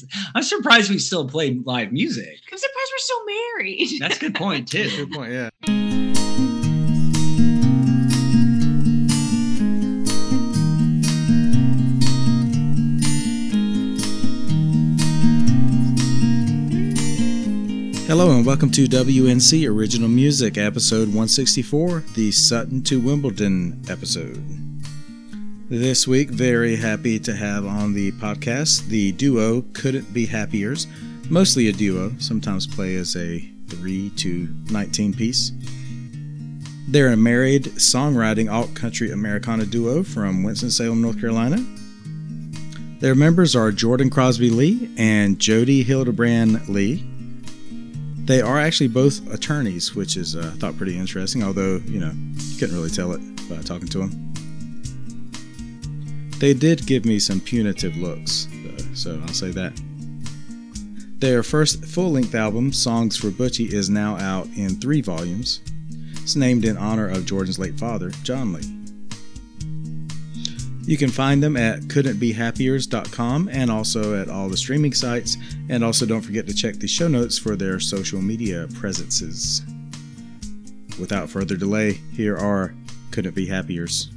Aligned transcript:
I'm 0.34 0.42
surprised 0.42 0.90
we 0.90 0.98
still 0.98 1.28
play 1.28 1.54
live 1.64 1.92
music. 1.92 2.40
I'm 2.50 2.58
surprised 2.58 2.92
we're 2.92 2.98
still 2.98 3.24
married. 3.26 3.88
That's 4.00 4.16
a 4.16 4.20
good 4.20 4.34
point 4.34 4.68
too. 4.68 5.06
Good 5.06 5.12
point. 5.12 5.32
Yeah. 5.32 5.50
Hello 18.06 18.30
and 18.30 18.44
welcome 18.44 18.70
to 18.72 18.84
WNC 18.84 19.66
Original 19.66 20.08
Music, 20.08 20.58
episode 20.58 21.08
164, 21.08 22.04
the 22.14 22.30
Sutton 22.30 22.82
to 22.82 23.00
Wimbledon 23.00 23.80
episode. 23.88 24.61
This 25.72 26.06
week, 26.06 26.28
very 26.28 26.76
happy 26.76 27.18
to 27.20 27.34
have 27.34 27.64
on 27.64 27.94
the 27.94 28.12
podcast 28.12 28.88
the 28.88 29.10
duo 29.12 29.62
Couldn't 29.72 30.12
Be 30.12 30.26
Happiers, 30.26 30.86
mostly 31.30 31.68
a 31.68 31.72
duo, 31.72 32.12
sometimes 32.18 32.66
play 32.66 32.94
as 32.96 33.16
a 33.16 33.38
3 33.68 34.10
to 34.16 34.54
19 34.70 35.14
piece. 35.14 35.50
They're 36.88 37.08
a 37.08 37.16
married 37.16 37.64
songwriting 37.76 38.52
alt 38.52 38.74
country 38.74 39.12
Americana 39.12 39.64
duo 39.64 40.02
from 40.02 40.42
Winston-Salem, 40.42 41.00
North 41.00 41.18
Carolina. 41.18 41.56
Their 43.00 43.14
members 43.14 43.56
are 43.56 43.72
Jordan 43.72 44.10
Crosby 44.10 44.50
Lee 44.50 44.90
and 44.98 45.38
Jodi 45.38 45.82
Hildebran 45.84 46.66
Lee. 46.68 47.02
They 48.26 48.42
are 48.42 48.60
actually 48.60 48.88
both 48.88 49.26
attorneys, 49.32 49.94
which 49.94 50.18
is 50.18 50.36
uh, 50.36 50.52
thought 50.58 50.76
pretty 50.76 50.98
interesting. 50.98 51.42
Although 51.42 51.80
you 51.86 51.98
know, 51.98 52.12
couldn't 52.58 52.76
really 52.76 52.90
tell 52.90 53.12
it 53.12 53.20
by 53.48 53.62
talking 53.62 53.88
to 53.88 54.00
them. 54.00 54.32
They 56.42 56.54
did 56.54 56.86
give 56.86 57.04
me 57.04 57.20
some 57.20 57.38
punitive 57.40 57.96
looks, 57.96 58.48
though, 58.64 58.94
so 58.94 59.22
I'll 59.22 59.32
say 59.32 59.52
that. 59.52 59.80
Their 61.20 61.44
first 61.44 61.84
full-length 61.84 62.34
album, 62.34 62.72
"Songs 62.72 63.16
for 63.16 63.30
Butchie," 63.30 63.72
is 63.72 63.88
now 63.88 64.16
out 64.16 64.48
in 64.56 64.80
three 64.80 65.02
volumes. 65.02 65.60
It's 66.20 66.34
named 66.34 66.64
in 66.64 66.76
honor 66.76 67.06
of 67.06 67.26
Jordan's 67.26 67.60
late 67.60 67.78
father, 67.78 68.10
John 68.24 68.54
Lee. 68.54 68.68
You 70.84 70.96
can 70.96 71.10
find 71.10 71.40
them 71.40 71.56
at 71.56 71.82
couldn'tbehappiers.com 71.82 73.48
and 73.52 73.70
also 73.70 74.20
at 74.20 74.28
all 74.28 74.48
the 74.48 74.56
streaming 74.56 74.94
sites. 74.94 75.36
And 75.68 75.84
also 75.84 76.06
don't 76.06 76.22
forget 76.22 76.48
to 76.48 76.54
check 76.54 76.80
the 76.80 76.88
show 76.88 77.06
notes 77.06 77.38
for 77.38 77.54
their 77.54 77.78
social 77.78 78.20
media 78.20 78.66
presences. 78.74 79.62
Without 80.98 81.30
further 81.30 81.56
delay, 81.56 82.00
here 82.12 82.36
are 82.36 82.74
Couldn't 83.12 83.36
Be 83.36 83.46
Happiers. 83.46 84.08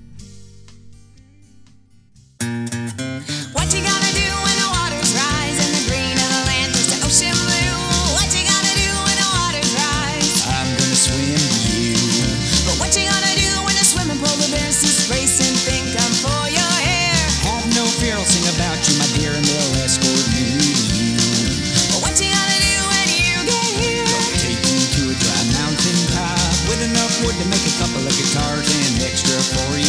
To 27.32 27.46
make 27.50 27.66
a 27.66 27.76
couple 27.80 28.06
of 28.06 28.14
guitars 28.14 28.70
and 28.70 29.02
extra 29.02 29.34
for 29.42 29.78
your 29.78 29.85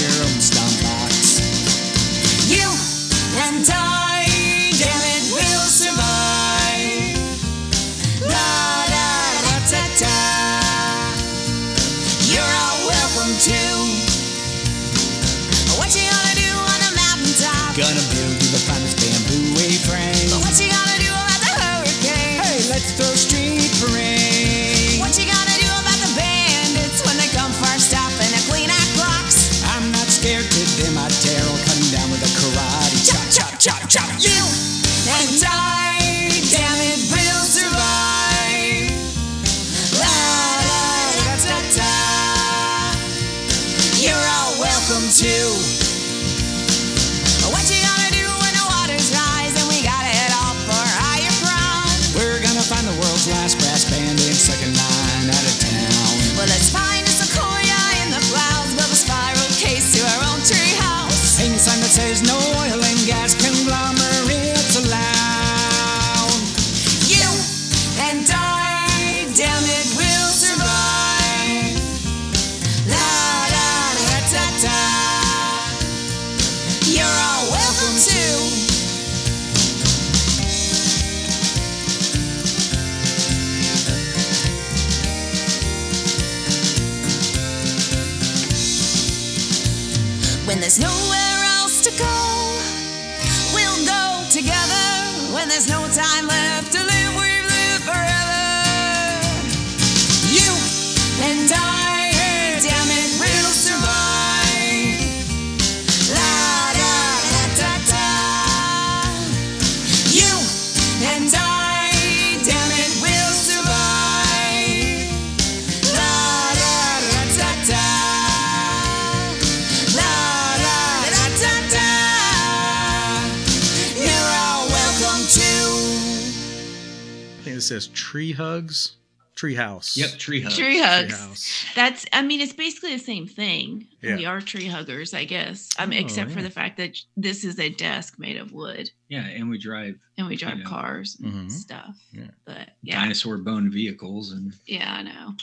says 127.67 127.89
Tree 127.89 128.33
Hugs, 128.33 128.97
Tree 129.35 129.55
House. 129.55 129.97
Yep, 129.97 130.11
tree 130.19 130.41
hug. 130.41 130.53
Tree 130.53 130.65
Tree 130.65 130.79
hugs. 130.81 131.19
House. 131.19 131.65
That's. 131.75 132.07
I 132.13 132.23
mean, 132.23 132.41
it's 132.41 132.55
basically 132.55 132.93
the 132.95 133.03
same 133.05 133.27
thing. 133.27 133.87
Yeah. 134.03 134.17
We 134.17 134.25
are 134.25 134.41
tree 134.41 134.67
huggers, 134.67 135.13
I 135.13 135.25
guess. 135.25 135.69
I 135.79 135.85
mean, 135.87 135.99
Oh, 136.03 136.05
except 136.07 136.31
for 136.31 136.41
the 136.43 136.51
fact 136.51 136.79
that 136.79 136.97
this 137.17 137.45
is 137.45 137.59
a 137.59 137.69
desk 137.69 138.19
made 138.19 138.37
of 138.39 138.53
wood, 138.53 138.91
Yeah, 139.09 139.27
and 139.27 139.51
we 139.51 139.59
drive 139.59 139.99
and 140.17 140.27
we 140.27 140.37
drive 140.37 140.59
know. 140.59 140.65
cars 140.65 141.19
and 141.23 141.51
Mhm. 141.51 141.53
stuff. 141.53 141.97
Yeah. 142.13 142.31
But 142.47 142.71
yeah, 142.83 143.01
dinosaur 143.03 143.37
bone 143.39 143.71
vehicles 143.71 144.33
and 144.33 144.55
yeah, 144.67 144.95
I 144.95 145.03
know. 145.03 145.35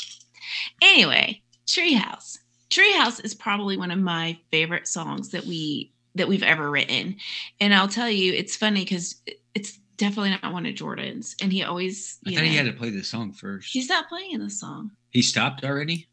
Anyway, 0.81 1.41
tree 1.67 1.95
Treehouse. 1.95 2.37
Treehouse 2.69 3.23
is 3.23 3.35
probably 3.35 3.77
one 3.77 3.91
of 3.91 3.99
my 3.99 4.37
favorite 4.51 4.87
songs 4.87 5.29
that 5.29 5.45
we 5.45 5.91
that 6.15 6.27
we've 6.27 6.43
ever 6.43 6.69
written, 6.69 7.15
and 7.59 7.73
I'll 7.73 7.87
tell 7.87 8.09
you, 8.09 8.33
it's 8.33 8.55
funny 8.55 8.81
because 8.83 9.15
it's 9.55 9.79
definitely 9.97 10.31
not 10.31 10.53
one 10.53 10.65
of 10.65 10.75
Jordan's, 10.75 11.35
and 11.41 11.51
he 11.51 11.63
always. 11.63 12.17
I 12.25 12.31
thought 12.31 12.39
know, 12.41 12.45
he 12.45 12.55
had 12.55 12.65
to 12.65 12.73
play 12.73 12.89
the 12.89 13.03
song 13.03 13.33
first. 13.33 13.69
He's 13.71 13.89
not 13.89 14.09
playing 14.09 14.39
the 14.39 14.49
song. 14.49 14.91
He 15.11 15.21
stopped 15.21 15.63
already? 15.63 16.07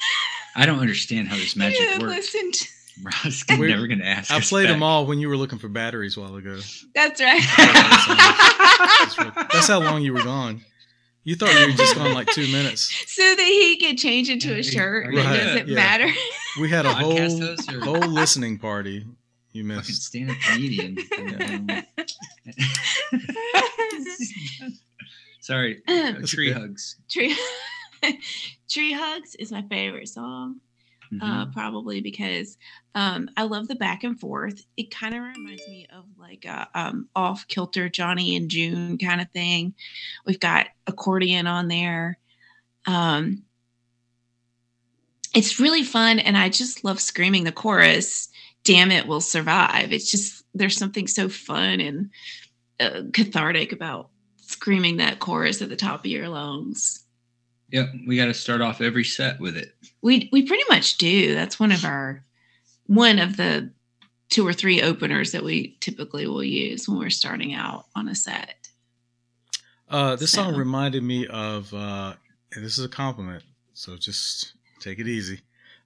I 0.56 0.66
don't 0.66 0.80
understand 0.80 1.28
how 1.28 1.36
this 1.36 1.54
magic 1.56 1.80
Yeah, 1.80 1.98
works. 2.00 2.34
listen 2.34 2.52
to- 2.52 2.68
Ross 3.02 3.44
We're- 3.48 3.70
never 3.70 3.86
gonna 3.86 4.04
ask. 4.04 4.30
I 4.30 4.38
us 4.38 4.48
played 4.50 4.68
them 4.68 4.82
all 4.82 5.06
when 5.06 5.20
you 5.20 5.28
were 5.28 5.36
looking 5.36 5.58
for 5.58 5.68
batteries 5.68 6.16
a 6.16 6.20
while 6.20 6.34
ago. 6.36 6.58
That's 6.94 7.20
right. 7.20 7.40
That's, 9.52 9.68
how 9.68 9.80
long 9.80 10.02
you 10.02 10.12
were 10.12 10.22
gone. 10.22 10.62
You 11.24 11.36
thought 11.36 11.52
you 11.54 11.66
were 11.66 11.72
just 11.76 11.94
gone 11.94 12.12
like 12.14 12.28
two 12.28 12.50
minutes. 12.50 12.92
so 13.06 13.22
that 13.22 13.44
he 13.46 13.76
could 13.78 13.96
change 13.98 14.28
into 14.28 14.54
a 14.54 14.62
shirt 14.62 15.06
Right, 15.06 15.18
and 15.18 15.34
it 15.34 15.38
doesn't 15.44 15.68
yeah. 15.68 15.74
matter. 15.74 16.08
We 16.60 16.68
had 16.68 16.84
a 16.86 16.92
whole 16.92 17.12
Podcast 17.14 17.40
host 17.40 17.72
or- 17.72 17.80
whole 17.80 18.08
listening 18.10 18.58
party. 18.58 19.06
You 19.52 19.66
Fucking 19.68 19.76
missed. 19.88 20.02
stand 20.04 20.30
up 20.30 20.36
comedian. 20.38 20.96
Sorry. 25.40 25.82
uh, 25.88 26.12
That's 26.12 26.30
tree 26.30 26.50
okay. 26.50 26.60
hugs. 26.60 26.96
Tree 27.10 27.36
Tree 28.68 28.92
Hugs 28.92 29.34
is 29.34 29.50
my 29.52 29.62
favorite 29.62 30.08
song. 30.08 30.60
uh, 31.20 31.46
Mhm. 31.46 31.52
probably 31.52 32.00
because 32.00 32.56
um, 32.94 33.28
I 33.36 33.42
love 33.42 33.66
the 33.66 33.74
back 33.74 34.04
and 34.04 34.18
forth. 34.18 34.64
It 34.76 34.90
kind 34.92 35.12
of 35.14 35.22
reminds 35.22 35.66
me 35.66 35.86
of 35.92 36.04
like 36.18 36.44
a 36.44 36.68
um, 36.74 37.08
off 37.16 37.46
kilter 37.48 37.88
Johnny 37.88 38.36
and 38.36 38.48
June 38.48 38.96
kind 38.96 39.20
of 39.20 39.28
thing. 39.32 39.74
We've 40.24 40.38
got 40.40 40.68
accordion 40.86 41.46
on 41.48 41.66
there. 41.68 42.18
Um, 42.86 43.42
it's 45.34 45.58
really 45.60 45.82
fun, 45.82 46.18
and 46.20 46.38
I 46.38 46.48
just 46.48 46.84
love 46.84 47.00
screaming 47.00 47.42
the 47.44 47.52
chorus. 47.52 48.28
Damn 48.64 48.90
it, 48.90 49.06
will 49.06 49.20
survive. 49.20 49.92
It's 49.92 50.10
just 50.10 50.44
there's 50.54 50.76
something 50.76 51.06
so 51.06 51.28
fun 51.28 51.80
and 51.80 52.10
uh, 52.78 53.02
cathartic 53.12 53.72
about 53.72 54.10
screaming 54.38 54.96
that 54.96 55.20
chorus 55.20 55.62
at 55.62 55.68
the 55.68 55.76
top 55.76 56.00
of 56.00 56.06
your 56.06 56.28
lungs. 56.28 57.04
yeah 57.70 57.86
we 58.06 58.16
got 58.16 58.26
to 58.26 58.34
start 58.34 58.60
off 58.60 58.80
every 58.80 59.04
set 59.04 59.38
with 59.40 59.56
it. 59.56 59.74
We 60.02 60.28
we 60.32 60.46
pretty 60.46 60.64
much 60.68 60.98
do. 60.98 61.34
That's 61.34 61.60
one 61.60 61.72
of 61.72 61.84
our 61.84 62.24
one 62.86 63.18
of 63.18 63.36
the 63.36 63.70
two 64.30 64.46
or 64.46 64.52
three 64.52 64.80
openers 64.82 65.32
that 65.32 65.44
we 65.44 65.76
typically 65.80 66.26
will 66.26 66.44
use 66.44 66.88
when 66.88 66.98
we're 66.98 67.10
starting 67.10 67.54
out 67.54 67.86
on 67.94 68.08
a 68.08 68.14
set. 68.14 68.68
Uh, 69.88 70.14
this 70.14 70.30
song 70.30 70.54
reminded 70.54 71.02
me 71.02 71.26
of, 71.26 71.72
uh, 71.74 72.14
and 72.54 72.64
this 72.64 72.78
is 72.78 72.84
a 72.84 72.88
compliment, 72.88 73.42
so 73.74 73.96
just 73.96 74.54
take 74.78 75.00
it 75.00 75.08
easy. 75.08 75.40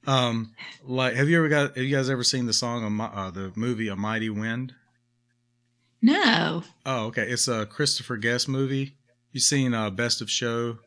Um, 0.06 0.52
like, 0.84 1.14
have 1.14 1.28
you 1.28 1.38
ever 1.38 1.48
got? 1.48 1.76
Have 1.76 1.84
you 1.84 1.94
guys 1.94 2.10
ever 2.10 2.24
seen 2.24 2.46
the 2.46 2.52
song, 2.52 2.84
A 2.84 2.90
Mi- 2.90 3.04
uh, 3.12 3.30
the 3.30 3.52
movie 3.56 3.88
"A 3.88 3.96
Mighty 3.96 4.30
Wind"? 4.30 4.74
No. 6.02 6.62
Oh, 6.84 7.06
okay. 7.06 7.22
It's 7.28 7.48
a 7.48 7.66
Christopher 7.66 8.16
Guest 8.16 8.48
movie. 8.48 8.96
You 9.32 9.40
seen 9.40 9.72
uh, 9.74 9.90
Best 9.90 10.20
of 10.20 10.30
Show? 10.30 10.78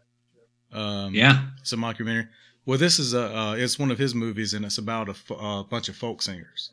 Um, 0.71 1.13
Yeah. 1.13 1.45
it's 1.59 1.73
a 1.73 1.75
mockumentary. 1.75 2.27
Well, 2.65 2.77
this 2.77 2.99
is 2.99 3.13
a 3.13 3.35
uh, 3.35 3.53
it's 3.55 3.79
one 3.79 3.91
of 3.91 3.97
his 3.97 4.13
movies, 4.13 4.53
and 4.53 4.65
it's 4.65 4.77
about 4.77 5.09
a 5.09 5.33
uh, 5.33 5.63
bunch 5.63 5.89
of 5.89 5.95
folk 5.95 6.21
singers. 6.21 6.71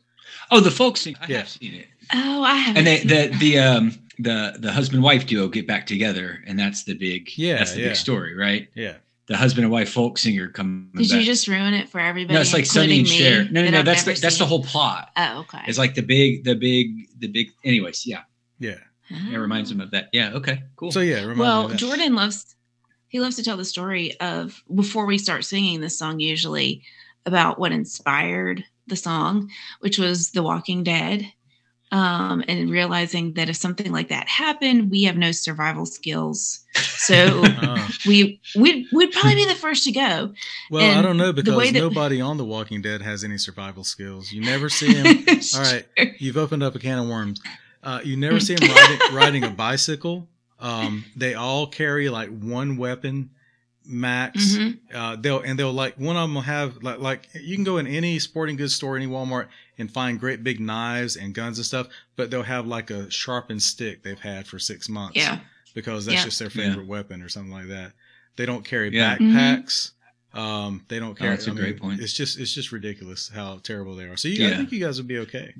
Oh, 0.51 0.59
the 0.59 0.71
folk 0.71 0.97
sing. 0.97 1.15
I 1.21 1.27
Yeah. 1.27 1.37
have 1.39 1.49
seen 1.49 1.73
it. 1.75 1.87
Oh, 2.13 2.43
I 2.43 2.55
haven't. 2.55 2.77
And 2.79 2.87
they, 2.87 2.97
seen 2.99 3.07
the 3.07 3.15
that. 3.29 3.39
the 3.39 3.59
um 3.59 3.99
the 4.19 4.55
the 4.59 4.71
husband 4.71 5.01
wife 5.03 5.25
duo 5.25 5.47
get 5.47 5.65
back 5.67 5.87
together, 5.87 6.43
and 6.45 6.59
that's 6.59 6.83
the 6.83 6.93
big 6.95 7.29
Yeah, 7.37 7.57
that's 7.57 7.73
the 7.73 7.81
yeah. 7.81 7.87
big 7.89 7.95
story, 7.95 8.35
right? 8.35 8.67
Yeah, 8.75 8.95
The 9.27 9.37
husband 9.37 9.63
and 9.65 9.71
wife 9.71 9.89
folk 9.89 10.17
singer 10.19 10.49
coming 10.49 10.91
Did 10.95 11.09
back. 11.09 11.19
you 11.19 11.25
just 11.25 11.47
ruin 11.47 11.73
it 11.73 11.89
for 11.89 11.99
everybody? 11.99 12.35
no, 12.35 12.41
it's 12.41 12.53
like 12.53 12.65
Sonny 12.65 12.99
and 12.99 13.07
Cher. 13.07 13.45
No, 13.49 13.63
no, 13.63 13.71
no. 13.71 13.79
I've 13.79 13.85
That's 13.85 14.03
the, 14.03 14.11
never 14.11 14.21
that's 14.21 14.37
the 14.37 14.45
whole 14.45 14.63
plot. 14.63 15.09
Oh, 15.17 15.39
okay. 15.39 15.61
It's 15.67 15.79
like 15.79 15.95
the 15.95 16.03
big, 16.03 16.43
the 16.43 16.53
big, 16.53 17.07
the 17.19 17.27
big. 17.27 17.47
Anyways, 17.63 18.05
yeah, 18.05 18.21
yeah. 18.59 18.77
it 19.09 19.37
reminds 19.37 19.71
him 19.71 19.81
of 19.81 19.89
that. 19.91 20.09
Yeah, 20.13 20.33
okay, 20.33 20.61
cool. 20.75 20.91
So 20.91 20.99
yeah, 20.99 21.17
it 21.17 21.25
reminded 21.25 21.35
me 21.37 21.41
well 21.41 21.65
of 21.65 21.71
that. 21.71 21.77
jordan 21.77 22.15
loves 22.15 22.55
he 23.07 23.19
loves 23.19 23.35
to 23.37 23.43
tell 23.43 23.57
the 23.57 23.65
story 23.65 24.19
of 24.19 24.61
before 24.73 25.05
we 25.05 25.17
start 25.17 25.45
singing 25.45 25.81
this 25.81 25.97
song 25.97 26.19
usually 26.19 26.83
about 27.25 27.57
what 27.59 27.71
inspired 27.71 28.63
the 28.87 28.95
song 28.95 29.49
which 29.79 29.97
was 29.97 30.31
the 30.31 30.43
walking 30.43 30.83
dead 30.83 31.31
um, 31.91 32.43
and 32.47 32.69
realizing 32.69 33.33
that 33.33 33.49
if 33.49 33.55
something 33.55 33.91
like 33.91 34.09
that 34.09 34.27
happened 34.27 34.89
we 34.91 35.03
have 35.03 35.15
no 35.17 35.31
survival 35.31 35.85
skills 35.85 36.61
so 36.75 37.15
Oh. 37.43 37.87
we 38.07 38.39
we'd, 38.55 38.87
we'd 38.91 39.11
probably 39.11 39.35
be 39.35 39.45
the 39.45 39.55
first 39.55 39.83
to 39.85 39.91
go 39.91 40.33
Well, 40.71 40.97
I 40.97 41.01
don't 41.01 41.17
know 41.17 41.31
because 41.31 41.55
that- 41.71 41.79
nobody 41.79 42.19
on 42.21 42.37
The 42.37 42.45
Walking 42.45 42.81
Dead 42.81 43.01
has 43.01 43.23
any 43.23 43.37
survival 43.37 43.83
skills. 43.83 44.31
You 44.31 44.41
never 44.41 44.67
see 44.69 44.93
him. 44.95 45.25
All 45.55 45.61
right, 45.61 45.85
you've 46.19 46.37
opened 46.37 46.63
up 46.63 46.75
a 46.75 46.79
can 46.79 46.99
of 46.99 47.07
worms. 47.07 47.41
Uh, 47.83 48.01
you 48.03 48.17
never 48.17 48.39
see 48.39 48.53
him 48.53 48.67
riding, 48.75 49.15
riding 49.15 49.43
a 49.43 49.49
bicycle. 49.51 50.27
Um, 50.59 51.05
they 51.15 51.35
all 51.35 51.67
carry 51.67 52.09
like 52.09 52.29
one 52.29 52.77
weapon 52.77 53.29
max. 53.87 54.55
Mhm. 54.55 54.79
Uh, 54.93 55.15
they'll 55.17 55.39
and 55.41 55.57
they'll 55.59 55.73
like 55.73 55.95
one 55.99 56.15
of 56.15 56.23
them 56.23 56.35
will 56.35 56.41
have 56.41 56.81
like 56.83 56.99
like 56.99 57.29
you 57.33 57.55
can 57.55 57.63
go 57.63 57.77
in 57.77 57.87
any 57.87 58.19
sporting 58.19 58.55
goods 58.55 58.73
store, 58.75 58.95
any 58.97 59.07
Walmart, 59.07 59.47
and 59.77 59.91
find 59.91 60.19
great 60.19 60.43
big 60.43 60.59
knives 60.59 61.15
and 61.15 61.33
guns 61.33 61.57
and 61.57 61.65
stuff. 61.65 61.87
But 62.15 62.31
they'll 62.31 62.43
have 62.43 62.67
like 62.67 62.89
a 62.91 63.09
sharpened 63.11 63.61
stick 63.63 64.03
they've 64.03 64.19
had 64.19 64.47
for 64.47 64.59
six 64.59 64.89
months. 64.89 65.17
yeah 65.17 65.39
because 65.73 66.05
that's 66.05 66.19
Yeah. 66.19 66.23
just 66.25 66.39
their 66.39 66.47
Yeah. 66.55 66.69
favorite 66.69 66.87
weapon 66.87 67.21
or 67.21 67.27
something 67.27 67.51
like 67.51 67.67
that. 67.67 67.91
They 68.37 68.45
don't 68.45 68.63
carry 68.63 68.93
Yeah. 68.95 69.17
backpacks. 69.17 69.91
Um, 70.33 70.83
they 70.87 70.99
don't 70.99 71.17
carry. 71.17 71.31
Oh, 71.31 71.35
that's 71.35 71.47
a 71.47 71.51
I 71.51 71.53
great 71.53 71.79
point. 71.79 71.99
It's 72.01 72.13
just 72.13 72.39
it's 72.39 72.53
just 72.53 72.71
ridiculous 72.71 73.29
how 73.33 73.59
terrible 73.63 73.95
they 73.95 74.05
are. 74.05 74.15
So 74.17 74.27
you, 74.29 74.47
I 74.47 74.55
think 74.55 74.71
you 74.71 74.79
guys 74.79 74.97
would 74.97 75.07
be 75.07 75.17
okay. 75.19 75.53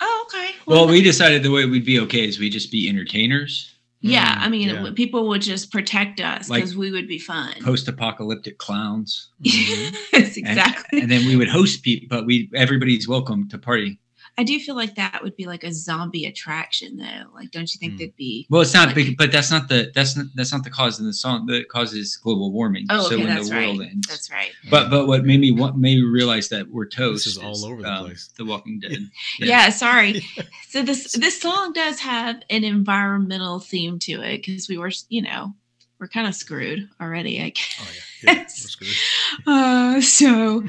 oh 0.00 0.26
okay 0.28 0.54
well, 0.66 0.86
we 0.88 1.02
decided 1.02 1.42
the 1.42 1.50
way 1.50 1.64
we'd 1.66 1.84
be 1.84 1.98
okay 2.00 2.26
is 2.28 2.38
we 2.38 2.50
just 2.50 2.70
be 2.70 2.88
entertainers, 2.88 3.72
yeah 4.00 4.36
Mm, 4.36 4.40
i 4.42 4.48
mean 4.48 4.68
yeah. 4.68 4.90
people 4.94 5.28
would 5.28 5.42
just 5.42 5.72
protect 5.72 6.20
us 6.20 6.48
Like- 6.48 6.60
because 6.62 6.76
we 6.76 6.90
would 6.90 7.08
be 7.08 7.18
fun 7.18 7.52
post-apocalyptic 7.62 8.58
clowns, 8.58 9.28
Mhm. 9.42 9.96
yes 10.12 10.36
exactly 10.36 11.00
and 11.00 11.10
then 11.10 11.26
we 11.26 11.36
would 11.36 11.48
host 11.48 11.82
people. 11.82 12.06
But 12.08 12.26
we 12.26 12.48
everybody's 12.54 13.08
welcome 13.08 13.48
to 13.50 13.58
party. 13.58 13.98
I 14.38 14.44
do 14.44 14.58
feel 14.60 14.76
like 14.76 14.94
that 14.94 15.20
would 15.22 15.34
be 15.36 15.46
like 15.46 15.64
a 15.64 15.72
zombie 15.72 16.24
attraction, 16.24 16.96
though. 16.96 17.24
Like, 17.34 17.50
don't 17.50 17.72
you 17.74 17.78
think 17.78 17.94
Hmm. 17.94 17.98
that'd 17.98 18.16
be? 18.16 18.46
Well, 18.48 18.62
it's 18.62 18.72
not 18.72 18.86
Like- 18.86 18.94
big, 18.94 19.16
but 19.18 19.32
that's 19.32 19.50
not 19.50 19.68
the 19.68 19.90
that's 19.94 20.16
not 20.16 20.26
that's 20.36 20.52
not 20.52 20.62
the 20.64 20.70
cause 20.70 21.00
in 21.00 21.06
the 21.06 21.12
song. 21.12 21.46
The 21.46 21.64
cause 21.64 21.92
is 21.92 22.16
global 22.16 22.52
warming. 22.52 22.86
Oh, 22.88 23.00
so 23.00 23.06
okay, 23.08 23.16
when 23.16 23.26
that's 23.26 23.48
the 23.50 23.56
world 23.56 23.80
right. 23.80 23.90
ends. 23.90 24.06
That's 24.08 24.30
right. 24.30 24.52
But 24.70 24.90
but 24.90 25.06
what 25.08 25.24
made 25.24 25.40
me 25.40 25.50
what 25.50 25.76
made 25.76 25.96
me 25.96 26.02
realize 26.04 26.48
that 26.50 26.68
we're 26.70 26.86
toast 26.86 27.26
is 27.26 27.36
all 27.36 27.64
over 27.66 27.82
the 27.82 27.92
um, 27.92 28.04
place. 28.06 28.30
The 28.36 28.44
Walking 28.44 28.78
Dead. 28.80 29.10
Yeah, 29.40 29.46
Yeah. 29.46 29.68
sorry. 29.70 30.24
So 30.68 30.82
this 30.82 31.12
this 31.12 31.40
song 31.40 31.72
does 31.72 31.98
have 32.00 32.42
an 32.50 32.62
environmental 32.62 33.58
theme 33.58 33.98
to 34.00 34.20
it 34.22 34.44
because 34.44 34.68
we 34.68 34.76
were, 34.78 34.92
you 35.08 35.22
know, 35.22 35.54
we're 35.98 36.08
kind 36.08 36.26
of 36.26 36.34
screwed 36.34 36.88
already. 37.00 37.42
I 37.42 37.50
guess. 37.50 37.76
Oh 37.80 37.88
yeah, 38.24 38.32
yeah, 38.32 38.40
we're 38.42 38.48
screwed. 38.48 38.90
Uh, 39.46 40.00
so, 40.00 40.62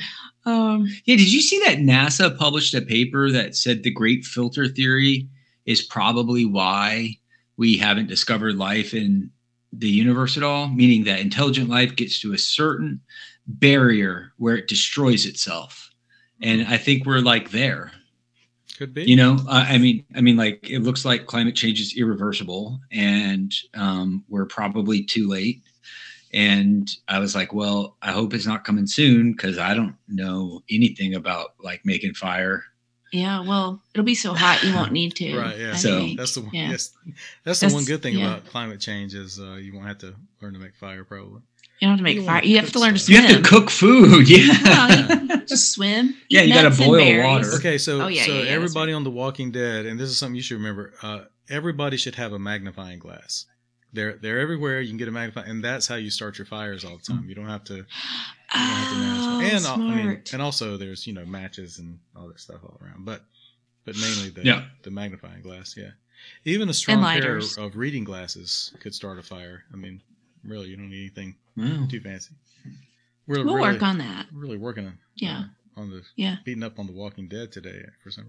um, 0.45 0.87
Yeah, 1.05 1.15
did 1.15 1.31
you 1.31 1.41
see 1.41 1.59
that 1.65 1.77
NASA 1.79 2.37
published 2.37 2.73
a 2.73 2.81
paper 2.81 3.31
that 3.31 3.55
said 3.55 3.83
the 3.83 3.91
great 3.91 4.25
filter 4.25 4.67
theory 4.67 5.27
is 5.65 5.81
probably 5.81 6.45
why 6.45 7.17
we 7.57 7.77
haven't 7.77 8.07
discovered 8.07 8.55
life 8.55 8.93
in 8.93 9.29
the 9.73 9.89
universe 9.89 10.37
at 10.37 10.43
all? 10.43 10.67
Meaning 10.67 11.03
that 11.05 11.19
intelligent 11.19 11.69
life 11.69 11.95
gets 11.95 12.19
to 12.21 12.33
a 12.33 12.37
certain 12.37 13.01
barrier 13.47 14.33
where 14.37 14.55
it 14.57 14.67
destroys 14.67 15.25
itself. 15.25 15.89
And 16.41 16.67
I 16.67 16.77
think 16.77 17.05
we're 17.05 17.19
like 17.19 17.51
there. 17.51 17.91
Could 18.79 18.93
be. 18.93 19.03
You 19.03 19.17
know, 19.17 19.37
I 19.49 19.75
I 19.75 19.77
mean, 19.77 20.05
I 20.15 20.21
mean, 20.21 20.37
like 20.37 20.69
it 20.69 20.79
looks 20.79 21.03
like 21.03 21.25
climate 21.27 21.55
change 21.55 21.79
is 21.81 21.95
irreversible, 21.97 22.79
and 22.93 23.53
um, 23.73 24.23
we're 24.29 24.45
probably 24.45 25.03
too 25.03 25.27
late. 25.27 25.61
And 26.33 26.89
I 27.07 27.19
was 27.19 27.35
like, 27.35 27.53
well, 27.53 27.97
I 28.01 28.11
hope 28.13 28.33
it's 28.33 28.45
not 28.45 28.63
coming 28.63 28.87
soon 28.87 29.33
because 29.33 29.57
I 29.57 29.73
don't 29.73 29.95
know 30.07 30.61
anything 30.71 31.13
about 31.15 31.55
like 31.61 31.81
making 31.85 32.13
fire. 32.13 32.63
yeah. 33.11 33.41
Well, 33.41 33.81
it'll 33.93 34.05
be 34.05 34.15
so 34.15 34.33
hot 34.33 34.63
you 34.63 34.73
won't 34.73 34.91
need 34.93 35.15
to. 35.15 35.37
Right, 35.37 35.57
yeah. 35.59 35.71
I 35.73 35.75
So- 35.75 35.97
think. 35.99 36.17
that's 36.19 36.35
the 36.35 36.41
one. 36.41 36.51
yeah. 36.53 36.69
Yes, 36.69 36.91
that's 37.43 37.59
the 37.59 37.69
one 37.69 37.83
good 37.83 38.01
thing 38.03 38.17
yeah. 38.19 38.27
about 38.37 38.45
climate 38.45 38.79
change 38.79 39.13
is 39.15 39.39
uh, 39.39 39.53
you 39.55 39.73
won't 39.73 39.87
have 39.87 39.97
to 39.99 40.13
learn 40.41 40.53
to 40.53 40.59
make 40.59 40.75
fire. 40.75 41.03
Probably. 41.03 41.41
You 41.79 41.87
don't 41.87 41.91
have 41.91 41.97
to 41.99 42.03
make 42.03 42.15
You 42.17 42.23
fire. 42.25 42.43
You 42.43 42.57
have 42.57 42.71
to 42.73 42.79
learn 42.79 42.93
to 42.93 42.99
swim. 42.99 43.21
You 43.21 43.27
have 43.27 43.37
to 43.37 43.41
cook 43.49 43.69
food, 43.69 44.29
yeah. 44.29 44.45
Yeah, 44.63 45.35
Just 45.45 45.71
swim. 45.73 46.15
Yeah, 46.29 46.41
you 46.41 46.53
gotta 46.53 46.69
boil 46.75 47.23
water. 47.23 47.51
Okay, 47.55 47.77
so 47.77 48.01
Oh, 48.01 48.07
yeah, 48.07 48.23
so 48.23 48.31
yeah, 48.31 48.37
yeah, 48.37 48.43
that's 48.43 48.51
everybody 48.55 48.93
on 48.93 49.03
The 49.03 49.11
Walking 49.11 49.51
Dead, 49.51 49.85
and 49.85 49.99
this 49.99 50.09
is 50.09 50.17
something 50.17 50.35
you 50.35 50.41
should 50.41 50.57
remember. 50.57 50.93
Uh, 51.01 51.21
everybody 51.49 51.97
should 51.97 52.15
have 52.15 52.33
a 52.33 52.39
magnifying 52.39 52.99
glass. 52.99 53.45
They're 53.91 54.13
they're 54.21 54.39
everywhere. 54.39 54.81
You 54.81 54.89
can 54.89 54.97
get 54.97 55.07
a 55.07 55.11
magnifying, 55.11 55.49
and 55.49 55.63
that's 55.63 55.87
how 55.87 55.95
you 55.95 56.11
start 56.11 56.37
your 56.37 56.45
fires 56.45 56.85
all 56.85 56.97
the 56.97 57.03
time. 57.03 57.25
You 57.27 57.33
don't 57.33 57.47
have 57.47 57.63
to. 57.65 57.73
You 57.75 57.85
don't 58.53 58.59
have 58.59 58.93
to 58.93 58.99
Oh. 58.99 59.39
And 59.41 59.65
uh, 59.65 59.73
I 59.73 59.77
mean, 59.77 60.01
smart. 60.03 60.33
and 60.33 60.41
also 60.41 60.77
there's 60.77 61.07
you 61.07 61.13
know 61.13 61.25
matches 61.25 61.79
and 61.79 61.97
all 62.15 62.27
that 62.27 62.39
stuff 62.39 62.59
all 62.63 62.77
around, 62.83 63.05
but 63.05 63.23
but 63.85 63.95
mainly 63.95 64.29
the 64.29 64.43
Yeah. 64.43 64.65
the 64.83 64.91
magnifying 64.91 65.41
glass. 65.41 65.75
Yeah, 65.75 65.91
even 66.45 66.69
a 66.69 66.73
strong 66.73 67.01
pair 67.03 67.37
of 67.37 67.75
reading 67.75 68.03
glasses 68.03 68.73
could 68.79 68.93
start 68.93 69.17
a 69.17 69.23
fire. 69.23 69.63
I 69.73 69.75
mean, 69.77 70.01
really, 70.43 70.69
you 70.69 70.77
don't 70.77 70.89
need 70.89 70.99
anything 71.01 71.35
Wow. 71.57 71.87
too 71.89 71.99
fancy. 71.99 72.33
We're 73.27 73.43
we'll 73.45 73.55
really, 73.55 73.73
work 73.73 73.83
on 73.83 73.97
that. 73.99 74.27
really 74.33 74.57
working 74.57 74.85
on 74.87 74.97
Yeah. 75.15 75.43
uh, 75.75 75.81
on 75.81 75.89
the 75.91 76.01
Yeah. 76.15 76.37
beating 76.45 76.63
up 76.63 76.79
on 76.79 76.87
the 76.87 76.93
Walking 76.93 77.27
Dead 77.27 77.51
today 77.51 77.85
for 78.03 78.11
some 78.11 78.25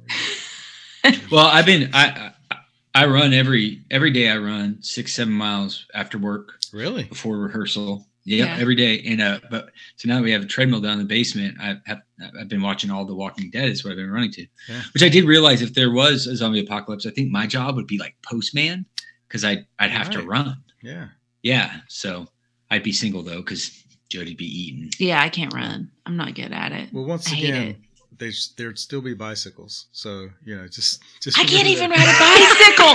reason. 1.03 1.21
Well, 1.31 1.47
I've 1.47 1.65
been 1.65 1.91
I, 1.95 2.33
I 2.51 2.57
I 2.95 3.07
run 3.07 3.33
every 3.33 3.83
every 3.91 4.11
day. 4.11 4.29
I 4.29 4.37
run 4.37 4.83
six 4.83 5.15
seven 5.15 5.33
miles 5.33 5.87
after 5.95 6.19
work. 6.19 6.55
Really? 6.73 7.05
before 7.05 7.39
rehearsal. 7.39 8.07
Yep, 8.25 8.47
Yeah. 8.47 8.57
every 8.61 8.75
day. 8.75 9.01
And 9.05 9.23
uh, 9.23 9.41
but 9.51 9.71
so 9.97 10.09
now 10.09 10.21
we 10.23 10.31
have 10.33 10.43
a 10.43 10.47
treadmill 10.47 10.81
down 10.83 10.95
in 10.95 10.99
the 10.99 11.05
basement. 11.07 11.57
I 11.59 11.77
have 11.87 12.03
I've 12.39 12.49
been 12.49 12.61
watching 12.61 12.91
all 12.91 13.07
the 13.07 13.15
Walking 13.15 13.51
Dead. 13.51 13.71
Is 13.71 13.83
what 13.83 13.93
I've 13.93 13.97
been 13.97 14.11
running 14.11 14.33
to. 14.33 14.47
Yeah. 14.69 14.83
Which 14.93 15.03
I 15.03 15.09
did 15.09 15.25
realize 15.25 15.63
if 15.63 15.73
there 15.73 15.91
was 15.91 16.27
a 16.27 16.37
zombie 16.37 16.61
apocalypse, 16.61 17.07
I 17.07 17.11
think 17.11 17.31
my 17.31 17.47
job 17.47 17.77
would 17.77 17.87
be 17.87 17.97
like 17.99 18.17
postman 18.23 18.85
because 19.27 19.43
I 19.45 19.65
I'd 19.79 19.91
have 19.91 20.11
to 20.11 20.23
run. 20.23 20.63
Yeah. 20.83 21.09
Yeah, 21.43 21.77
so 21.89 22.27
I'd 22.71 22.83
be 22.83 22.93
single 22.93 23.23
though 23.23 23.39
because 23.39 23.71
Jodi'd 24.11 24.37
be 24.37 24.45
eating. 24.47 24.91
yeah, 24.99 25.23
I 25.23 25.29
can't 25.29 25.53
run. 25.55 25.91
I'm 26.07 26.17
not 26.17 26.35
good 26.35 26.53
at 26.53 26.73
it. 26.73 26.93
Well, 26.93 27.05
once 27.05 27.33
I 27.33 27.37
again, 27.37 27.69
it. 27.69 27.77
they 28.19 28.33
there'd 28.57 28.79
still 28.79 29.01
be 29.01 29.15
bicycles. 29.15 29.87
So 29.93 30.29
you 30.45 30.57
know, 30.57 30.67
just 30.69 31.03
just. 31.21 31.39
I 31.39 31.45
can't 31.45 31.69
even 31.69 31.91
that. 31.91 31.97
ride 31.99 32.09
a 32.09 32.77
bicycle. 32.77 32.93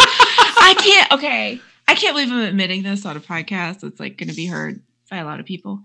I 0.61 0.73
can't. 0.77 1.11
Okay, 1.13 1.61
I 1.87 1.95
can't 1.95 2.15
believe 2.15 2.31
I'm 2.31 2.41
admitting 2.41 2.83
this 2.83 3.05
on 3.05 3.15
a 3.17 3.19
podcast. 3.21 3.83
It's 3.83 3.99
like 3.99 4.17
going 4.17 4.29
to 4.29 4.35
be 4.35 4.45
heard 4.45 4.81
by 5.09 5.17
a 5.17 5.25
lot 5.25 5.39
of 5.39 5.45
people. 5.45 5.81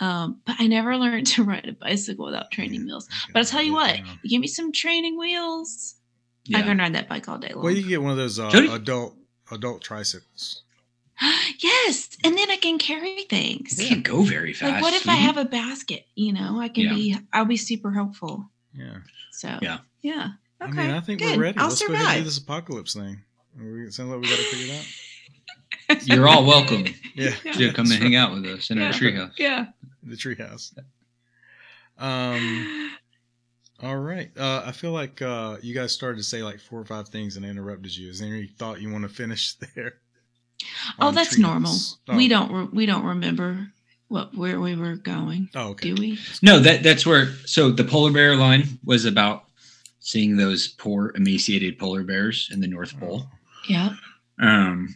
Um, 0.00 0.40
but 0.44 0.56
I 0.58 0.66
never 0.66 0.96
learned 0.96 1.28
to 1.28 1.44
ride 1.44 1.68
a 1.68 1.72
bicycle 1.72 2.26
without 2.26 2.50
training 2.50 2.84
wheels. 2.84 3.08
But 3.32 3.38
I'll 3.38 3.44
tell 3.44 3.62
you 3.62 3.72
what, 3.72 3.96
Yeah. 3.96 4.04
you 4.24 4.30
give 4.30 4.40
me 4.40 4.48
some 4.48 4.72
training 4.72 5.16
wheels, 5.16 5.94
I 6.52 6.62
can 6.62 6.78
ride 6.78 6.96
that 6.96 7.08
bike 7.08 7.28
all 7.28 7.38
day 7.38 7.52
long. 7.54 7.62
Well, 7.64 7.72
you 7.72 7.82
can 7.82 7.88
get 7.90 8.02
one 8.02 8.10
of 8.10 8.16
those 8.16 8.40
uh, 8.40 8.50
adult 8.72 9.14
adult 9.52 9.82
tricycles. 9.82 10.63
yes, 11.58 12.08
and 12.24 12.36
then 12.36 12.50
I 12.50 12.56
can 12.56 12.78
carry 12.78 13.22
things. 13.30 13.80
You 13.80 13.88
can't 13.88 14.04
go 14.04 14.22
very 14.22 14.52
fast. 14.52 14.72
Like, 14.74 14.82
what 14.82 14.94
if 14.94 15.08
I 15.08 15.14
have 15.14 15.36
a 15.36 15.44
basket? 15.44 16.06
You 16.14 16.32
know, 16.32 16.58
I 16.60 16.68
can 16.68 16.84
Yeah. 16.84 16.94
be. 16.94 17.16
I'll 17.32 17.44
be 17.44 17.56
super 17.56 17.92
helpful. 17.92 18.50
Yeah. 18.74 18.98
So 19.32 19.58
Yeah. 19.62 19.78
yeah. 20.02 20.30
I 20.60 20.64
Okay, 20.68 20.86
mean, 20.86 20.90
I 20.90 21.00
think 21.00 21.20
good. 21.20 21.36
we're 21.36 21.42
ready. 21.42 21.58
I'll 21.58 21.68
Let's 21.68 21.80
go 21.86 21.92
ahead 21.92 22.00
and 22.00 22.06
do 22.08 22.12
survive. 22.14 22.24
this 22.24 22.38
apocalypse 22.38 22.94
thing. 22.94 23.20
We, 23.58 23.86
it 23.86 23.94
sounds 23.94 24.10
like 24.10 24.20
we 24.20 24.28
got 24.28 24.36
to 24.38 24.44
figure 24.44 24.74
it 24.74 24.78
out. 25.90 26.06
You're 26.08 26.26
all 26.28 26.44
welcome 26.44 26.86
Yeah. 27.14 27.34
to 27.52 27.72
come 27.72 27.90
and 27.90 28.02
hang 28.02 28.16
out 28.16 28.32
with 28.32 28.44
us 28.46 28.70
in 28.70 28.78
our 28.78 28.84
Yeah. 28.86 28.92
treehouse. 28.92 29.32
Yeah. 29.38 29.66
The 30.02 30.16
treehouse. 30.16 30.72
Um. 31.98 32.90
All 33.82 33.96
right. 33.98 34.30
Uh, 34.38 34.62
I 34.64 34.72
feel 34.72 34.92
like 34.92 35.20
uh, 35.20 35.56
you 35.60 35.74
guys 35.74 35.92
started 35.92 36.16
to 36.18 36.22
say 36.22 36.42
like 36.42 36.60
four 36.60 36.80
or 36.80 36.84
five 36.84 37.08
things 37.08 37.36
and 37.36 37.44
I 37.44 37.48
interrupted 37.50 37.94
you. 37.94 38.08
Is 38.08 38.20
there 38.20 38.28
any 38.28 38.46
thought 38.46 38.80
you 38.80 38.90
want 38.90 39.02
to 39.02 39.08
finish 39.08 39.54
there? 39.74 39.94
Oh, 40.98 41.10
that's 41.10 41.36
treehouse? 41.36 41.40
normal. 41.40 41.74
Oh. 42.08 42.16
We 42.16 42.28
don't. 42.28 42.52
Re- 42.52 42.68
we 42.72 42.86
don't 42.86 43.04
remember 43.04 43.68
what 44.08 44.34
where 44.34 44.60
we 44.60 44.74
were 44.76 44.96
going. 44.96 45.48
Oh, 45.54 45.70
okay. 45.70 45.92
Do 45.92 46.00
we? 46.00 46.18
No, 46.42 46.58
that 46.60 46.82
that's 46.82 47.04
where. 47.06 47.34
So 47.46 47.70
the 47.70 47.84
polar 47.84 48.12
bear 48.12 48.36
line 48.36 48.78
was 48.84 49.04
about 49.04 49.44
seeing 50.00 50.36
those 50.36 50.68
poor 50.68 51.12
emaciated 51.16 51.78
polar 51.78 52.02
bears 52.04 52.48
in 52.52 52.60
the 52.60 52.66
North 52.68 52.98
Pole. 53.00 53.26
Yeah. 53.68 53.94
Um, 54.38 54.94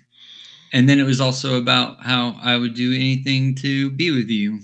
and 0.72 0.86
then 0.88 0.98
it 1.00 1.04
was 1.04 1.20
also 1.20 1.56
about 1.58 2.02
how 2.04 2.36
I 2.42 2.56
would 2.58 2.74
do 2.74 2.92
anything 2.94 3.54
to 3.56 3.90
be 3.90 4.10
with 4.10 4.28
you, 4.28 4.60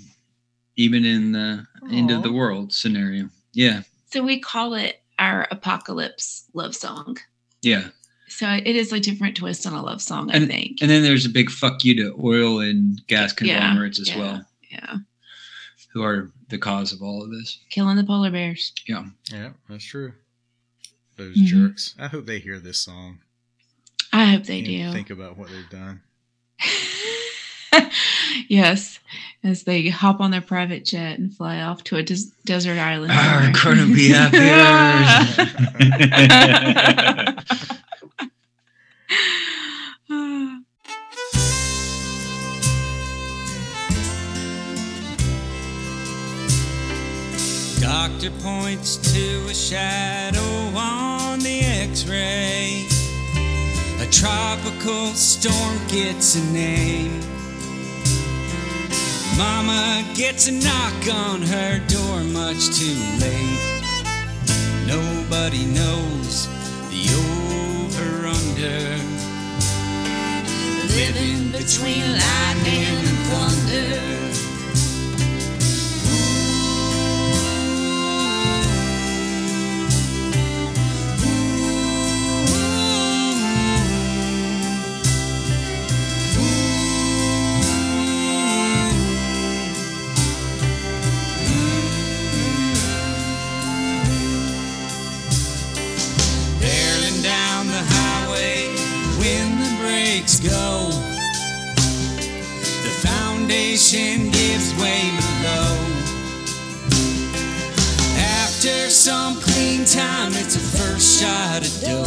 even 0.76 1.04
in 1.06 1.32
the 1.32 1.66
end 1.90 2.10
of 2.10 2.22
the 2.22 2.32
world 2.32 2.72
scenario. 2.74 3.30
Yeah, 3.54 3.82
So 4.12 4.22
we 4.22 4.38
call 4.40 4.74
it 4.74 5.00
our 5.18 5.46
apocalypse 5.50 6.44
love 6.52 6.74
song. 6.76 7.16
yeah. 7.62 7.88
So 8.36 8.48
it 8.50 8.74
is 8.74 8.92
a 8.92 8.98
different 8.98 9.36
twist 9.36 9.64
on 9.64 9.74
a 9.74 9.82
love 9.82 10.02
song, 10.02 10.28
I 10.32 10.34
And- 10.38 10.48
think. 10.48 10.78
And 10.82 10.90
then 10.90 11.02
there's 11.04 11.24
a 11.24 11.28
big 11.30 11.50
fuck 11.50 11.84
you 11.84 11.94
to 12.02 12.16
oil 12.20 12.58
and 12.60 13.00
gas 13.06 13.32
Yeah, 13.40 13.58
conglomerates 13.60 14.00
as 14.00 14.08
yeah. 14.08 14.18
well, 14.18 14.44
yeah. 14.70 14.96
who 15.92 16.02
are 16.02 16.32
the 16.48 16.58
cause 16.58 16.92
of 16.92 17.00
all 17.00 17.22
of 17.22 17.30
this. 17.30 17.58
Killing 17.70 17.96
the 17.96 18.02
polar 18.02 18.32
bears. 18.32 18.72
Yeah, 18.88 19.04
Yeah, 19.30 19.50
that's 19.68 19.84
true. 19.84 20.14
Those 21.16 21.36
Mhm. 21.36 21.44
jerks. 21.46 21.94
I 21.96 22.08
hope 22.08 22.26
they 22.26 22.40
hear 22.40 22.58
this 22.58 22.78
song. 22.80 23.20
I 24.12 24.24
hope 24.26 24.44
they 24.44 24.58
and 24.58 24.66
do. 24.66 24.92
Think 24.92 25.10
about 25.10 25.38
what 25.38 25.48
they've 25.50 25.70
done. 25.70 26.00
yes, 28.48 28.98
as 29.44 29.62
they 29.62 29.88
hop 29.90 30.20
on 30.20 30.30
their 30.32 30.40
private 30.40 30.84
jet 30.84 31.18
and 31.20 31.32
fly 31.32 31.60
off 31.62 31.84
to 31.84 31.96
a 31.96 32.02
des- 32.02 32.30
desert 32.44 32.78
island. 32.78 33.12
Are 33.12 33.54
somewhere. 33.54 34.30
Doctor 48.24 48.42
points 48.42 48.96
to 49.12 49.46
a 49.50 49.54
shadow 49.54 50.40
on 50.74 51.40
the 51.40 51.60
x 51.60 52.06
ray. 52.06 52.86
A 54.00 54.10
tropical 54.10 55.08
storm 55.08 55.78
gets 55.88 56.34
a 56.34 56.44
name. 56.50 57.20
Mama 59.36 60.02
gets 60.14 60.48
a 60.48 60.52
knock 60.52 60.94
on 61.12 61.42
her 61.42 61.78
door 61.86 62.20
much 62.32 62.70
too 62.78 62.96
late. 63.20 63.84
Nobody 64.86 65.66
knows 65.66 66.46
the 66.88 67.04
over 67.20 68.26
under. 68.26 68.96
Living 70.96 71.52
between 71.52 72.04
lightning 72.16 72.96
and 73.04 73.18
thunder. 73.28 74.53
Foundation 103.74 104.30
gives 104.30 104.72
way 104.80 105.02
below. 105.16 105.76
After 108.16 108.88
some 108.88 109.40
clean 109.40 109.84
time, 109.84 110.32
it's 110.34 110.54
a 110.54 110.60
first 110.78 111.20
shot 111.20 111.62
of 111.62 111.80
dough. 111.80 112.04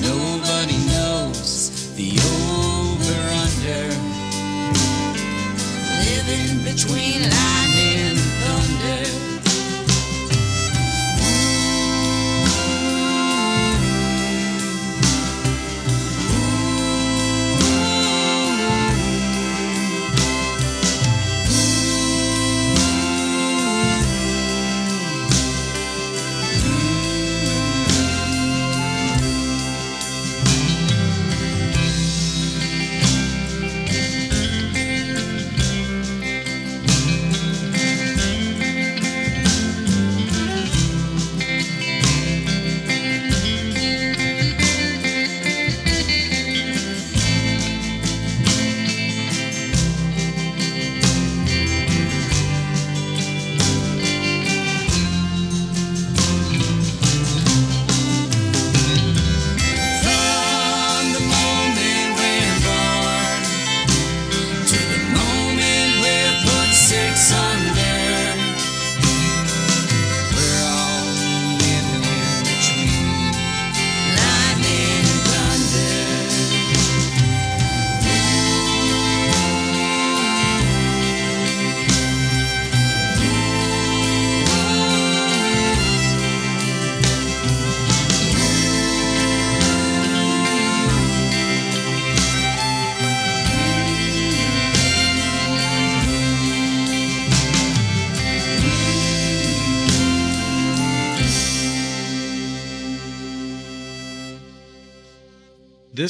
Nobody 0.00 0.78
knows 0.88 1.70
the 1.96 2.16
over 2.16 3.20
under. 3.44 3.88
Living 6.08 6.64
between 6.64 7.20
lightning 7.20 7.79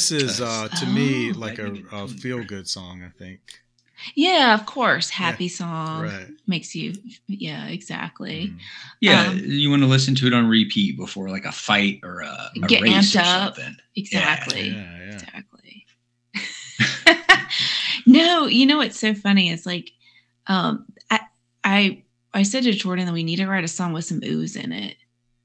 This 0.08 0.22
is 0.22 0.40
uh, 0.40 0.68
to 0.68 0.86
me 0.86 1.30
Oh, 1.32 1.38
like 1.38 1.58
I 1.60 1.64
a, 1.64 1.70
didn't 1.70 1.86
a 1.92 2.08
feel 2.08 2.42
good 2.44 2.66
song. 2.68 3.02
I 3.04 3.10
think. 3.18 3.40
Yeah, 4.14 4.54
of 4.54 4.64
course. 4.64 5.10
Happy 5.10 5.46
song 5.48 6.04
right. 6.04 6.26
makes 6.46 6.74
you. 6.74 6.94
Yeah, 7.26 7.66
exactly. 7.66 8.46
Mhm. 8.48 8.58
Yeah, 9.02 9.28
Um, 9.28 9.40
you 9.44 9.68
want 9.68 9.82
to 9.82 9.86
listen 9.88 10.14
to 10.16 10.26
it 10.26 10.32
on 10.32 10.46
repeat 10.46 10.96
before 10.96 11.28
like 11.28 11.44
a 11.44 11.52
fight 11.52 12.00
or 12.02 12.20
a, 12.20 12.50
a 12.56 12.66
Get 12.66 12.80
race 12.80 13.14
amped 13.14 13.16
or 13.16 13.24
up. 13.26 13.56
something. 13.56 13.76
Exactly. 13.96 14.68
Yeah, 14.70 14.98
yeah. 14.98 15.12
Exactly. 15.14 15.86
no, 18.06 18.46
you 18.46 18.66
know 18.66 18.78
what's 18.78 18.98
so 18.98 19.14
funny 19.14 19.50
is 19.50 19.66
like, 19.66 19.90
um, 20.46 20.86
I 21.10 21.20
I 21.64 22.02
I 22.32 22.42
said 22.44 22.62
to 22.64 22.72
Jordan 22.72 23.06
that 23.06 23.12
we 23.12 23.22
need 23.24 23.36
to 23.36 23.46
write 23.46 23.64
a 23.64 23.68
song 23.68 23.92
with 23.92 24.04
some 24.06 24.22
ooze 24.24 24.56
in 24.56 24.72
it. 24.72 24.96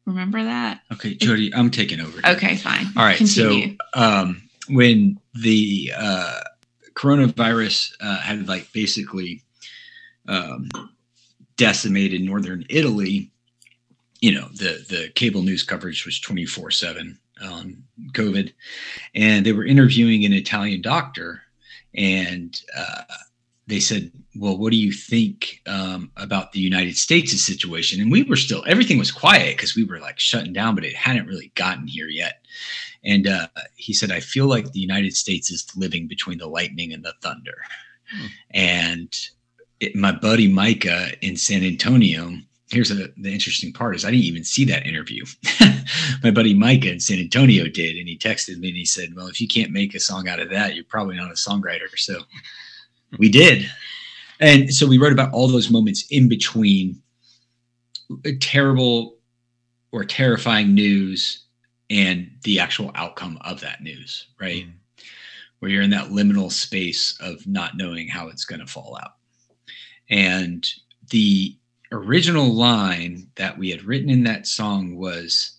Remember 0.05 0.43
that? 0.43 0.81
Okay, 0.93 1.15
Jodi, 1.15 1.51
I'm 1.53 1.71
taking 1.71 1.99
over. 1.99 2.21
here. 2.21 2.35
Okay, 2.35 2.55
fine. 2.57 2.85
All 2.95 3.03
right. 3.03 3.17
Continue. 3.17 3.75
So 3.95 3.99
um, 4.01 4.41
when 4.69 5.19
the 5.33 5.91
uh, 5.95 6.41
coronavirus 6.93 7.93
uh, 8.01 8.19
had 8.19 8.47
like 8.47 8.71
basically 8.73 9.43
um, 10.27 10.69
decimated 11.57 12.21
northern 12.21 12.65
Italy, 12.69 13.31
you 14.21 14.33
know, 14.33 14.47
the 14.49 14.85
the 14.89 15.11
cable 15.15 15.41
news 15.41 15.63
coverage 15.63 16.05
was 16.05 16.19
24 16.19 16.71
seven 16.71 17.19
on 17.43 17.83
COVID, 18.13 18.51
and 19.13 19.45
they 19.45 19.53
were 19.53 19.65
interviewing 19.65 20.25
an 20.25 20.33
Italian 20.33 20.81
doctor, 20.81 21.41
and 21.93 22.59
uh, 22.75 23.03
they 23.67 23.79
said, 23.79 24.11
"Well, 24.35 24.57
what 24.57 24.71
do 24.71 24.77
you 24.77 24.91
think 24.91 25.61
um, 25.67 26.11
about 26.17 26.51
the 26.51 26.59
United 26.59 26.97
States' 26.97 27.45
situation?" 27.45 28.01
And 28.01 28.11
we 28.11 28.23
were 28.23 28.35
still 28.35 28.63
everything 28.67 28.97
was 28.97 29.11
quiet 29.11 29.57
because 29.57 29.75
we 29.75 29.83
were 29.83 29.99
like 29.99 30.19
shutting 30.19 30.53
down, 30.53 30.75
but 30.75 30.85
it 30.85 30.95
hadn't 30.95 31.27
really 31.27 31.51
gotten 31.55 31.87
here 31.87 32.07
yet. 32.07 32.45
And 33.05 33.27
uh, 33.27 33.47
he 33.75 33.93
said, 33.93 34.11
"I 34.11 34.19
feel 34.19 34.47
like 34.47 34.71
the 34.71 34.79
United 34.79 35.15
States 35.15 35.51
is 35.51 35.67
living 35.75 36.07
between 36.07 36.37
the 36.37 36.47
lightning 36.47 36.93
and 36.93 37.03
the 37.03 37.13
thunder." 37.21 37.57
Hmm. 38.11 38.25
And 38.51 39.15
it, 39.79 39.95
my 39.95 40.11
buddy 40.11 40.47
Micah 40.47 41.11
in 41.21 41.37
San 41.37 41.63
Antonio. 41.63 42.33
Here's 42.71 42.89
a, 42.89 43.09
the 43.17 43.31
interesting 43.31 43.71
part: 43.71 43.95
is 43.95 44.05
I 44.05 44.11
didn't 44.11 44.23
even 44.25 44.43
see 44.43 44.65
that 44.65 44.87
interview. 44.87 45.23
my 46.23 46.31
buddy 46.31 46.53
Micah 46.53 46.91
in 46.91 46.99
San 46.99 47.19
Antonio 47.19 47.67
did, 47.67 47.95
and 47.95 48.07
he 48.07 48.17
texted 48.17 48.57
me 48.57 48.69
and 48.69 48.77
he 48.77 48.85
said, 48.85 49.15
"Well, 49.15 49.27
if 49.27 49.39
you 49.39 49.47
can't 49.47 49.71
make 49.71 49.93
a 49.93 49.99
song 49.99 50.27
out 50.27 50.39
of 50.39 50.49
that, 50.49 50.75
you're 50.75 50.83
probably 50.85 51.15
not 51.15 51.31
a 51.31 51.35
songwriter." 51.35 51.87
So 51.95 52.21
we 53.19 53.29
did, 53.29 53.69
and 54.39 54.73
so 54.73 54.87
we 54.87 54.97
wrote 54.97 55.13
about 55.13 55.31
all 55.31 55.47
those 55.47 55.69
moments 55.69 56.05
in 56.09 56.27
between 56.27 57.01
terrible 58.39 59.17
or 59.91 60.03
terrifying 60.03 60.73
news 60.73 61.44
and 61.89 62.31
the 62.43 62.59
actual 62.59 62.91
outcome 62.95 63.37
of 63.41 63.61
that 63.61 63.81
news, 63.83 64.27
right? 64.39 64.65
Mhm. 64.67 64.73
Where 65.59 65.71
you're 65.71 65.81
in 65.81 65.89
that 65.91 66.09
liminal 66.09 66.51
space 66.51 67.15
of 67.19 67.45
not 67.47 67.77
knowing 67.77 68.07
how 68.07 68.27
it's 68.27 68.45
going 68.45 68.59
to 68.59 68.67
fall 68.67 68.97
out. 69.01 69.15
And 70.09 70.67
the 71.09 71.55
original 71.91 72.53
line 72.53 73.29
that 73.35 73.57
we 73.57 73.69
had 73.69 73.83
written 73.83 74.09
in 74.09 74.23
that 74.23 74.47
song 74.47 74.95
was 74.95 75.51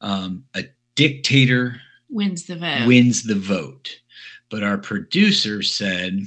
um, 0.00 0.44
a 0.54 0.64
dictator 0.94 1.80
Wins 2.08 2.44
the 2.44 2.56
vote. 2.56 2.86
wins 2.86 3.22
the 3.22 3.34
vote. 3.34 3.98
But 4.50 4.62
our 4.62 4.78
producer 4.78 5.62
said 5.62 6.26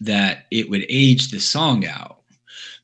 that 0.00 0.46
it 0.50 0.70
would 0.70 0.86
age 0.88 1.30
the 1.30 1.40
song 1.40 1.84
out 1.86 2.22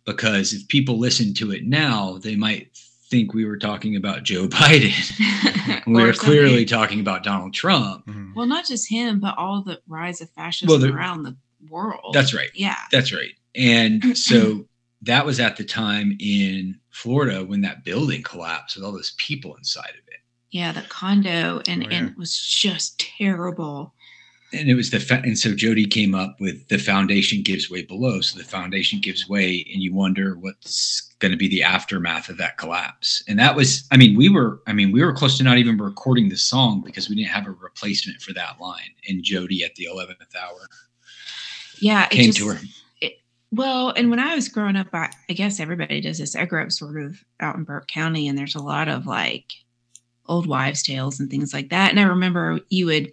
because 0.04 0.52
if 0.52 0.66
people 0.68 0.99
listen 0.99 1.32
to 1.35 1.52
it 1.52 1.64
now, 1.66 2.18
they 2.18 2.37
might 2.37 2.76
think 3.10 3.34
we 3.34 3.44
were 3.44 3.56
talking 3.58 3.96
about 3.96 4.22
Joe 4.25 4.46
Biden. 4.48 4.92
we 5.86 6.02
were 6.02 6.12
clearly 6.12 6.64
talking 6.64 7.00
about 7.00 7.22
Donald 7.25 7.54
Trump. 7.54 8.06
Mhm. 8.06 8.34
Well, 8.34 8.46
not 8.46 8.66
just 8.66 8.88
him, 8.90 9.20
but 9.20 9.36
all 9.38 9.62
the 9.62 9.80
rise 9.88 10.20
of 10.20 10.30
fascism 10.30 10.68
Well, 10.68 10.78
the- 10.78 10.92
around 10.92 11.22
the 11.22 11.36
world. 11.68 12.12
That's 12.14 12.34
right. 12.34 12.50
Yeah. 12.54 12.76
That's 12.92 13.12
right. 13.12 13.32
And 13.54 14.16
so 14.16 14.66
that 15.02 15.25
was 15.26 15.40
at 15.40 15.56
the 15.56 15.64
time 15.64 16.16
in 16.20 16.78
Florida 16.90 17.44
when 17.44 17.60
that 17.62 17.84
building 17.84 18.22
collapsed 18.22 18.76
with 18.76 18.84
all 18.84 18.92
those 18.92 19.14
people 19.18 19.54
inside 19.56 19.90
of 19.90 19.96
it. 20.08 20.20
Yeah, 20.50 20.72
the 20.72 20.82
condo 20.82 21.60
and 21.68 21.84
Oh, 21.84 21.88
yeah. 21.90 21.96
and 21.98 22.08
it 22.10 22.16
was 22.16 22.36
just 22.38 22.98
terrible. 23.18 23.94
And 24.52 24.68
it 24.68 24.74
was 24.74 24.90
the 24.90 25.00
fa- 25.00 25.22
and 25.24 25.38
so 25.38 25.54
Jodi 25.54 25.86
came 25.86 26.14
up 26.14 26.36
with 26.40 26.68
the 26.68 26.78
foundation 26.78 27.42
gives 27.42 27.68
way 27.68 27.82
below. 27.82 28.20
So 28.20 28.38
the 28.38 28.44
foundation 28.44 29.00
gives 29.00 29.28
way, 29.28 29.66
and 29.72 29.82
you 29.82 29.92
wonder 29.92 30.37
what's 30.38 31.02
going 31.18 31.32
to 31.32 31.38
be 31.38 31.48
the 31.48 31.62
aftermath 31.62 32.28
of 32.28 32.37
that 32.38 32.56
collapse. 32.56 33.24
And 33.26 33.38
that 33.38 33.56
was, 33.56 33.88
I 33.90 33.96
mean, 33.96 34.16
we 34.16 34.28
were, 34.28 34.62
I 34.66 34.72
mean, 34.72 34.92
we 34.92 35.02
were 35.04 35.12
close 35.12 35.37
to 35.38 35.44
not 35.44 35.59
even 35.59 35.78
recording 35.78 36.28
the 36.28 36.37
song 36.37 36.82
because 36.85 37.09
we 37.09 37.16
didn't 37.16 37.30
have 37.30 37.46
a 37.46 37.50
replacement 37.50 38.22
for 38.22 38.32
that 38.35 38.61
line. 38.61 38.90
And 39.09 39.24
Jodi 39.24 39.64
at 39.64 39.74
the 39.74 39.87
eleventh 39.87 40.20
hour 40.40 40.68
Yeah, 41.80 42.04
it 42.04 42.11
came 42.11 42.26
just, 42.26 42.38
to 42.38 42.48
her. 42.48 42.61
Well, 43.52 43.90
and 43.90 44.11
when 44.11 44.18
I 44.18 44.35
was 44.35 44.48
growing 44.48 44.76
up, 44.76 44.88
I, 44.92 45.11
I 45.30 45.32
guess 45.32 45.61
everybody 45.61 46.00
does 46.00 46.18
this. 46.18 46.37
I 46.37 46.44
grew 46.44 46.62
up 46.62 46.72
sort 46.72 47.02
of 47.02 47.16
out 47.40 47.56
in 47.56 47.64
Burke 47.64 47.88
County, 47.88 48.28
and 48.28 48.37
there's 48.37 48.54
a 48.54 48.62
lot 48.62 48.88
of 48.88 49.06
like 49.06 49.52
old 50.26 50.46
wives' 50.46 50.82
tales 50.82 51.20
and 51.20 51.30
things 51.30 51.54
like 51.54 51.70
that. 51.70 51.90
And 51.90 52.00
I 52.00 52.04
remember 52.04 52.61
you 52.68 52.87
would 52.87 53.12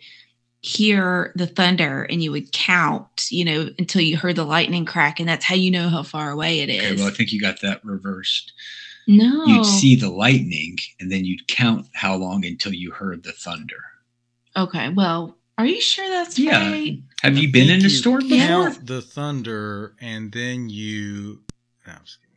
hear 0.63 1.31
the 1.35 1.45
thunder 1.45 2.03
and 2.03 2.23
you 2.23 2.31
would 2.31 2.51
count, 2.53 3.27
you 3.29 3.43
know, 3.45 3.69
until 3.77 4.01
you 4.01 4.15
heard 4.17 4.37
the 4.37 4.45
lightning 4.45 4.85
crack, 4.85 5.19
and 5.19 5.27
that's 5.29 5.43
how 5.45 5.55
you 5.55 5.69
know 5.69 5.89
how 5.89 6.01
far 6.03 6.31
away 6.31 6.61
it 6.61 6.69
is. 6.69 6.83
Okay, 6.83 6.95
well, 6.95 7.07
I 7.07 7.11
think 7.11 7.31
you 7.33 7.39
got 7.41 7.59
that 7.61 7.83
reversed. 7.83 8.53
no, 9.05 9.45
You'd 9.45 9.65
see 9.65 9.95
the 9.95 10.09
lightning, 10.09 10.77
and 11.01 11.11
then 11.11 11.25
you'd 11.25 11.45
count 11.47 11.87
how 11.93 12.15
long 12.15 12.45
until 12.45 12.73
you 12.73 12.91
heard 12.91 13.23
the 13.23 13.33
thunder. 13.33 13.83
Okay, 14.55 14.87
well, 14.89 15.37
are 15.57 15.65
you 15.65 15.81
sure 15.81 16.09
that's 16.09 16.39
Yeah. 16.39 16.71
right? 16.71 16.97
Have 17.23 17.37
you 17.37 17.51
been 17.51 17.69
in 17.69 17.85
a 17.85 17.89
storm 17.89 18.21
Yeah. 18.21 18.47
before? 18.47 18.71
Count 18.71 18.87
the 18.87 19.01
thunder, 19.01 19.95
and 19.99 20.31
then 20.31 20.69
you. 20.69 21.41
no, 21.85 21.91
I'm 21.93 21.99
just 22.05 22.19
kidding. 22.21 22.32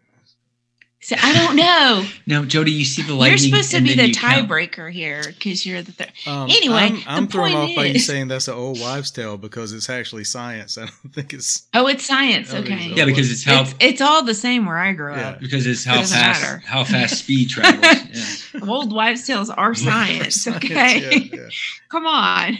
So 1.06 1.14
I 1.22 1.32
don't 1.34 1.54
know. 1.54 2.04
No, 2.28 2.44
Jodi, 2.44 2.72
you 2.72 2.84
see 2.84 3.02
the 3.02 3.14
lightning. 3.14 3.28
You're 3.52 3.62
supposed 3.62 3.70
to 3.70 3.76
and 3.76 3.86
be 3.86 3.94
the 3.94 4.10
tiebreaker 4.10 4.90
here 4.90 5.22
because 5.24 5.64
you're 5.64 5.80
the 5.80 5.92
third. 5.92 6.10
Um, 6.26 6.50
Anyway, 6.50 6.74
I'm, 6.74 6.96
the 6.96 7.02
I'm 7.06 7.26
thrown 7.28 7.52
point 7.52 7.70
off 7.70 7.76
by 7.76 7.84
you 7.84 8.00
saying 8.00 8.26
that's 8.26 8.48
an 8.48 8.54
old 8.54 8.80
wives' 8.80 9.12
tale 9.12 9.36
because 9.36 9.72
it's 9.72 9.88
actually 9.88 10.24
science. 10.24 10.76
I 10.76 10.86
don't 10.86 11.12
think 11.14 11.32
it's. 11.32 11.68
Oh, 11.72 11.86
it's 11.86 12.04
science. 12.04 12.52
Oh, 12.52 12.56
Okay. 12.58 12.74
it's 12.74 12.96
Yeah, 12.98 13.04
because 13.04 13.30
it's 13.30 13.44
how 13.44 13.60
It's, 13.62 13.74
it's 13.78 14.00
all 14.00 14.24
the 14.24 14.34
same 14.34 14.66
where 14.66 14.76
I 14.78 14.92
grew 14.94 15.14
Yeah. 15.14 15.28
up. 15.28 15.40
because 15.40 15.64
it's 15.68 15.84
how 15.84 15.98
doesn't 15.98 16.18
fast 16.18 16.42
matter. 16.42 16.58
how 16.66 16.82
fast 16.82 17.18
speed 17.22 17.50
travels. 17.50 17.80
Yeah. 18.12 18.24
Old 18.66 18.92
wives' 18.92 19.26
tales 19.26 19.50
are 19.50 19.74
science. 19.74 20.42
Science, 20.42 20.64
okay. 20.64 21.00
yeah, 21.00 21.38
yeah. 21.40 21.48
Come 21.90 22.06
on. 22.06 22.58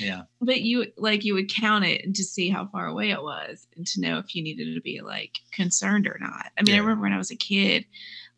yeah. 0.00 0.22
But 0.40 0.60
you 0.62 0.86
like 0.96 1.24
you 1.24 1.34
would 1.34 1.52
count 1.52 1.84
it 1.84 2.04
and 2.04 2.14
to 2.16 2.24
see 2.24 2.48
how 2.48 2.66
far 2.66 2.86
away 2.86 3.10
it 3.10 3.22
was 3.22 3.66
and 3.76 3.86
to 3.88 4.00
know 4.00 4.18
if 4.18 4.34
you 4.34 4.42
needed 4.42 4.74
to 4.74 4.80
be 4.80 5.00
like 5.00 5.38
concerned 5.52 6.06
or 6.06 6.18
not. 6.20 6.46
I 6.58 6.62
mean, 6.62 6.74
I 6.74 6.78
remember 6.78 7.02
when 7.02 7.12
I 7.12 7.18
was 7.18 7.30
a 7.30 7.36
kid, 7.36 7.84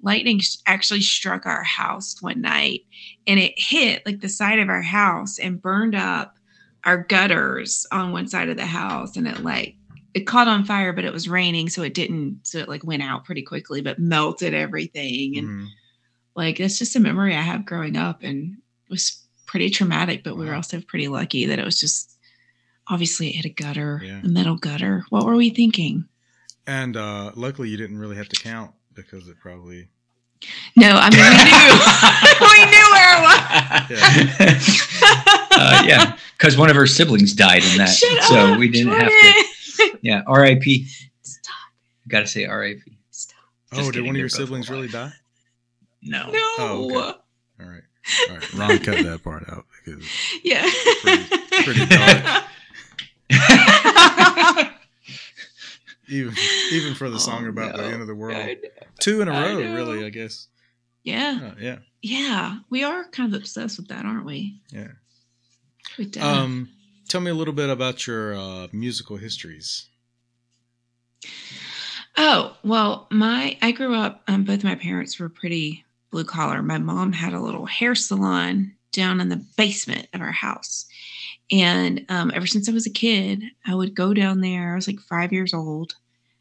lightning 0.03 0.39
sh- 0.41 0.57
actually 0.67 1.01
struck 1.03 1.47
our 1.47 1.63
house 1.65 2.17
one 2.21 2.41
night 2.41 2.83
and 3.27 3.39
it 3.41 3.55
hit 3.57 4.05
like 4.07 4.21
the 4.21 4.29
side 4.29 4.59
of 4.59 4.69
our 4.69 4.83
house 4.83 5.39
and 5.39 5.61
burned 5.61 5.95
up 5.95 6.37
our 6.85 6.99
gutters 7.03 7.87
on 7.91 8.13
one 8.13 8.29
side 8.29 8.49
of 8.49 8.57
the 8.57 8.65
house 8.67 9.17
and 9.17 9.27
it 9.27 9.43
like 9.43 9.75
it 10.15 10.27
caught 10.27 10.47
on 10.49 10.65
fire 10.65 10.93
but 10.93 11.05
it 11.05 11.13
was 11.13 11.29
raining 11.29 11.69
so 11.69 11.83
it 11.83 11.93
didn't 11.93 12.39
so 12.45 12.59
it 12.59 12.69
like 12.69 12.85
went 12.85 13.03
out 13.03 13.25
pretty 13.25 13.43
quickly 13.43 13.81
but 13.83 13.99
melted 13.99 14.55
everything 14.55 15.37
and 15.37 15.49
Mhm. 15.49 15.67
Like 16.35 16.59
that's 16.59 16.79
just 16.79 16.97
a 16.97 17.01
memory 17.01 17.35
I 17.35 17.41
have 17.43 17.65
growing 17.67 17.97
up 17.97 18.23
and 18.23 18.55
it 18.55 18.91
was 18.91 19.23
pretty 19.47 19.71
traumatic, 19.71 20.23
but 20.25 20.37
we 20.37 20.47
were 20.47 20.55
also 20.55 20.81
pretty 20.81 21.09
lucky 21.09 21.47
that 21.47 21.59
it 21.59 21.65
was 21.65 21.81
just 21.81 22.17
obviously 22.87 23.29
it 23.29 23.37
hit 23.37 23.45
a 23.47 23.49
gutter, 23.51 24.01
Yeah. 24.05 24.21
a 24.25 24.29
metal 24.29 24.57
gutter. 24.57 25.05
What 25.11 25.25
were 25.25 25.37
we 25.37 25.51
thinking? 25.51 26.07
And 26.67 26.97
uh, 26.97 27.33
luckily, 27.35 27.69
you 27.71 27.77
didn't 27.77 27.99
really 27.99 28.17
have 28.17 28.29
to 28.29 28.37
count 28.43 28.73
because 28.95 29.27
it 29.29 29.39
probably. 29.41 29.89
No, 30.77 30.91
I 30.93 31.11
mean 31.11 31.19
we 31.19 31.31
knew 31.45 31.73
we 32.53 32.65
knew 32.71 32.87
where 32.93 33.13
it 33.17 33.23
was. 34.69 35.53
uh, 35.53 35.83
yeah, 35.87 36.17
because 36.39 36.57
one 36.57 36.71
of 36.71 36.77
her 36.77 36.87
siblings 36.87 37.33
died 37.35 37.65
in 37.65 37.79
that, 37.79 37.89
Shut 37.89 38.23
so 38.25 38.37
up, 38.37 38.59
we 38.59 38.69
didn't 38.69 38.93
have 38.93 39.09
to. 39.11 39.99
Yeah, 40.03 40.23
R.I.P. 40.27 40.87
Stop. 41.23 41.55
Got 42.07 42.21
to 42.21 42.27
say 42.27 42.45
R.I.P. 42.45 42.99
Stop. 43.11 43.37
Oh, 43.73 43.77
Just 43.79 43.93
did 43.93 44.05
one 44.05 44.15
of 44.15 44.21
your 44.21 44.29
siblings 44.29 44.71
really 44.71 44.89
die? 44.89 45.13
No. 46.03 46.31
No. 46.31 46.39
Oh, 46.59 46.85
okay. 46.87 47.19
All 47.61 47.67
right. 47.69 47.83
All 48.31 48.37
right. 48.37 48.55
Ron 48.55 48.79
cut 48.79 49.03
that 49.05 49.23
part 49.25 49.49
out 49.51 49.67
because. 49.85 50.05
Yeah. 50.43 50.69
Pretty- 51.03 51.25
pretty 51.65 51.87
dark. 51.87 52.45
Even, 56.11 56.33
even 56.73 56.95
for 56.95 57.11
the 57.11 57.19
song 57.19 57.45
Oh, 57.45 57.51
about 57.51 57.77
the 57.77 57.85
end 57.85 58.01
of 58.01 58.07
the 58.07 58.15
world. 58.15 58.35
Two 58.99 59.21
in 59.21 59.29
a 59.29 59.31
row, 59.31 59.57
really, 59.59 60.07
I 60.07 60.09
guess. 60.09 60.49
yeah. 61.05 61.39
Oh, 61.43 61.55
yeah. 61.61 61.79
Yeah. 62.01 62.61
We 62.71 62.83
are 62.83 63.05
kind 63.11 63.35
of 63.35 63.39
obsessed 63.39 63.77
with 63.77 63.89
that, 63.89 64.07
aren't 64.07 64.25
we? 64.25 64.59
Yeah. 64.73 64.89
With, 65.99 66.17
uh, 66.17 66.25
Um, 66.25 66.71
tell 67.09 67.21
me 67.21 67.31
a 67.31 67.35
little 67.35 67.53
bit 67.53 67.69
about 67.69 68.07
your 68.07 68.35
uh, 68.35 68.69
musical 68.73 69.19
histories. 69.19 69.87
Oh, 72.17 72.57
well, 72.65 73.07
my 73.11 73.59
I 73.61 73.73
grew 73.73 73.95
up 73.95 74.23
um, 74.29 74.45
both 74.45 74.65
my 74.65 74.77
parents 74.77 75.21
were 75.21 75.29
pretty 75.29 75.85
blue 76.11 76.25
collar. 76.25 76.63
My 76.63 76.79
mom 76.79 77.13
had 77.13 77.33
a 77.35 77.41
little 77.41 77.67
hair 77.67 77.95
salon 77.95 78.75
down 78.93 79.21
in 79.21 79.29
the 79.29 79.45
basement 79.57 80.09
of 80.15 80.21
our 80.21 80.33
house. 80.33 80.87
And 81.51 82.05
um, 82.09 82.31
ever 82.35 82.47
since 82.47 82.69
I 82.69 82.73
was 82.73 82.87
a 82.87 82.91
kid, 82.91 83.43
I 83.67 83.75
would 83.75 83.95
go 83.95 84.13
down 84.15 84.41
there. 84.41 84.73
I 84.73 84.75
was 84.75 84.87
like 84.87 85.01
five 85.01 85.33
years 85.33 85.55
old, 85.55 85.95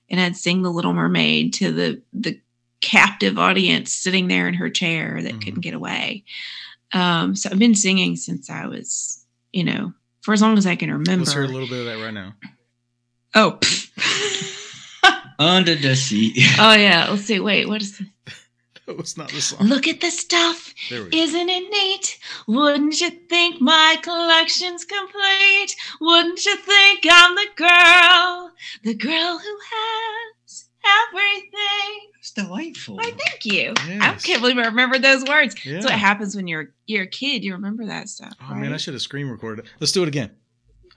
and 0.09 0.19
I'd 0.19 0.35
sing 0.35 0.61
The 0.61 0.69
Little 0.71 0.93
Mermaid 0.93 1.53
to 1.55 1.71
the 1.71 2.01
the 2.13 2.39
captive 2.81 3.37
audience 3.39 3.91
sitting 3.93 4.27
there 4.27 4.47
in 4.47 4.53
her 4.53 4.69
chair 4.69 5.21
that 5.23 5.33
Mhm. 5.33 5.41
couldn't 5.43 5.61
get 5.61 5.73
away. 5.73 6.23
Um, 6.93 7.35
so 7.35 7.49
I've 7.49 7.57
been 7.59 7.73
singing 7.75 8.15
since 8.15 8.49
I 8.49 8.67
was, 8.67 9.25
you 9.51 9.63
know, 9.63 9.93
for 10.21 10.33
as 10.33 10.41
long 10.41 10.57
as 10.57 10.65
I 10.67 10.75
can 10.75 10.91
remember. 10.91 11.25
Let's 11.25 11.33
hear 11.33 11.43
a 11.43 11.47
little 11.47 11.67
bit 11.67 11.79
of 11.79 11.85
that 11.85 12.03
right 12.03 12.13
now. 12.13 12.35
oh, 13.33 13.59
Under 15.39 15.75
the 15.75 15.95
sea. 15.95 16.33
oh 16.59 16.73
yeah. 16.73 17.07
Let's 17.09 17.23
see. 17.23 17.39
Wait, 17.39 17.67
what 17.67 17.81
is? 17.81 18.01
That 18.97 18.97
was 18.97 19.17
not 19.17 19.27
the 19.29 19.41
song. 19.41 19.67
Look 19.67 19.85
at 19.85 19.99
the 19.99 20.09
stuff. 20.09 20.73
There 20.89 21.03
we 21.03 21.09
go. 21.09 21.17
Isn't 21.17 21.49
it 21.49 21.69
neat? 21.69 22.19
Wouldn't 22.47 23.01
you 23.01 23.09
think 23.09 23.59
my 23.59 23.97
collection's 24.01 24.85
complete? 24.85 25.75
Wouldn't 25.99 26.45
you 26.45 26.55
think 26.55 27.05
I'm 27.09 27.35
the 27.35 27.47
girl, 27.57 28.51
the 28.83 28.93
girl 28.93 29.39
who 29.39 29.57
has 29.73 30.69
everything? 30.85 32.11
It's 32.19 32.31
delightful. 32.31 32.95
Why, 32.95 33.11
thank 33.11 33.45
you. 33.45 33.73
I 33.77 34.13
can't 34.23 34.39
believe 34.39 34.57
I 34.57 34.67
remember 34.67 34.99
those 34.99 35.25
words. 35.25 35.65
Yeah. 35.65 35.73
That's 35.73 35.85
what 35.87 35.95
happens 35.95 36.33
when 36.37 36.47
you're 36.47 36.69
you're 36.85 37.03
a 37.03 37.07
kid. 37.07 37.43
You 37.43 37.53
remember 37.55 37.85
that 37.87 38.07
stuff. 38.07 38.33
Oh 38.49 38.55
man, 38.55 38.73
I 38.73 38.77
should 38.77 38.93
have 38.93 39.01
screen 39.01 39.27
recorded. 39.27 39.65
it. 39.65 39.71
Let's 39.81 39.91
do 39.91 40.01
it 40.03 40.07
again. 40.07 40.31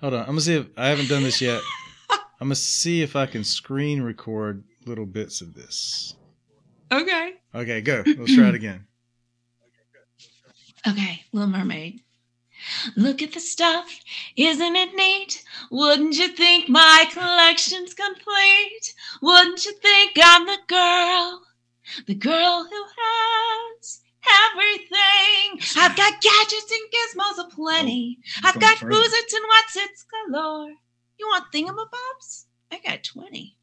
Hold 0.01 0.15
on. 0.15 0.21
I'm 0.21 0.27
gonna 0.27 0.41
see 0.43 0.55
if 0.55 0.67
I 0.77 0.87
haven't 0.89 1.09
done 1.09 1.25
this 1.25 1.41
yet. 1.41 1.61
I'm 2.11 2.47
gonna 2.47 2.55
see 2.55 3.03
if 3.03 3.17
I 3.17 3.27
can 3.27 3.43
screen 3.43 4.01
record 4.01 4.63
little 4.87 5.07
bits 5.07 5.41
of 5.41 5.55
this. 5.55 6.15
Okay. 6.93 7.35
Okay, 7.55 7.81
go. 7.81 8.03
Let's 8.07 8.35
try 8.35 8.49
it 8.49 8.55
again. 8.63 8.87
Okay, 10.87 11.25
Little 11.33 11.49
Mermaid. 11.51 12.01
Look 12.97 13.23
at 13.23 13.33
the 13.33 13.41
stuff, 13.41 14.01
isn't 14.37 14.77
it 14.77 14.95
neat? 14.95 15.43
Wouldn't 15.71 16.17
you 16.19 16.29
think 16.29 16.69
my 16.69 17.07
collection's 17.11 17.95
complete? 17.95 18.95
Wouldn't 19.23 19.65
you 19.65 19.73
think 19.75 20.13
I'm 20.23 20.47
the 20.47 20.59
girl, 20.69 21.43
the 22.07 22.15
girl 22.15 22.67
who 22.71 22.85
has 22.99 24.01
everything? 24.53 25.61
I've 25.77 25.97
got 25.97 26.21
gadgets 26.21 26.73
and 26.73 26.91
gizmos 26.93 27.45
aplenty. 27.47 28.19
Oh, 28.45 28.49
I've 28.49 28.61
got 28.61 28.77
boozits 28.79 29.35
and 29.35 29.45
what's 29.47 29.77
its 29.77 30.05
galore. 30.29 30.73
You 31.19 31.27
want 31.29 31.53
thingamabobs? 31.53 32.45
I 32.71 32.79
got 32.85 33.05
20. 33.05 33.57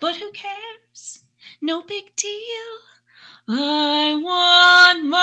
But 0.00 0.16
who 0.16 0.30
cares? 0.32 1.24
No 1.60 1.82
big 1.82 2.14
deal. 2.16 2.78
I 3.48 4.14
want 4.22 5.04
more. 5.04 5.20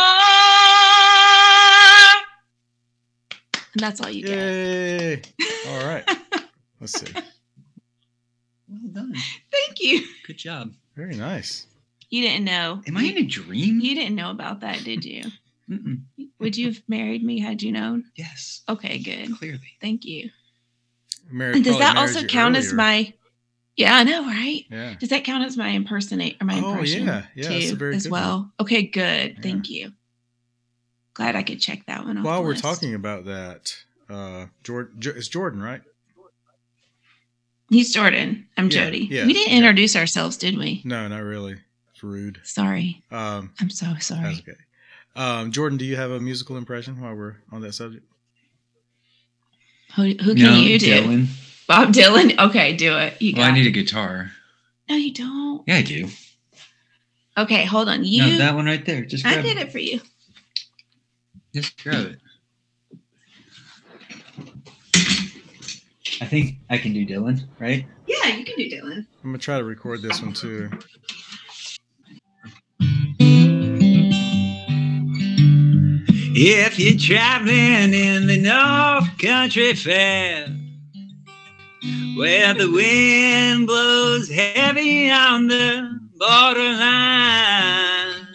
And 3.74 3.82
that's 3.82 4.02
all 4.02 4.10
you 4.10 4.24
get. 4.24 4.38
Yay! 4.38 5.22
All 5.68 5.86
right. 5.88 6.08
Let's 6.80 7.00
see. 7.00 7.12
Well 8.68 8.92
done. 8.92 9.16
Thank 9.52 9.80
you. 9.80 10.06
Good 10.28 10.38
job. 10.38 10.74
Very 10.96 11.16
nice. 11.16 11.66
You 12.10 12.22
didn't 12.22 12.46
know. 12.46 12.82
Am 12.86 12.98
I 12.98 13.04
in 13.04 13.18
a 13.18 13.24
dream? 13.24 13.80
You 13.80 13.96
didn't 13.96 14.16
know 14.16 14.30
about 14.30 14.60
that, 14.60 14.84
did 14.84 15.04
you? 15.04 15.24
Mm-mm. 15.70 16.02
Would 16.40 16.58
you 16.58 16.68
have 16.68 16.84
married 16.88 17.24
me 17.24 17.40
had 17.40 17.64
you 17.64 17.72
known? 17.72 18.04
Yes. 18.16 18.62
Okay, 18.70 19.00
good. 19.00 19.38
Clearly. 19.38 19.78
Thank 19.82 20.06
you. 20.06 20.30
Mary 21.32 21.62
does 21.62 21.80
that 21.80 21.98
also 21.98 22.20
you 22.20 22.28
count 22.28 22.58
as 22.58 22.74
my? 22.74 23.14
Yeah, 23.76 23.96
I 23.96 24.04
know, 24.04 24.24
right? 24.26 24.66
Yeah. 24.70 24.94
Does 25.00 25.10
that 25.10 25.24
count 25.24 25.44
as 25.44 25.58
my 25.58 25.70
impersonate 25.70 26.38
or 26.40 26.46
my 26.46 26.60
Oh, 26.62 26.72
impression? 26.72 27.06
yeah. 27.08 27.24
Yeah, 27.36 27.50
that's 27.50 27.66
a 27.66 27.70
too, 27.72 27.76
very 27.76 27.96
as 27.96 28.04
good 28.04 28.12
well. 28.12 28.52
Okay, 28.60 28.84
good. 28.84 29.42
Thank 29.42 29.70
you. 29.70 29.94
Glad 31.16 31.36
I 31.36 31.44
could 31.44 31.60
check 31.60 31.86
that 31.88 32.06
one 32.06 32.18
off. 32.20 32.26
While 32.26 32.42
the 32.42 32.44
we're 32.46 32.52
list. 32.52 32.64
talking 32.64 32.94
about 32.94 33.26
that, 33.26 33.76
uh, 34.10 34.46
Jordan, 34.64 34.98
it's 35.16 35.28
Jordan, 35.28 35.62
right? 35.62 35.82
he's 37.70 37.92
Jordan. 37.92 38.48
I'm 38.58 38.66
Yeah, 38.66 38.86
Jodi. 38.86 39.08
yeah, 39.10 39.26
we 39.26 39.34
didn't 39.34 39.52
yeah. 39.52 39.58
introduce 39.58 39.96
ourselves, 39.96 40.38
did 40.38 40.58
we? 40.58 40.82
No, 40.86 41.08
not 41.08 41.24
really. 41.24 41.56
It's 41.94 42.04
rude. 42.04 42.40
Sorry. 42.44 43.04
Um, 43.10 43.52
I'm 43.60 43.72
so 43.72 43.88
sorry. 44.00 44.22
that's 44.36 44.40
okay. 44.42 44.58
Um, 45.16 45.52
Jordan, 45.52 45.78
do 45.80 45.86
you 45.86 45.96
have 45.96 46.12
a 46.12 46.20
musical 46.20 46.58
impression 46.58 47.00
while 47.02 47.16
we're 47.16 47.38
on 47.52 47.62
that 47.62 47.74
subject? 47.74 48.06
Who, 49.96 50.04
who 50.04 50.36
can 50.36 50.64
you 50.64 50.78
do? 50.80 50.86
Dylan. 50.88 51.28
Bob 51.68 51.94
Dylan. 51.94 52.38
Okay, 52.38 52.76
do 52.76 52.98
it. 52.98 53.22
You 53.22 53.34
Well. 53.38 53.46
I 53.46 53.52
need 53.52 53.68
a 53.68 53.72
guitar. 53.72 54.32
No, 54.90 54.96
you 54.96 55.14
don't. 55.14 55.64
Yeah, 55.68 55.78
I 55.78 55.82
do. 55.82 56.10
Okay, 57.38 57.66
hold 57.66 57.90
on. 57.90 58.04
You. 58.04 58.24
no, 58.24 58.38
that 58.38 58.56
one 58.56 58.66
right 58.66 58.86
there. 58.86 59.06
Just 59.06 59.24
grab 59.24 59.40
I 59.40 59.42
did 59.42 59.58
it 59.58 59.72
for 59.72 59.80
you. 59.80 60.00
Just 61.54 61.82
grab 61.82 62.06
it. 62.06 62.20
I 66.22 66.26
think 66.26 66.56
I 66.70 66.78
can 66.78 66.94
do 66.94 67.06
Dylan, 67.06 67.44
right? 67.60 67.86
Yeah, 68.08 68.28
you 68.28 68.46
can 68.46 68.56
do 68.56 68.70
Dylan. 68.70 69.06
I'm 69.24 69.30
gonna 69.30 69.38
try 69.40 69.58
to 69.58 69.64
record 69.64 70.02
this 70.02 70.22
one 70.22 70.34
too. 70.34 70.70
If 76.36 76.80
you're 76.80 76.98
traveling 76.98 77.94
in 77.94 78.28
the 78.28 78.40
North 78.40 79.18
Country 79.18 79.74
Fair, 79.76 80.48
where 82.16 82.54
the 82.54 82.70
wind 82.70 83.68
blows 83.68 84.30
heavy 84.30 85.10
on 85.10 85.48
the 85.48 86.00
borderline, 86.18 88.28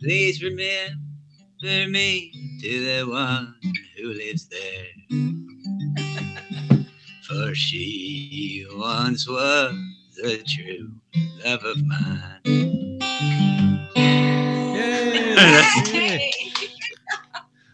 please 0.00 0.42
remember 0.42 1.88
me 1.88 2.32
to 2.60 2.84
the 2.84 3.02
one 3.08 3.54
who 3.96 4.08
lives 4.08 4.48
there. 4.48 4.86
For 7.22 7.54
she 7.54 8.66
once 8.72 9.28
was 9.28 9.74
a 10.24 10.38
true 10.38 10.90
love 11.44 11.64
of 11.64 11.76
mine. 11.84 12.40
Yay! 14.74 16.32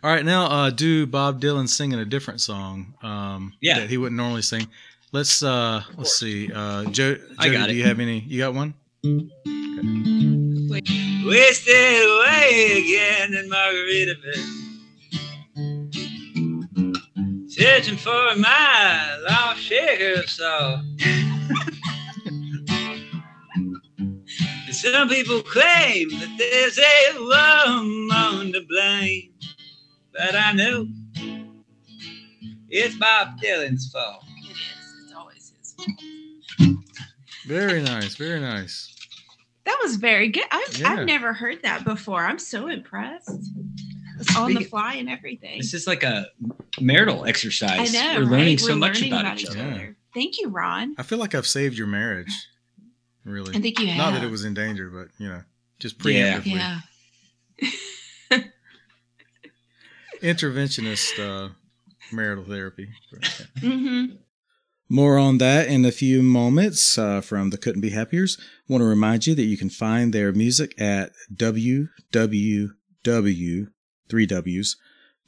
All 0.02 0.10
right, 0.10 0.24
now 0.24 0.46
uh, 0.46 0.70
do 0.70 1.06
Bob 1.06 1.40
Dylan 1.40 1.68
singing 1.68 1.98
a 2.00 2.04
different 2.04 2.40
song 2.40 2.94
um, 3.02 3.52
Yeah. 3.60 3.78
that 3.80 3.88
he 3.90 3.98
wouldn't 3.98 4.16
normally 4.16 4.42
sing. 4.42 4.66
Let's 5.12 5.42
uh, 5.44 5.82
let's 5.96 6.16
see. 6.18 6.50
Uh, 6.52 6.86
Joe, 6.86 7.16
I 7.38 7.46
Jodi, 7.46 7.56
got 7.58 7.68
do 7.68 7.74
you 7.74 7.84
have 7.84 8.00
any? 8.00 8.20
You 8.20 8.38
got 8.38 8.54
one? 8.54 8.74
Wasted 11.24 11.74
away 11.74 12.82
again 12.82 13.34
in 13.34 13.48
Margaritaville. 13.50 14.48
Searching 17.50 17.96
for 17.98 18.34
my 18.36 19.18
lost 19.28 19.60
shaker 19.60 20.20
of 20.20 20.28
salt. 20.30 20.80
Some 24.72 25.08
people 25.10 25.42
claim 25.42 26.08
that 26.18 26.34
there's 26.38 26.78
a 26.78 27.12
woman 27.20 28.52
to 28.52 28.62
blame, 28.68 29.31
but 30.12 30.34
I 30.34 30.52
know 30.52 30.86
it's 32.68 32.96
Bob 32.96 33.38
Dylan's 33.40 33.90
fault. 33.90 34.24
It 34.44 34.50
is. 34.52 34.58
It's 35.04 35.14
always 35.14 35.52
his 35.58 35.72
fault. 35.74 36.78
Very 37.46 37.82
nice, 37.82 38.14
very 38.14 38.40
nice. 38.40 38.88
That 39.64 39.78
was 39.82 39.96
very 39.96 40.28
good. 40.28 40.44
I've, 40.50 40.78
Yeah. 40.78 40.92
I've 40.92 41.06
never 41.06 41.32
heard 41.32 41.62
that 41.62 41.84
before. 41.84 42.24
I'm 42.24 42.38
so 42.38 42.68
impressed. 42.68 43.30
It's 44.18 44.36
on 44.36 44.54
the 44.54 44.64
fly 44.64 44.94
and 44.94 45.08
everything. 45.08 45.58
This 45.58 45.74
is 45.74 45.86
like 45.86 46.02
a 46.02 46.26
marital 46.80 47.24
exercise. 47.24 47.94
I 47.94 47.98
know. 47.98 48.20
We're 48.20 48.30
right? 48.30 48.38
learning 48.38 48.58
so 48.58 48.72
We're 48.72 48.76
much 48.76 49.00
learning 49.00 49.12
about, 49.12 49.40
each 49.40 49.48
other. 49.48 49.58
Yeah. 49.58 49.86
Thank 50.14 50.38
you, 50.40 50.48
Ron. 50.48 50.94
I 50.98 51.02
feel 51.02 51.18
like 51.18 51.34
I've 51.34 51.46
saved 51.46 51.76
your 51.76 51.86
marriage. 51.86 52.32
Really, 53.24 53.56
I 53.56 53.60
think 53.60 53.78
you 53.78 53.86
have. 53.86 53.96
not 53.96 54.12
that 54.14 54.24
it 54.24 54.30
was 54.30 54.44
in 54.44 54.52
danger, 54.54 54.90
but 54.90 55.08
you 55.18 55.28
know, 55.28 55.42
just 55.78 55.98
preemptively. 55.98 56.46
Yeah. 56.54 56.80
preemptively. 57.60 57.60
Yeah. 57.60 57.68
Interventionist 60.22 61.18
uh, 61.18 61.48
marital 62.12 62.44
therapy. 62.44 62.88
Mm-hmm. 63.60 64.16
More 64.88 65.16
on 65.16 65.38
that 65.38 65.68
in 65.68 65.86
a 65.86 65.92
few 65.92 66.22
moments 66.22 66.98
uh, 66.98 67.22
from 67.22 67.48
the 67.48 67.56
Couldn't 67.56 67.80
Be 67.80 67.90
Happiers. 67.90 68.38
Want 68.68 68.82
to 68.82 68.86
remind 68.86 69.26
you 69.26 69.34
that 69.34 69.44
you 69.44 69.56
can 69.56 69.70
find 69.70 70.12
their 70.12 70.32
music 70.32 70.78
at 70.78 71.12
www 71.34 71.88
three 74.12 74.26
W's 74.26 74.76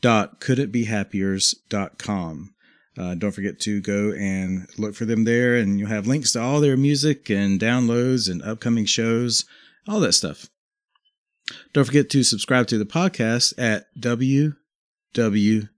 dot 0.02 0.40
couldn'tbehappiers.com. 0.40 2.54
Uh, 2.96 3.14
don't 3.14 3.32
forget 3.32 3.58
to 3.60 3.80
go 3.80 4.12
and 4.12 4.68
look 4.78 4.94
for 4.94 5.04
them 5.06 5.24
there, 5.24 5.56
and 5.56 5.80
you'll 5.80 5.88
have 5.88 6.06
links 6.06 6.30
to 6.32 6.40
all 6.40 6.60
their 6.60 6.76
music 6.76 7.28
and 7.30 7.58
downloads 7.58 8.30
and 8.30 8.42
upcoming 8.42 8.84
shows, 8.84 9.46
all 9.88 9.98
that 10.00 10.12
stuff. 10.12 10.50
Don't 11.72 11.86
forget 11.86 12.10
to 12.10 12.22
subscribe 12.22 12.66
to 12.68 12.78
the 12.78 12.84
podcast 12.84 13.54
at 13.58 13.86
www 15.14 15.68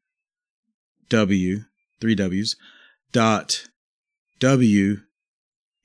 three 2.01 2.15
W's 2.15 2.57
dot 3.13 3.69
w 4.41 4.97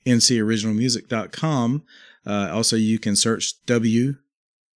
ncoriginalmusic.com. 0.06 1.82
Uh, 2.26 2.50
also, 2.52 2.76
you 2.76 2.98
can 2.98 3.16
search 3.16 3.54
W 3.66 4.14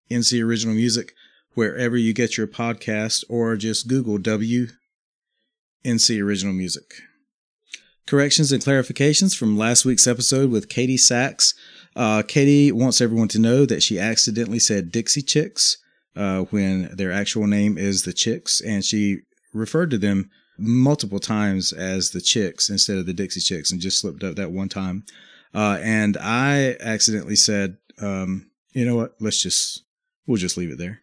NC 0.10 0.44
Original 0.44 0.76
Music 0.76 1.14
wherever 1.54 1.98
you 1.98 2.14
get 2.14 2.38
your 2.38 2.48
podcast 2.48 3.24
or 3.30 3.56
just 3.56 3.88
Google 3.88 4.18
WNC 4.20 4.70
Original 6.22 6.54
Music. 6.54 6.94
Corrections 8.06 8.52
and 8.52 8.62
clarifications 8.62 9.36
from 9.36 9.58
last 9.58 9.84
week's 9.84 10.06
episode 10.06 10.52
with 10.52 10.70
Katie 10.70 10.98
Sachs. 10.98 11.56
Uh, 11.96 12.22
Katie 12.22 12.72
wants 12.72 13.02
everyone 13.02 13.30
to 13.30 13.40
know 13.40 13.66
that 13.66 13.82
she 13.82 14.00
accidentally 14.00 14.60
said 14.60 14.92
Dixie 14.92 15.24
Chicks 15.24 15.78
uh, 16.16 16.42
when 16.44 16.96
their 16.96 17.12
actual 17.12 17.48
name 17.48 17.78
is 17.78 18.04
the 18.04 18.14
Chicks, 18.14 18.62
and 18.62 18.84
she 18.84 19.20
referred 19.54 19.92
to 19.92 19.98
them 19.98 20.30
multiple 20.58 21.20
times 21.20 21.74
as 21.74 22.12
the 22.12 22.22
Chicks 22.22 22.70
instead 22.70 22.98
of 22.98 23.06
the 23.06 23.14
Dixie 23.14 23.40
Chicks, 23.40 23.72
and 23.72 23.82
just 23.82 24.00
slipped 24.00 24.24
up 24.24 24.36
that 24.36 24.52
one 24.52 24.70
time. 24.70 25.04
Uh, 25.54 25.80
and 25.82 26.18
I 26.18 26.76
accidentally 26.82 27.36
said, 27.36 27.78
um, 28.02 28.50
you 28.74 28.86
know 28.86 28.96
what? 28.96 29.16
Let's 29.20 29.42
just 29.42 29.84
we'll 30.28 30.38
just 30.38 30.58
leave 30.58 30.72
it 30.72 30.78
there. 30.78 31.02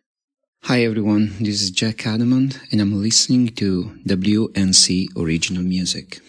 Hi 0.64 0.84
everyone, 0.84 1.34
this 1.40 1.60
is 1.60 1.72
Jack 1.72 2.06
Adamant, 2.06 2.60
and 2.70 2.80
I'm 2.80 3.02
listening 3.02 3.48
to 3.56 3.98
WNC 4.06 5.08
Original 5.16 5.62
Music. 5.64 6.20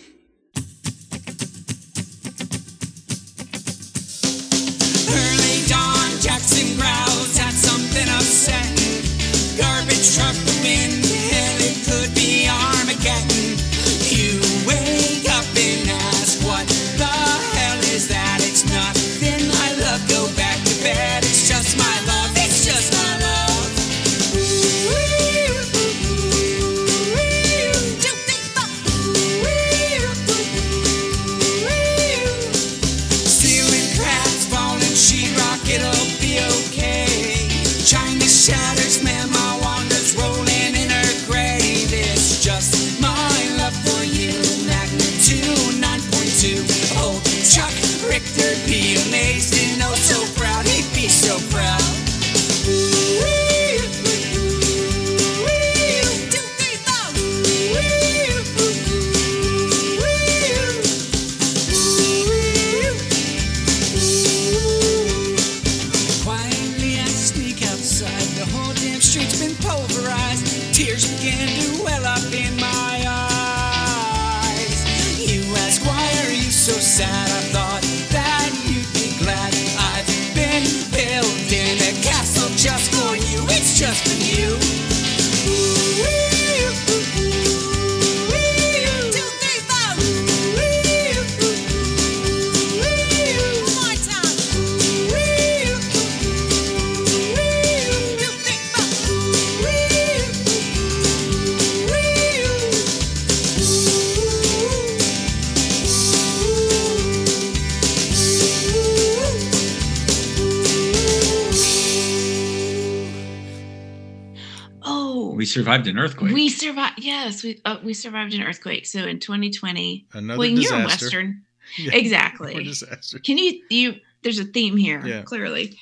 Survived 115.54 115.88
an 115.88 115.98
earthquake. 115.98 116.34
we 116.34 116.50
survived. 116.50 116.96
Yes, 116.98 117.44
we 117.44 117.62
uh, 117.66 117.78
we 117.84 117.94
survived 117.94 118.34
an 118.34 118.44
earthquake. 118.44 118.86
So 118.86 119.00
in 119.00 119.20
2020, 119.20 120.08
Another 120.14 120.40
well, 120.40 120.48
you're. 120.48 120.72
Western, 120.86 121.44
Yeah, 121.78 121.94
exactly. 121.96 122.54
more 122.54 122.64
disaster. 122.64 123.20
Can 123.20 123.38
you 123.38 123.62
you? 123.70 123.96
There's 124.22 124.40
a 124.40 124.46
theme 124.46 124.78
here, 124.78 125.06
Yeah. 125.06 125.22
clearly. 125.24 125.78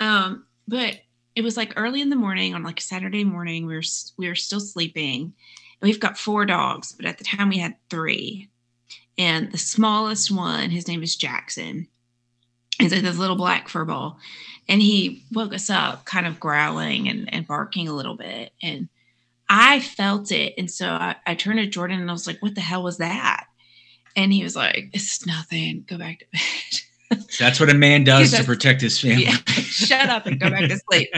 Um, 0.00 0.44
but 0.68 1.00
it 1.34 1.42
was 1.42 1.56
like 1.56 1.72
early 1.76 2.00
in 2.00 2.10
the 2.10 2.16
morning 2.16 2.54
on 2.54 2.62
like 2.62 2.78
a 2.80 2.82
Saturday 2.82 3.24
morning. 3.24 3.66
We 3.66 3.74
were 3.74 3.82
we 4.16 4.28
were 4.28 4.34
still 4.34 4.60
sleeping. 4.60 5.22
And 5.82 5.88
we've 5.88 6.00
got 6.00 6.18
four 6.18 6.44
dogs, 6.44 6.92
but 6.92 7.06
at 7.06 7.18
the 7.18 7.24
time 7.24 7.48
we 7.48 7.58
had 7.58 7.74
three. 7.88 8.48
And 9.16 9.50
the 9.50 9.58
smallest 9.58 10.30
one, 10.30 10.70
his 10.70 10.86
name 10.88 11.02
is 11.02 11.16
Jackson. 11.16 11.88
He's 12.78 12.92
like 12.92 13.02
this 13.02 13.18
little 13.18 13.36
black 13.36 13.68
fur 13.68 13.84
ball. 13.84 14.18
And 14.68 14.80
he 14.80 15.24
woke 15.32 15.52
us 15.54 15.68
up 15.70 16.04
kind 16.04 16.26
of 16.26 16.38
growling 16.40 17.08
and, 17.08 17.32
and 17.32 17.46
barking 17.46 17.88
a 17.88 17.92
little 17.94 18.14
bit. 18.16 18.52
And 18.62 18.88
I 19.52 19.80
felt 19.80 20.30
it. 20.30 20.54
And 20.56 20.70
so 20.70 20.88
I, 20.88 21.16
I 21.26 21.34
turned 21.34 21.58
to 21.58 21.66
Jordan 21.66 22.00
and 22.00 22.08
I 22.08 22.12
was 22.12 22.28
like, 22.28 22.40
what 22.40 22.54
the 22.54 22.60
hell 22.60 22.84
was 22.84 22.98
that? 22.98 23.46
And 24.14 24.32
he 24.32 24.44
was 24.44 24.54
like, 24.54 24.90
it's 24.92 25.26
nothing. 25.26 25.84
Go 25.88 25.98
back 25.98 26.20
to 26.20 26.26
bed. 26.32 27.22
That's 27.40 27.58
what 27.58 27.68
a 27.68 27.74
man 27.74 28.04
does 28.04 28.30
to 28.32 28.44
protect 28.44 28.80
his 28.80 29.00
family. 29.00 29.24
Yeah, 29.24 29.32
shut 29.48 30.08
up 30.08 30.26
and 30.26 30.38
go 30.38 30.48
back 30.48 30.68
to 30.68 30.78
sleep. 30.88 31.08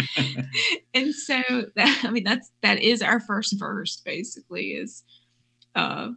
and 0.94 1.14
so 1.14 1.42
that 1.76 2.00
I 2.02 2.10
mean 2.10 2.24
that's 2.24 2.50
that 2.62 2.78
is 2.78 3.02
our 3.02 3.20
first 3.20 3.58
verse 3.58 4.00
basically 4.02 4.68
is 4.68 5.02
uh 5.74 6.08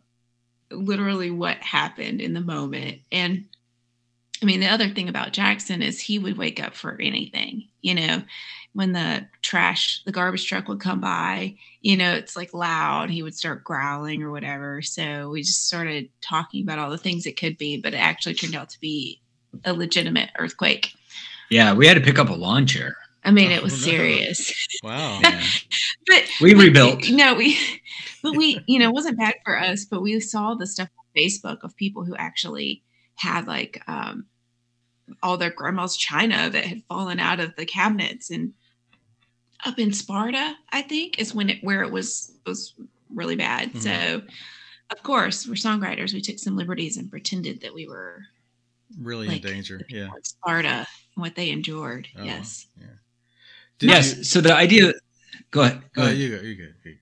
literally 0.71 1.29
what 1.29 1.57
happened 1.57 2.21
in 2.21 2.33
the 2.33 2.39
moment. 2.39 3.01
And 3.11 3.49
I 4.41 4.45
mean 4.45 4.59
the 4.59 4.67
other 4.69 4.89
thing 4.89 5.09
about 5.09 5.33
Jackson 5.33 5.81
is 5.81 5.99
he 5.99 6.19
would 6.19 6.37
wake 6.37 6.61
up 6.61 6.75
for 6.75 6.99
anything, 7.01 7.67
you 7.81 7.95
know, 7.95 8.21
when 8.73 8.91
the 8.91 9.25
trash, 9.41 10.01
the 10.05 10.11
garbage 10.11 10.45
truck 10.47 10.67
would 10.67 10.81
come 10.81 10.99
by, 10.99 11.55
you 11.81 11.95
know, 11.95 12.13
it's 12.13 12.35
like 12.35 12.53
loud, 12.53 13.09
he 13.09 13.23
would 13.23 13.33
start 13.35 13.63
growling 13.63 14.21
or 14.21 14.31
whatever. 14.31 14.81
So 14.81 15.29
we 15.29 15.41
just 15.43 15.65
started 15.65 16.09
talking 16.21 16.61
about 16.63 16.79
all 16.79 16.89
the 16.89 16.97
things 16.97 17.25
it 17.25 17.37
could 17.39 17.57
be, 17.57 17.79
but 17.79 17.93
it 17.93 17.97
actually 17.97 18.35
turned 18.35 18.55
out 18.55 18.69
to 18.71 18.79
be 18.81 19.21
a 19.63 19.71
legitimate 19.73 20.29
earthquake. 20.37 20.91
Yeah, 21.49 21.73
we 21.73 21.87
had 21.87 21.93
to 21.93 22.01
pick 22.01 22.19
up 22.19 22.29
a 22.29 22.33
lawn 22.33 22.65
chair. 22.65 22.97
I 23.23 23.31
mean, 23.31 23.49
it 23.51 23.61
Oh, 23.61 23.63
was 23.63 23.73
no. 23.85 23.91
serious. 23.91 24.51
Wow. 24.83 25.19
Yeah. 25.23 25.41
but 26.07 26.23
We 26.41 26.53
but, 26.53 26.63
rebuilt. 26.63 27.09
No, 27.09 27.33
we, 27.33 27.57
but 28.21 28.35
we, 28.35 28.59
you 28.67 28.79
know, 28.79 28.89
it 28.89 28.93
wasn't 28.93 29.17
bad 29.17 29.35
for 29.45 29.57
us. 29.57 29.85
But 29.85 30.01
we 30.01 30.19
saw 30.19 30.53
the 30.53 30.67
stuff 30.67 30.89
on 30.99 31.05
Facebook 31.21 31.63
of 31.63 31.75
people 31.77 32.03
who 32.03 32.15
actually 32.17 32.83
had 33.15 33.47
like 33.47 33.81
um, 33.87 34.25
all 35.23 35.37
their 35.37 35.51
grandma's 35.51 35.97
china 35.97 36.49
that 36.49 36.65
had 36.65 36.83
fallen 36.87 37.19
out 37.19 37.39
of 37.39 37.55
the 37.55 37.65
cabinets, 37.65 38.29
and 38.31 38.53
up 39.65 39.79
in 39.79 39.93
Sparta, 39.93 40.55
I 40.71 40.81
think, 40.81 41.19
is 41.19 41.33
when 41.33 41.49
it 41.49 41.63
where 41.63 41.83
it 41.83 41.91
was 41.91 42.31
was 42.45 42.73
really 43.13 43.35
bad. 43.35 43.73
Mhm. 43.73 43.81
So, 43.81 44.21
of 44.91 45.03
course, 45.03 45.47
we're 45.47 45.53
songwriters. 45.53 46.13
We 46.13 46.21
took 46.21 46.39
some 46.39 46.55
liberties 46.57 46.97
and 46.97 47.09
pretended 47.09 47.61
that 47.61 47.73
we 47.73 47.87
were 47.87 48.23
Really 49.01 49.27
like 49.27 49.43
in 49.43 49.51
danger. 49.51 49.81
Yeah. 49.89 50.09
in 50.15 50.23
Sparta 50.23 50.67
and 50.67 50.85
what 51.15 51.35
they 51.35 51.49
endured. 51.49 52.07
Oh, 52.17 52.23
yes. 52.23 52.67
Did 53.79 53.89
yes. 53.89 54.17
you- 54.17 54.23
so 54.23 54.41
the 54.41 54.55
idea. 54.55 54.93
Go 55.51 55.61
ahead. 55.61 55.81
Go 55.93 56.03
oh, 56.03 56.05
ahead. 56.05 56.17
you 56.17 56.29
go. 56.29 56.41
You 56.41 56.55
go. 56.55 56.63
you 56.83 56.91
go. 56.91 56.97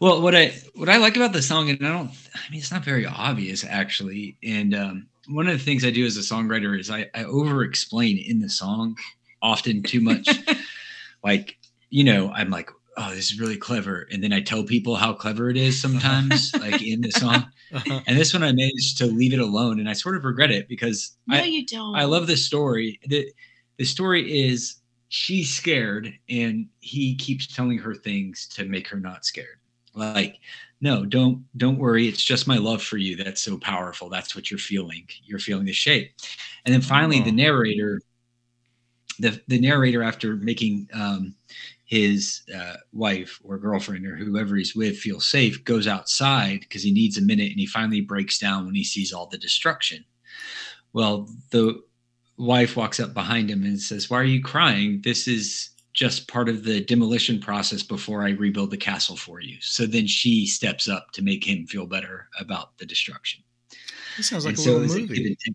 Well, 0.00 0.22
what 0.22 0.34
I 0.34 0.54
what 0.74 0.88
I 0.88 0.96
like 0.96 1.16
about 1.16 1.32
the 1.32 1.42
song, 1.42 1.68
and 1.68 1.86
I 1.86 1.90
don't, 1.92 2.10
I 2.34 2.50
mean, 2.50 2.60
it's 2.60 2.72
not 2.72 2.84
very 2.84 3.06
obvious 3.06 3.64
actually. 3.64 4.36
And 4.42 4.74
um, 4.74 5.06
one 5.28 5.48
of 5.48 5.52
the 5.52 5.64
things 5.64 5.84
I 5.84 5.90
do 5.90 6.04
as 6.04 6.16
a 6.16 6.20
songwriter 6.20 6.78
is 6.78 6.90
I, 6.90 7.06
I 7.14 7.24
over 7.24 7.62
explain 7.62 8.18
in 8.18 8.40
the 8.40 8.48
song, 8.48 8.96
often 9.42 9.82
too 9.82 10.00
much. 10.00 10.28
like, 11.24 11.58
you 11.90 12.04
know, 12.04 12.30
I'm 12.30 12.50
like, 12.50 12.70
oh, 12.96 13.10
this 13.10 13.30
is 13.30 13.40
really 13.40 13.56
clever, 13.56 14.06
and 14.10 14.22
then 14.22 14.32
I 14.32 14.40
tell 14.40 14.64
people 14.64 14.96
how 14.96 15.12
clever 15.12 15.50
it 15.50 15.56
is 15.56 15.80
sometimes, 15.80 16.54
like 16.60 16.82
in 16.82 17.02
the 17.02 17.10
song. 17.10 17.46
Uh-huh. 17.72 18.00
And 18.06 18.16
this 18.16 18.32
one, 18.32 18.42
I 18.42 18.52
managed 18.52 18.98
to 18.98 19.06
leave 19.06 19.32
it 19.34 19.40
alone, 19.40 19.78
and 19.80 19.88
I 19.88 19.92
sort 19.92 20.16
of 20.16 20.24
regret 20.24 20.50
it 20.50 20.68
because 20.68 21.16
No, 21.26 21.38
I, 21.38 21.42
you 21.42 21.66
don't. 21.66 21.94
I 21.94 22.04
love 22.04 22.26
this 22.26 22.44
story. 22.44 23.00
The 23.06 23.30
the 23.76 23.84
story 23.84 24.48
is 24.48 24.76
she's 25.08 25.54
scared 25.54 26.12
and 26.28 26.66
he 26.80 27.14
keeps 27.16 27.46
telling 27.46 27.78
her 27.78 27.94
things 27.94 28.48
to 28.48 28.64
make 28.64 28.88
her 28.88 28.98
not 28.98 29.24
scared. 29.24 29.58
Like, 29.96 30.36
no, 30.80 31.06
don't 31.06 31.44
don't 31.56 31.78
worry. 31.78 32.06
It's 32.06 32.22
just 32.22 32.46
my 32.46 32.58
love 32.58 32.82
for 32.82 32.98
you 32.98 33.16
that's 33.16 33.40
so 33.40 33.58
powerful. 33.58 34.08
That's 34.10 34.36
what 34.36 34.50
you're 34.50 34.58
feeling. 34.58 35.08
You're 35.24 35.38
feeling 35.38 35.64
the 35.64 35.72
shape. 35.72 36.12
And 36.64 36.74
then 36.74 36.82
finally 36.82 37.20
Oh. 37.20 37.24
the 37.24 37.32
narrator 37.32 38.00
the 39.18 39.40
the 39.48 39.58
narrator 39.58 40.02
after 40.02 40.36
making 40.36 40.88
um 40.92 41.34
his 41.86 42.42
uh, 42.54 42.74
wife 42.92 43.40
or 43.44 43.58
girlfriend 43.58 44.04
or 44.04 44.16
whoever 44.16 44.56
he's 44.56 44.74
with 44.74 44.98
feels 44.98 45.30
safe, 45.30 45.62
goes 45.64 45.86
outside 45.86 46.58
because 46.60 46.82
he 46.82 46.90
needs 46.92 47.16
a 47.16 47.22
minute, 47.22 47.48
and 47.52 47.60
he 47.60 47.66
finally 47.66 48.00
breaks 48.00 48.38
down 48.40 48.66
when 48.66 48.74
he 48.74 48.82
sees 48.82 49.12
all 49.12 49.28
the 49.28 49.38
destruction. 49.38 50.04
Well, 50.92 51.28
the 51.50 51.82
wife 52.38 52.76
walks 52.76 53.00
up 53.00 53.14
behind 53.14 53.50
him 53.50 53.64
and 53.64 53.80
says, 53.80 54.10
"Why 54.10 54.20
are 54.20 54.24
you 54.24 54.42
crying? 54.42 55.02
This 55.04 55.28
is." 55.28 55.70
Just 55.96 56.28
part 56.28 56.50
of 56.50 56.62
the 56.62 56.84
demolition 56.84 57.40
process 57.40 57.82
before 57.82 58.22
I 58.22 58.30
rebuild 58.32 58.70
the 58.70 58.76
castle 58.76 59.16
for 59.16 59.40
you. 59.40 59.56
So 59.62 59.86
then 59.86 60.06
she 60.06 60.46
steps 60.46 60.90
up 60.90 61.10
to 61.12 61.22
make 61.22 61.42
him 61.42 61.66
feel 61.66 61.86
better 61.86 62.28
about 62.38 62.76
the 62.76 62.84
destruction. 62.84 63.42
It 64.18 64.24
sounds 64.24 64.44
like 64.44 64.52
And 64.52 64.58
a 64.58 64.62
so 64.62 64.70
little 64.72 64.84
it's 64.84 64.94
a 64.94 64.98
movie. 65.00 65.36
give. 65.44 65.54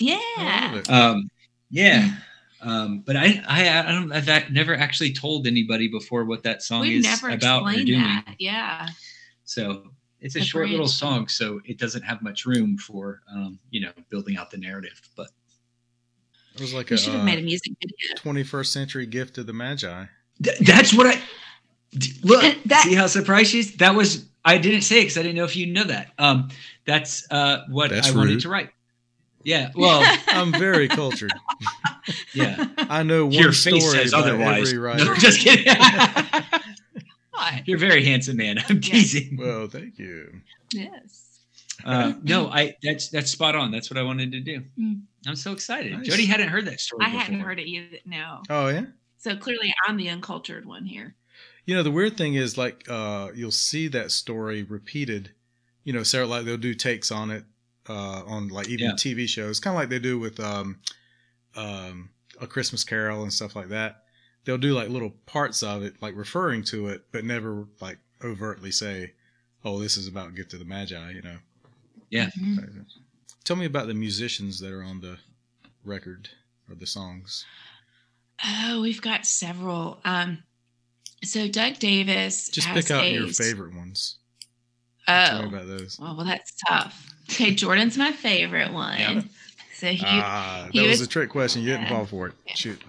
I 0.00 0.22
Yeah. 0.38 0.70
love 0.72 0.76
it. 0.78 0.90
Um, 0.90 1.28
yeah. 1.68 2.14
Um, 2.62 3.00
but 3.00 3.16
I, 3.16 3.42
I, 3.48 3.78
I 3.80 3.92
don't, 3.92 4.12
I've 4.12 4.28
ac- 4.28 4.52
never 4.52 4.76
actually 4.76 5.12
told 5.12 5.46
anybody 5.48 5.88
before 5.88 6.24
what 6.26 6.44
that 6.44 6.62
song 6.62 6.82
We've 6.82 6.98
is 6.98 7.04
never 7.04 7.30
about 7.30 7.62
or 7.62 7.68
explained 7.70 7.86
doing. 7.88 8.00
that. 8.02 8.34
Yeah. 8.38 8.88
So 9.44 9.82
it's 10.20 10.36
a 10.36 10.40
The 10.40 10.44
short 10.44 10.68
little 10.68 10.86
song, 10.86 11.26
so 11.26 11.60
it 11.64 11.76
doesn't 11.78 12.02
have 12.02 12.22
much 12.22 12.46
room 12.46 12.76
for, 12.78 13.22
um, 13.34 13.58
you 13.70 13.80
know, 13.80 13.90
building 14.10 14.36
out 14.36 14.50
the 14.52 14.58
narrative. 14.58 15.00
But 15.16 15.30
It 16.60 16.64
was 16.64 16.74
like 16.74 16.90
We 16.90 16.96
a 16.96 16.98
should 16.98 17.14
have 17.14 17.22
uh, 17.22 17.24
made 17.24 17.38
a 17.38 17.42
music 17.42 17.72
video. 17.80 17.96
21st 18.44 18.66
century 18.66 19.06
gift 19.06 19.36
to 19.36 19.42
the 19.42 19.54
Magi. 19.54 20.04
Th- 20.42 20.58
that's 20.58 20.92
what 20.92 21.06
I 21.06 21.18
look. 22.22 22.42
That- 22.66 22.82
see 22.84 22.94
how 22.94 23.06
surprised 23.06 23.50
she's. 23.50 23.76
That 23.76 23.94
was 23.94 24.26
I 24.44 24.58
didn't 24.58 24.82
say 24.82 24.98
it 24.98 25.02
because 25.04 25.16
I 25.16 25.22
didn't 25.22 25.36
know 25.36 25.44
if 25.44 25.56
you 25.56 25.72
know 25.72 25.84
that. 25.84 26.12
Um, 26.18 26.50
that's 26.84 27.26
uh 27.30 27.64
what 27.70 27.88
That's 27.90 28.12
I 28.12 28.16
wanted 28.16 28.40
to 28.40 28.50
write. 28.50 28.68
Yeah. 29.42 29.70
Well. 29.74 30.02
I'm 30.28 30.52
very 30.52 30.86
cultured. 30.86 31.32
yeah. 32.34 32.66
I 32.76 33.04
know 33.04 33.24
one 33.24 33.32
Your 33.32 33.52
story 33.54 33.80
face 33.80 33.92
says 33.92 34.12
by 34.12 34.18
otherwise. 34.18 34.70
every 34.70 34.96
No, 35.02 35.14
just 35.14 35.40
kidding. 35.40 35.64
You're 37.64 37.78
a 37.78 37.80
very 37.80 38.04
handsome 38.04 38.36
man. 38.36 38.58
I'm 38.68 38.76
Yeah. 38.76 38.80
teasing. 38.82 39.38
well, 39.38 39.66
thank 39.66 39.98
you. 39.98 40.42
Yes. 40.72 41.38
Uh, 41.86 42.12
no, 42.22 42.48
I 42.48 42.76
that's 42.82 43.08
that's 43.08 43.30
spot 43.30 43.56
on. 43.56 43.70
That's 43.70 43.90
what 43.90 43.96
I 43.96 44.02
wanted 44.02 44.32
to 44.32 44.40
do. 44.40 44.62
Mm. 44.78 45.00
I'm 45.26 45.36
so 45.36 45.52
excited. 45.52 45.92
Nice. 45.92 46.06
Jodi 46.06 46.26
hadn't 46.26 46.48
heard 46.48 46.64
that 46.66 46.80
story. 46.80 47.04
I 47.04 47.08
hadn't 47.10 47.40
heard 47.40 47.58
it 47.58 47.66
either. 47.66 47.98
No. 48.04 48.42
Oh 48.48 48.68
yeah. 48.68 48.86
So 49.18 49.36
clearly 49.36 49.72
I'm 49.86 49.96
the 49.96 50.08
uncultured 50.08 50.64
one 50.64 50.86
here. 50.86 51.14
You 51.66 51.74
know, 51.74 51.82
the 51.82 51.90
weird 51.90 52.16
thing 52.16 52.34
is 52.34 52.56
like 52.56 52.84
uh 52.88 53.28
you'll 53.34 53.50
see 53.50 53.88
that 53.88 54.10
story 54.12 54.62
repeated. 54.62 55.32
You 55.84 55.92
know, 55.92 56.02
Sarah 56.02 56.26
like 56.26 56.44
they'll 56.44 56.56
do 56.56 56.74
takes 56.74 57.10
on 57.12 57.30
it 57.30 57.44
uh 57.88 58.22
on 58.26 58.48
like 58.48 58.68
even 58.68 58.86
Yeah. 58.86 58.92
TV 58.92 59.28
shows, 59.28 59.60
kind 59.60 59.74
of 59.74 59.80
like 59.80 59.88
they 59.90 59.98
do 59.98 60.18
with 60.18 60.40
um 60.40 60.78
um 61.56 62.10
a 62.40 62.46
Christmas 62.46 62.84
Carol 62.84 63.22
and 63.22 63.32
stuff 63.32 63.54
like 63.54 63.68
that. 63.68 64.04
They'll 64.44 64.56
do 64.58 64.72
like 64.72 64.88
little 64.88 65.10
parts 65.26 65.62
of 65.62 65.82
it, 65.82 66.00
like 66.00 66.16
referring 66.16 66.64
to 66.64 66.88
it, 66.88 67.04
but 67.12 67.24
never 67.24 67.66
like 67.80 67.98
overtly 68.24 68.70
say, 68.70 69.12
"Oh, 69.64 69.78
this 69.78 69.98
is 69.98 70.08
about 70.08 70.34
Gift 70.34 70.54
of 70.54 70.60
the 70.60 70.64
Magi." 70.64 71.10
You 71.12 71.20
know. 71.22 71.36
Yeah. 72.08 72.30
Mhm. 72.40 72.86
Tell 73.44 73.56
me 73.56 73.66
about 73.66 73.86
the 73.86 73.94
musicians 73.94 74.60
that 74.60 74.72
are 74.72 74.82
on 74.82 75.00
the 75.00 75.18
record 75.84 76.28
or 76.68 76.74
the 76.74 76.86
songs. 76.86 77.44
Oh, 78.44 78.80
we've 78.82 79.02
got 79.02 79.26
several. 79.26 79.98
Um, 80.04 80.42
so 81.24 81.48
Doug 81.48 81.78
Davis. 81.78 82.48
Just 82.48 82.68
pick 82.68 82.90
out 82.90 83.04
a- 83.04 83.12
your 83.12 83.28
favorite 83.28 83.74
ones. 83.74 84.16
Tell 85.06 85.42
me 85.42 85.44
Oh, 85.46 85.48
about 85.56 85.66
those. 85.66 85.98
well, 86.00 86.16
well, 86.16 86.26
that's 86.26 86.52
tough. 86.68 87.06
Okay, 87.30 87.54
Jordan's 87.54 87.96
my 87.98 88.12
favorite 88.12 88.72
one. 88.72 88.98
Yeah. 88.98 89.22
So 89.74 89.88
he, 89.88 90.04
ah, 90.04 90.68
that 90.72 90.80
was 90.82 90.90
was- 90.90 91.00
a 91.02 91.06
trick 91.06 91.30
question. 91.30 91.62
You 91.62 91.68
didn't 91.68 91.88
fall 91.88 92.06
for 92.06 92.28
it. 92.28 92.34
Yeah. 92.46 92.54
Shoot. 92.54 92.82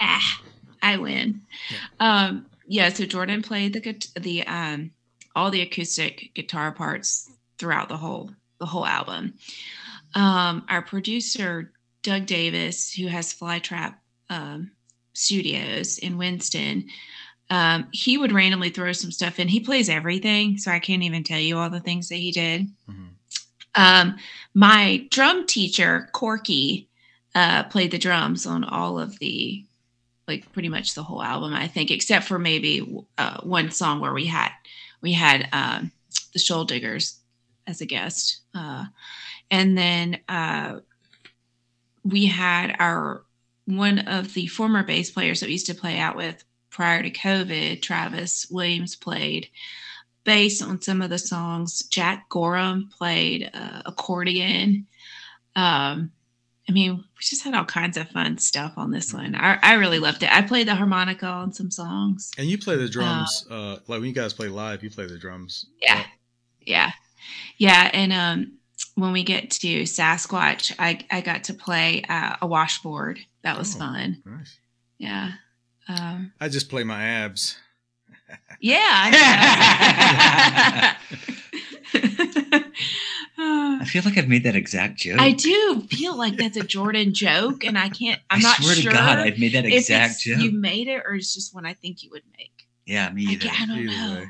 ah, 0.00 0.40
I 0.82 0.96
win. 0.98 1.42
Um, 2.00 2.46
yeah. 2.66 2.88
So 2.90 3.04
Jordan 3.06 3.42
played 3.42 3.72
the 3.72 4.08
the 4.20 4.46
um 4.46 4.92
all 5.34 5.50
the 5.50 5.60
acoustic 5.62 6.30
guitar 6.34 6.72
parts 6.72 7.30
throughout 7.58 7.88
the 7.88 7.96
whole 7.96 8.30
the 8.58 8.66
whole 8.66 8.86
album. 8.86 9.34
Um, 10.14 10.64
our 10.68 10.82
producer 10.82 11.72
Doug 12.02 12.26
Davis, 12.26 12.92
who 12.92 13.06
has 13.08 13.34
Flytrap 13.34 13.94
um, 14.30 14.70
Studios 15.12 15.98
in 15.98 16.18
Winston, 16.18 16.88
um, 17.50 17.88
he 17.92 18.18
would 18.18 18.32
randomly 18.32 18.70
throw 18.70 18.92
some 18.92 19.12
stuff 19.12 19.38
in. 19.38 19.48
He 19.48 19.60
plays 19.60 19.88
everything, 19.88 20.58
so 20.58 20.70
I 20.70 20.78
can't 20.78 21.02
even 21.02 21.22
tell 21.22 21.38
you 21.38 21.58
all 21.58 21.70
the 21.70 21.80
things 21.80 22.08
that 22.08 22.16
he 22.16 22.32
did. 22.32 22.68
Mhm. 22.88 23.08
Um, 23.74 24.16
my 24.54 25.06
drum 25.10 25.46
teacher 25.46 26.08
Corky 26.12 26.88
uh, 27.34 27.64
played 27.64 27.90
the 27.90 27.98
drums 27.98 28.46
on 28.46 28.64
all 28.64 28.98
of 28.98 29.18
the 29.18 29.64
like 30.26 30.50
pretty 30.52 30.68
much 30.68 30.94
the 30.94 31.02
whole 31.02 31.22
album 31.22 31.54
i 31.54 31.68
think 31.68 31.90
except 31.90 32.24
for 32.24 32.38
maybe 32.38 33.04
uh, 33.18 33.40
one 33.42 33.70
song 33.70 34.00
where 34.00 34.14
we 34.14 34.26
had 34.26 34.50
we 35.02 35.12
had 35.12 35.48
um, 35.52 35.92
the 36.32 36.38
shoal 36.38 36.64
diggers 36.64 37.15
as 37.66 37.80
a 37.80 37.86
guest 37.86 38.40
uh, 38.54 38.84
and 39.50 39.76
then 39.76 40.18
uh, 40.28 40.78
we 42.04 42.26
had 42.26 42.74
our 42.78 43.22
one 43.66 43.98
of 44.00 44.34
the 44.34 44.46
former 44.46 44.82
bass 44.82 45.10
players 45.10 45.40
that 45.40 45.46
we 45.46 45.52
used 45.52 45.66
to 45.66 45.74
play 45.74 45.98
out 45.98 46.16
with 46.16 46.44
prior 46.70 47.02
to 47.02 47.10
covid 47.10 47.82
travis 47.82 48.46
williams 48.50 48.94
played 48.94 49.48
bass 50.24 50.62
on 50.62 50.80
some 50.80 51.02
of 51.02 51.10
the 51.10 51.18
songs 51.18 51.82
jack 51.88 52.28
gorham 52.28 52.88
played 52.96 53.50
uh, 53.54 53.82
accordion 53.86 54.86
um, 55.54 56.12
I 56.68 56.72
mean, 56.72 56.96
we 56.96 57.20
just 57.20 57.44
had 57.44 57.54
all 57.54 57.64
kinds 57.64 57.96
of 57.96 58.08
fun 58.10 58.38
stuff 58.38 58.74
on 58.76 58.90
this 58.90 59.14
one. 59.14 59.36
I, 59.36 59.58
I 59.62 59.74
really 59.74 60.00
loved 60.00 60.22
it. 60.22 60.34
I 60.34 60.42
played 60.42 60.66
the 60.66 60.74
harmonica 60.74 61.26
on 61.26 61.52
some 61.52 61.70
songs. 61.70 62.32
And 62.38 62.48
you 62.48 62.58
play 62.58 62.76
the 62.76 62.88
drums, 62.88 63.46
uh, 63.50 63.76
like 63.86 64.00
when 64.00 64.04
you 64.04 64.12
guys 64.12 64.32
play 64.32 64.48
live, 64.48 64.82
you 64.82 64.90
play 64.90 65.06
the 65.06 65.18
drums. 65.18 65.66
Yeah. 65.80 66.04
Yeah. 66.60 66.90
Yeah. 67.58 67.90
And 67.92 68.12
um, 68.12 68.52
when 68.94 69.12
we 69.12 69.22
get 69.24 69.50
to 69.52 69.82
Sasquatch, 69.82 70.72
I, 70.78 71.00
I 71.10 71.20
got 71.20 71.44
to 71.44 71.54
play 71.54 72.02
uh, 72.08 72.36
a 72.42 72.46
washboard. 72.46 73.18
That 73.42 73.58
was 73.58 73.74
Oh. 73.76 73.80
fun. 73.80 74.22
Nice. 74.24 74.56
Yeah. 74.98 75.32
Um, 75.88 76.32
I 76.40 76.48
just 76.48 76.68
play 76.68 76.84
my 76.84 77.02
abs. 77.02 77.56
yeah. 78.60 78.78
I. 78.80 80.96
I 83.38 83.84
feel 83.84 84.02
like 84.04 84.16
I've 84.18 84.28
made 84.28 84.44
that 84.44 84.56
exact 84.56 84.98
joke. 84.98 85.20
I 85.20 85.32
do 85.32 85.86
feel 85.90 86.16
like 86.16 86.36
that's 86.36 86.56
a 86.56 86.64
Jordan 86.64 87.12
joke, 87.14 87.64
and 87.64 87.78
I 87.78 87.88
can't. 87.88 88.20
I'm 88.30 88.38
I 88.38 88.42
not 88.42 88.56
swear 88.56 88.74
sure 88.74 88.92
to 88.92 88.96
God, 88.98 89.18
I've 89.18 89.38
made 89.38 89.52
that 89.52 89.64
exact 89.66 90.20
joke. 90.22 90.40
you 90.40 90.52
made 90.52 90.88
it 90.88 91.02
or 91.06 91.14
it's 91.14 91.34
just 91.34 91.54
one 91.54 91.66
I 91.66 91.74
think 91.74 92.02
you 92.02 92.10
would 92.10 92.22
make. 92.36 92.66
yeah, 92.86 93.10
me 93.10 93.26
I, 93.28 93.32
either. 93.32 93.48
ca- 93.48 93.56
I 93.62 93.66
don't 93.66 93.78
Either 93.78 93.92
know. 93.92 94.14
way. 94.14 94.28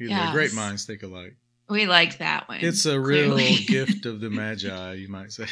Either 0.00 0.10
Yes. 0.10 0.26
way. 0.28 0.32
Great 0.32 0.54
minds 0.54 0.84
think 0.84 1.02
alike. 1.02 1.34
We 1.68 1.86
like 1.86 2.18
that 2.18 2.48
one. 2.48 2.58
It's 2.60 2.86
a 2.86 2.98
real 2.98 3.36
gift 3.66 4.06
of 4.06 4.20
the 4.20 4.30
Magi, 4.30 4.94
you 4.94 5.08
might 5.08 5.32
say. 5.32 5.46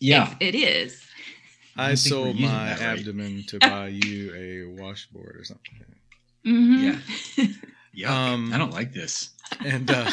Yeah. 0.00 0.34
It- 0.40 0.54
it 0.54 0.58
is. 0.58 1.04
I, 1.76 1.90
don't 1.90 1.96
think 1.98 2.12
we're 2.14 2.22
sold 2.24 2.40
my 2.40 2.48
that 2.48 2.80
right. 2.80 2.98
abdomen 2.98 3.44
to 3.48 3.58
buy 3.60 3.88
you 3.88 4.34
a 4.34 4.82
washboard 4.82 5.36
or 5.36 5.44
something. 5.44 5.84
Mhm. 6.44 7.00
Yuck. 7.96 8.08
Um, 8.08 8.52
I 8.52 8.58
don't 8.58 8.72
like 8.72 8.92
this. 8.92 9.30
And 9.64 9.88
uh, 9.90 10.10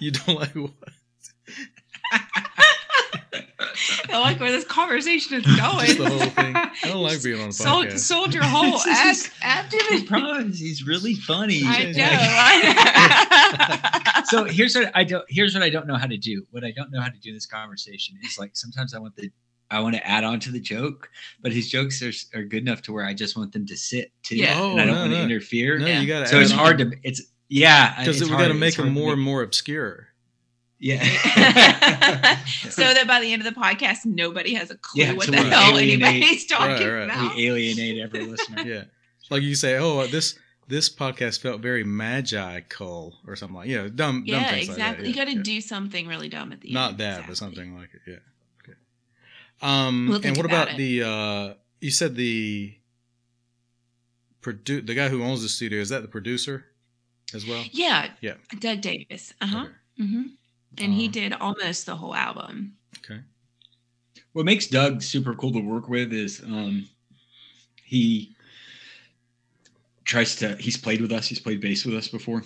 you 0.00 0.10
don't 0.10 0.36
like 0.38 0.54
what? 0.54 0.72
I 4.10 4.18
like 4.18 4.40
where 4.40 4.52
this 4.52 4.64
conversation 4.64 5.38
is 5.38 5.44
Just 5.44 5.60
going. 5.60 5.96
the 5.98 6.08
whole 6.10 6.30
thing. 6.30 6.56
I 6.56 6.70
don't 6.84 7.02
like 7.02 7.22
being 7.26 7.40
on 7.40 7.48
a 7.48 7.52
sold, 7.52 7.86
podcast. 7.86 7.98
sold 8.00 8.34
your 8.34 8.44
whole 8.44 8.72
This 8.78 8.86
ab- 8.86 9.10
is- 9.10 9.30
abdomen. 9.42 9.98
Surprise! 10.00 10.58
He's 10.58 10.86
really 10.86 11.14
funny. 11.14 11.62
I 11.64 11.84
Like- 11.84 11.96
know. 11.96 12.08
I 12.10 14.12
know. 14.18 14.22
so 14.24 14.44
here's 14.44 14.74
what 14.74 14.90
I 14.94 15.04
don't 15.04 15.24
here's 15.28 15.54
what 15.54 15.62
I 15.62 15.70
don't 15.70 15.86
know 15.86 15.96
how 15.96 16.06
to 16.06 16.16
do. 16.16 16.44
What 16.50 16.64
I 16.64 16.72
don't 16.72 16.90
know 16.90 17.00
how 17.00 17.08
to 17.08 17.18
do 17.18 17.30
in 17.30 17.34
this 17.34 17.46
conversation 17.46 18.16
is 18.24 18.38
like 18.38 18.56
sometimes 18.56 18.94
I 18.94 18.98
want 18.98 19.16
the 19.16 19.30
I 19.70 19.80
want 19.80 19.96
to 19.96 20.06
add 20.06 20.24
on 20.24 20.40
to 20.40 20.50
the 20.50 20.60
joke, 20.60 21.10
but 21.42 21.52
his 21.52 21.68
jokes 21.68 22.02
are, 22.02 22.38
are 22.38 22.42
good 22.42 22.62
enough 22.62 22.80
to 22.82 22.92
where 22.92 23.04
I 23.04 23.12
just 23.12 23.36
want 23.36 23.52
them 23.52 23.66
to 23.66 23.76
sit 23.76 24.12
too, 24.22 24.36
Yeah. 24.36 24.58
and 24.58 24.80
I 24.80 24.84
Oh, 24.84 24.86
don't 24.86 24.94
no, 24.94 25.00
want 25.00 25.12
to 25.12 25.18
no. 25.18 25.24
interfere. 25.24 25.78
No, 25.78 25.86
Yeah. 25.86 26.00
you 26.00 26.06
got 26.06 26.20
to. 26.20 26.26
so 26.28 26.40
it's 26.40 26.50
hard 26.50 26.78
to 26.78 26.92
it's 27.02 27.22
yeah 27.50 27.98
because 27.98 28.20
we 28.22 28.28
hard- 28.28 28.40
got 28.42 28.48
to 28.48 28.54
make 28.54 28.76
them 28.76 28.92
more 28.92 29.12
and 29.12 29.22
more 29.22 29.42
obscure. 29.42 30.07
Yeah. 30.80 31.02
so 32.70 32.82
that 32.94 33.04
by 33.06 33.20
the 33.20 33.32
end 33.32 33.44
of 33.46 33.52
the 33.54 33.60
podcast, 33.60 34.04
nobody 34.06 34.54
has 34.54 34.70
a 34.70 34.76
clue 34.76 35.02
Yeah, 35.02 35.12
what 35.14 35.26
so 35.26 35.32
the 35.32 35.38
hell 35.38 35.76
alienate- 35.78 36.02
anybody's 36.02 36.46
talking 36.46 36.68
Right, 36.86 36.86
right. 36.92 37.04
about. 37.04 37.36
we 37.36 37.46
alienate 37.48 37.98
every 38.02 38.26
listener. 38.26 38.62
Yeah, 38.62 38.84
like 39.30 39.42
you 39.42 39.54
say, 39.54 39.76
oh, 39.78 40.06
this 40.06 40.38
this 40.68 40.88
podcast 40.90 41.40
felt 41.40 41.60
very 41.62 41.82
magical 41.84 43.14
or 43.26 43.34
something 43.36 43.56
like 43.56 43.68
you 43.68 43.76
know 43.78 43.88
dumb. 43.88 44.24
dumb 44.24 44.40
yeah, 44.40 44.50
things 44.50 44.68
exactly. 44.68 44.84
Like 44.84 44.98
that. 44.98 45.08
you 45.08 45.14
got 45.14 45.30
to 45.30 45.36
yeah. 45.36 45.42
do 45.42 45.60
something 45.60 46.06
really 46.06 46.28
dumb 46.28 46.52
at 46.52 46.60
the 46.60 46.72
not 46.72 46.90
end. 46.90 46.98
Not 46.98 47.04
that, 47.04 47.26
but 47.26 47.36
something 47.36 47.74
like 47.76 47.90
it. 47.94 48.00
Yeah. 48.06 48.16
Okay. 48.62 48.78
Um, 49.62 50.08
We'll 50.10 50.20
and 50.24 50.36
what 50.36 50.46
about 50.46 50.68
about, 50.68 50.76
the? 50.78 51.02
uh 51.02 51.54
You 51.80 51.90
said 51.90 52.14
the 52.16 52.74
produ- 54.42 54.86
the 54.86 54.94
guy 54.94 55.08
who 55.08 55.22
owns 55.22 55.42
the 55.42 55.48
studio 55.48 55.80
is 55.80 55.88
that 55.88 56.02
the 56.02 56.08
producer 56.08 56.66
as 57.34 57.46
well? 57.46 57.64
Yeah. 57.72 58.10
Yeah. 58.20 58.34
Doug 58.58 58.80
Davis. 58.80 59.34
Uh 59.40 59.46
huh. 59.46 59.58
Okay. 60.00 60.08
hmm 60.10 60.22
And 60.76 60.92
he 60.92 61.06
Um, 61.06 61.12
did 61.12 61.32
almost 61.32 61.86
the 61.86 61.96
whole 61.96 62.14
album. 62.14 62.74
Okay. 62.98 63.20
what 64.32 64.44
makes 64.44 64.66
Doug 64.66 65.02
super 65.02 65.34
cool 65.34 65.52
to 65.52 65.60
work 65.60 65.88
with 65.88 66.12
is 66.12 66.42
um, 66.42 66.86
he 67.84 68.36
tries 70.04 70.36
to. 70.36 70.56
He's 70.56 70.76
played 70.76 71.00
with 71.00 71.12
us. 71.12 71.26
He's 71.26 71.40
played 71.40 71.60
bass 71.60 71.84
with 71.84 71.94
us 71.94 72.08
before. 72.08 72.44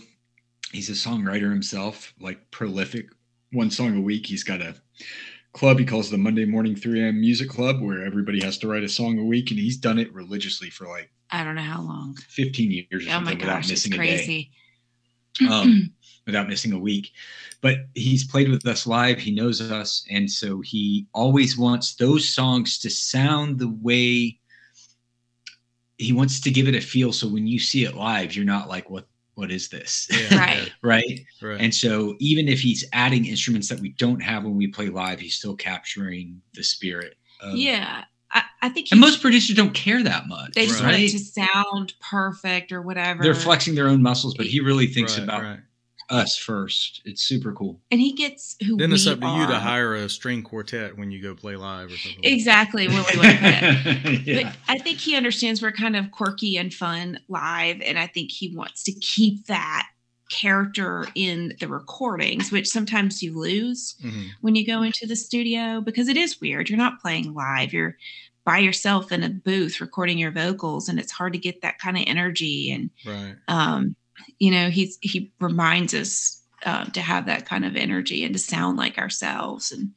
He's 0.70 0.88
a 0.88 0.92
songwriter 0.92 1.50
himself, 1.50 2.14
like 2.20 2.50
prolific. 2.50 3.06
One 3.52 3.70
song 3.70 3.96
a 3.96 4.00
week. 4.00 4.26
He's 4.26 4.44
got 4.44 4.62
a 4.62 4.74
club 5.52 5.78
he 5.78 5.84
calls 5.84 6.08
the 6.10 6.16
Monday 6.16 6.46
Morning 6.46 6.74
3 6.74 7.02
a.m. 7.02 7.20
Music 7.20 7.50
Club, 7.50 7.82
where 7.82 8.02
everybody 8.04 8.40
has 8.42 8.56
to 8.58 8.68
write 8.68 8.84
a 8.84 8.88
song 8.88 9.18
a 9.18 9.24
week, 9.24 9.50
and 9.50 9.60
he's 9.60 9.76
done 9.76 9.98
it 9.98 10.12
religiously 10.14 10.70
for 10.70 10.86
like 10.86 11.10
I 11.30 11.44
don't 11.44 11.54
know 11.56 11.62
how 11.62 11.82
long. 11.82 12.16
15 12.28 12.70
years 12.70 13.06
or 13.06 13.10
Oh 13.10 13.12
something 13.12 13.24
my 13.24 13.34
without 13.34 13.46
gosh, 13.56 13.70
it's 13.70 13.86
missing 13.86 13.92
a 13.94 13.96
day. 13.96 14.16
crazy. 14.16 14.50
um, 15.50 15.92
without 16.26 16.48
missing 16.48 16.72
a 16.72 16.78
week. 16.78 17.10
But 17.60 17.78
he's 17.94 18.24
played 18.24 18.48
with 18.50 18.66
us 18.66 18.86
live. 18.86 19.18
He 19.18 19.30
knows 19.34 19.60
us, 19.60 20.04
and 20.10 20.30
so 20.30 20.60
he 20.60 21.06
always 21.14 21.56
wants 21.58 21.94
those 21.94 22.28
songs 22.28 22.78
to 22.80 22.90
sound 22.90 23.58
the 23.58 23.68
way 23.68 24.38
he 25.98 26.12
wants 26.12 26.40
to 26.40 26.50
give 26.50 26.66
it 26.68 26.74
a 26.74 26.80
feel. 26.80 27.12
So 27.12 27.28
when 27.28 27.46
you 27.46 27.58
see 27.58 27.84
it 27.84 27.94
live, 27.94 28.34
you're 28.34 28.44
not 28.44 28.68
like, 28.68 28.90
"What? 28.90 29.06
What 29.34 29.50
is 29.50 29.68
this?" 29.68 30.08
Yeah, 30.10 30.36
right. 30.38 30.72
right? 30.82 31.20
Right. 31.40 31.60
And 31.60 31.74
so 31.74 32.16
even 32.18 32.48
if 32.48 32.60
he's 32.60 32.84
adding 32.92 33.26
instruments 33.26 33.68
that 33.68 33.80
we 33.80 33.90
don't 33.90 34.20
have 34.20 34.44
when 34.44 34.56
we 34.56 34.66
play 34.68 34.88
live, 34.88 35.20
he's 35.20 35.34
still 35.34 35.54
capturing 35.56 36.40
the 36.54 36.62
spirit. 36.64 37.14
Of, 37.40 37.56
Yeah. 37.56 38.04
I, 38.34 38.42
I 38.62 38.68
think 38.70 38.88
And 38.90 39.00
most 39.00 39.20
producers 39.20 39.54
don't 39.54 39.74
care 39.74 40.02
that 40.02 40.26
much. 40.26 40.52
they 40.54 40.66
just 40.66 40.80
Right. 40.82 40.92
want 40.92 41.02
it 41.02 41.10
to 41.10 41.18
sound 41.18 41.92
perfect 42.00 42.72
or 42.72 42.80
whatever. 42.80 43.22
They're 43.22 43.34
flexing 43.34 43.74
their 43.74 43.88
own 43.88 44.02
muscles, 44.02 44.34
but 44.34 44.46
he 44.46 44.60
really 44.60 44.86
thinks 44.86 45.18
Right, 45.18 45.24
about 45.24 45.42
right. 45.42 45.60
Us 46.12 46.36
first. 46.36 47.00
It's 47.04 47.22
super 47.22 47.52
cool. 47.52 47.80
and 47.90 48.00
he 48.00 48.12
gets 48.12 48.56
who 48.66 48.76
Then 48.76 48.90
we 48.90 48.94
it's 48.96 49.06
up 49.06 49.20
to 49.20 49.26
you 49.26 49.46
to 49.46 49.58
hire 49.58 49.94
a 49.94 50.08
string 50.08 50.42
quartet 50.42 50.96
when 50.98 51.10
you 51.10 51.22
go 51.22 51.34
play 51.34 51.56
live 51.56 51.90
or 51.90 51.96
something. 51.96 52.22
Exactly. 52.24 52.86
Willie 52.88 53.16
Woodhead. 53.16 54.20
yeah. 54.26 54.42
But 54.44 54.56
I 54.68 54.78
think 54.78 54.98
he 54.98 55.16
understands 55.16 55.62
we're 55.62 55.72
kind 55.72 55.96
of 55.96 56.10
quirky 56.10 56.56
and 56.56 56.72
fun 56.72 57.18
live, 57.28 57.80
and 57.80 57.98
I 57.98 58.06
think 58.06 58.30
he 58.30 58.54
wants 58.54 58.82
to 58.84 58.92
keep 58.92 59.46
that 59.46 59.88
character 60.30 61.06
in 61.14 61.54
the 61.60 61.68
recordings, 61.68 62.50
which 62.50 62.66
sometimes 62.68 63.22
you 63.22 63.38
lose 63.38 63.94
Mhm. 64.02 64.28
when 64.40 64.54
you 64.54 64.66
go 64.66 64.82
into 64.82 65.06
the 65.06 65.16
studio 65.16 65.80
because 65.82 66.08
it 66.08 66.16
is 66.16 66.40
weird. 66.40 66.68
You're 66.70 66.78
not 66.78 67.00
playing 67.00 67.34
live. 67.34 67.72
You're 67.72 67.96
by 68.44 68.58
yourself 68.58 69.12
in 69.12 69.22
a 69.22 69.28
booth 69.28 69.80
recording 69.80 70.18
your 70.18 70.32
vocals, 70.32 70.88
and 70.88 70.98
it's 70.98 71.12
hard 71.12 71.32
to 71.34 71.38
get 71.38 71.60
that 71.62 71.78
kind 71.78 71.96
of 71.96 72.04
energy. 72.06 72.70
And 72.72 72.90
Right. 73.06 73.36
um, 73.46 73.94
you 74.38 74.50
know, 74.50 74.70
he's 74.70 74.98
he 75.00 75.32
reminds 75.40 75.94
us 75.94 76.42
uh, 76.64 76.84
to 76.86 77.00
have 77.00 77.26
that 77.26 77.46
kind 77.46 77.64
of 77.64 77.76
energy 77.76 78.24
and 78.24 78.34
to 78.34 78.38
sound 78.38 78.76
like 78.76 78.98
ourselves. 78.98 79.72
And 79.72 79.92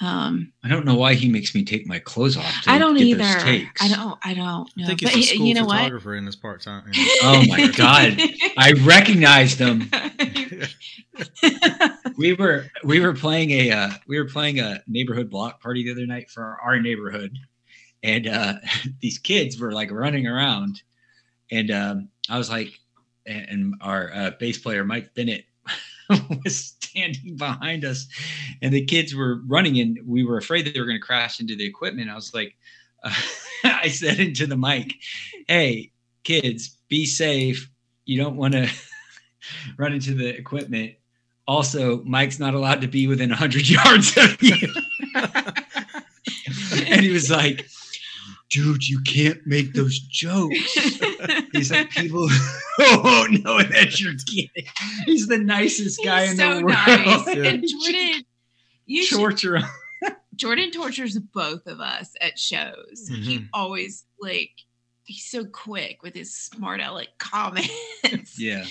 um, 0.00 0.52
I 0.64 0.68
don't 0.68 0.84
know 0.84 0.94
why 0.94 1.14
he 1.14 1.28
makes 1.28 1.54
me 1.54 1.64
take 1.64 1.86
my 1.86 1.98
clothes 1.98 2.36
off. 2.36 2.62
To 2.62 2.70
I 2.70 2.78
don't 2.78 2.96
get 2.96 3.06
either. 3.06 3.22
those 3.22 3.42
takes. 3.42 3.82
I 3.82 3.88
don't. 3.88 4.18
I 4.24 4.34
don't 4.34 4.76
know. 4.76 4.84
I 4.84 4.86
think 4.88 5.02
but 5.02 5.12
he's 5.12 5.30
a 5.30 5.34
school 5.34 5.46
you 5.46 5.54
know 5.54 5.64
what? 5.64 5.78
photographer 5.78 6.14
in 6.14 6.26
his 6.26 6.36
part 6.36 6.62
time. 6.62 6.90
Oh 7.22 7.44
my 7.46 7.68
God. 7.68 8.20
I 8.56 8.72
recognized 8.84 9.58
them. 9.58 9.88
We 12.16 12.34
were 12.34 12.66
we 12.84 13.00
were 13.00 13.14
playing 13.14 13.50
a 13.50 13.70
uh, 13.70 13.90
we 14.06 14.18
were 14.18 14.28
playing 14.28 14.60
a 14.60 14.82
neighborhood 14.86 15.30
block 15.30 15.60
party 15.60 15.84
the 15.84 15.92
other 15.92 16.06
night 16.06 16.30
for 16.30 16.42
our, 16.44 16.60
our 16.60 16.80
neighborhood, 16.80 17.36
and 18.02 18.26
uh, 18.26 18.54
these 19.00 19.18
kids 19.18 19.58
were 19.58 19.72
like 19.72 19.90
running 19.90 20.26
around, 20.26 20.82
and 21.50 21.70
um, 21.70 22.08
I 22.28 22.38
was 22.38 22.50
like, 22.50 22.68
and, 23.26 23.48
and 23.48 23.74
our 23.80 24.10
uh, 24.12 24.30
bass 24.38 24.58
player 24.58 24.84
Mike 24.84 25.14
Bennett 25.14 25.44
was 26.44 26.74
standing 26.82 27.36
behind 27.36 27.84
us, 27.84 28.06
and 28.60 28.72
the 28.72 28.84
kids 28.84 29.14
were 29.14 29.40
running, 29.46 29.78
and 29.78 29.98
we 30.06 30.24
were 30.24 30.38
afraid 30.38 30.66
that 30.66 30.74
they 30.74 30.80
were 30.80 30.86
going 30.86 31.00
to 31.00 31.06
crash 31.06 31.40
into 31.40 31.56
the 31.56 31.64
equipment. 31.64 32.10
I 32.10 32.14
was 32.14 32.34
like, 32.34 32.56
I 33.64 33.88
said 33.88 34.20
into 34.20 34.46
the 34.46 34.56
mic, 34.56 34.94
"Hey, 35.48 35.92
kids, 36.24 36.76
be 36.88 37.06
safe. 37.06 37.70
You 38.04 38.22
don't 38.22 38.36
want 38.36 38.54
to 38.54 38.70
run 39.76 39.92
into 39.92 40.14
the 40.14 40.28
equipment." 40.28 40.94
Also, 41.48 42.02
Mike's 42.04 42.38
not 42.38 42.54
allowed 42.54 42.80
to 42.82 42.86
be 42.86 43.08
within 43.08 43.30
100 43.30 43.68
yards 43.68 44.16
of 44.16 44.40
you. 44.40 44.68
and 46.86 47.00
he 47.00 47.10
was 47.10 47.30
like, 47.30 47.66
dude, 48.48 48.88
you 48.88 49.00
can't 49.00 49.44
make 49.46 49.72
those 49.72 49.98
jokes. 49.98 50.78
He's 51.52 51.70
like, 51.70 51.90
people 51.90 52.28
won't 52.78 53.44
know 53.44 53.58
that 53.62 54.00
you're 54.00 54.12
kidding. 54.26 54.70
He's 55.06 55.26
the 55.28 55.38
nicest 55.38 56.00
guy 56.04 56.22
He's 56.22 56.30
in 56.32 56.36
so 56.38 56.54
the 56.58 56.64
world. 56.64 56.76
nice. 56.86 57.26
Yeah. 57.36 57.44
And 57.44 57.64
Jordan, 57.68 58.22
you 58.86 59.02
should, 59.04 59.18
Torture 59.18 59.56
him. 59.58 59.64
Jordan 60.36 60.70
tortures 60.72 61.18
both 61.18 61.66
of 61.66 61.80
us 61.80 62.14
at 62.20 62.38
shows. 62.38 63.08
He 63.08 63.38
Mhm. 63.40 63.48
always 63.52 64.04
like 64.20 64.50
he's 65.04 65.24
so 65.26 65.44
quick 65.44 66.02
with 66.02 66.14
his 66.14 66.34
smart 66.34 66.80
aleck 66.80 67.08
comments. 67.18 68.38
Yeah. 68.38 68.64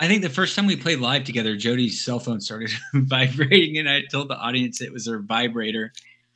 I 0.00 0.08
think 0.08 0.22
the 0.22 0.30
first 0.30 0.56
time 0.56 0.66
we 0.66 0.76
played 0.76 0.98
live 0.98 1.24
together, 1.24 1.54
Jodi's 1.56 2.04
cell 2.04 2.18
phone 2.18 2.40
started 2.40 2.70
vibrating, 2.94 3.78
and 3.78 3.88
I 3.88 4.02
told 4.10 4.28
the 4.28 4.36
audience 4.36 4.80
it 4.80 4.92
was 4.92 5.06
her 5.06 5.20
vibrator. 5.20 5.92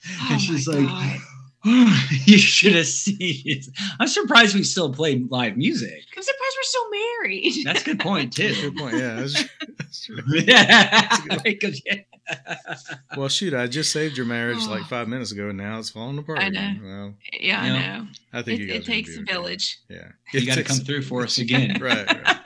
Oh 0.09 0.29
and 0.33 0.41
she's 0.41 0.69
like, 0.69 0.87
God. 0.87 1.19
you 2.25 2.39
should 2.39 2.75
have 2.75 2.87
seen. 2.87 3.63
I'm 3.99 4.07
surprised 4.09 4.55
we 4.55 4.63
still 4.63 4.93
play 4.93 5.19
live 5.31 5.57
music. 5.57 6.05
I'm 6.17 6.23
surprised 6.23 6.57
we're 6.57 6.63
still 6.63 6.91
married. 6.91 7.53
That's 7.65 7.83
a 7.83 7.85
good 7.85 8.01
point, 8.01 8.33
too. 8.33 8.55
Good 8.61 8.77
point. 8.77 8.97
Yeah. 8.97 9.15
That's, 9.17 9.45
that's 9.79 10.05
true. 10.07 10.17
yeah. 10.29 11.39
Because. 11.43 11.83
Well, 13.17 13.29
shoot, 13.29 13.55
I 13.55 13.67
just 13.67 13.93
saved 13.93 14.17
your 14.17 14.27
marriage 14.27 14.65
like 14.67 14.83
Oh. 14.83 14.87
five 14.87 15.09
minutes 15.09 15.33
ago, 15.33 15.49
and 15.49 15.59
now 15.59 15.79
it's 15.79 15.91
falling 15.91 16.19
apart. 16.19 16.39
I 16.41 16.49
know. 16.49 16.61
again. 16.61 16.81
Well, 16.85 17.15
yeah, 17.41 17.61
I 17.61 17.69
know. 17.69 18.07
I 18.33 18.43
think 18.43 18.61
It, 18.61 18.63
you 18.65 18.69
guys 18.73 18.77
it 18.83 18.85
takes 18.87 19.17
a 19.17 19.21
okay. 19.23 19.33
village. 19.33 19.79
Yeah. 19.89 20.09
You 20.33 20.47
got 20.47 20.57
to 20.57 20.65
come 20.65 20.79
through 20.79 21.03
for 21.03 21.23
us 21.23 21.39
again. 21.39 21.81
right. 21.81 22.07
right. 22.07 22.37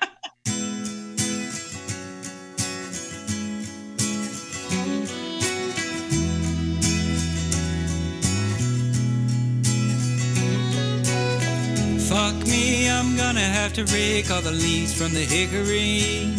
Have 13.71 13.87
to 13.87 13.95
rake 13.95 14.31
all 14.31 14.41
the 14.41 14.51
leaves 14.51 14.93
from 14.93 15.13
the 15.13 15.21
hickory. 15.21 16.35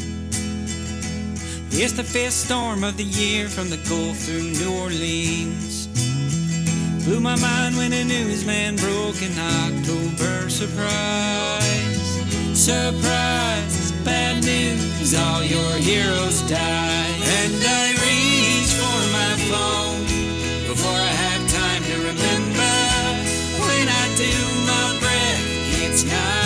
It's 1.71 1.93
the 1.93 2.03
fifth 2.03 2.33
storm 2.33 2.83
of 2.83 2.97
the 2.97 3.05
year 3.05 3.47
from 3.47 3.69
the 3.69 3.77
Gulf 3.87 4.17
through 4.17 4.51
New 4.59 4.81
Orleans. 4.81 5.87
Blew 7.05 7.21
my 7.21 7.37
mind 7.39 7.77
when 7.77 7.93
a 7.93 8.03
newsman 8.03 8.75
broke 8.75 9.21
an 9.21 9.31
October 9.37 10.49
surprise. 10.49 12.09
Surprise, 12.53 13.91
bad 14.03 14.43
news, 14.43 15.15
all 15.15 15.43
your 15.43 15.73
heroes 15.77 16.41
died. 16.49 17.21
And 17.39 17.63
I 17.63 17.95
reach 18.07 18.71
for 18.75 19.01
my 19.19 19.33
phone 19.47 20.03
before 20.67 20.99
I 20.99 21.13
have 21.23 21.43
time 21.49 21.83
to 21.91 21.97
remember. 22.11 22.73
When 23.63 23.87
I 23.87 24.05
do, 24.19 24.33
my 24.67 24.99
breath 24.99 25.79
gets 25.79 26.03
knocked 26.03 26.40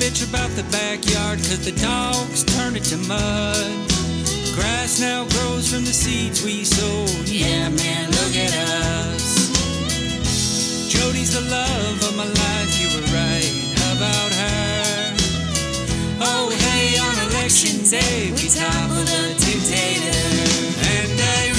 bitch 0.00 0.26
about 0.28 0.48
the 0.50 0.62
backyard 0.72 1.38
cause 1.38 1.64
the 1.64 1.72
dogs 1.80 2.42
turned 2.44 2.76
it 2.76 2.84
to 2.84 2.96
mud. 2.96 3.89
Grass 4.60 5.00
now 5.00 5.24
grows 5.24 5.72
from 5.72 5.84
the 5.86 5.92
seeds 5.92 6.44
we 6.44 6.64
sowed. 6.64 7.26
Yeah, 7.26 7.70
man, 7.70 8.10
look 8.10 8.36
at 8.36 8.52
us. 8.52 9.48
Jodi's 10.92 11.32
the 11.32 11.40
love 11.48 11.96
of 12.04 12.14
my 12.14 12.28
life, 12.28 12.72
you 12.76 12.88
were 12.92 13.06
right 13.08 13.52
about 13.96 14.32
her. 14.36 15.16
Oh, 16.20 16.52
hey, 16.52 16.98
on 17.00 17.16
election 17.32 17.80
day, 17.88 18.32
we 18.36 18.52
toppled 18.52 19.08
a 19.08 19.32
dictator. 19.40 20.20
And 20.92 21.16
I 21.16 21.49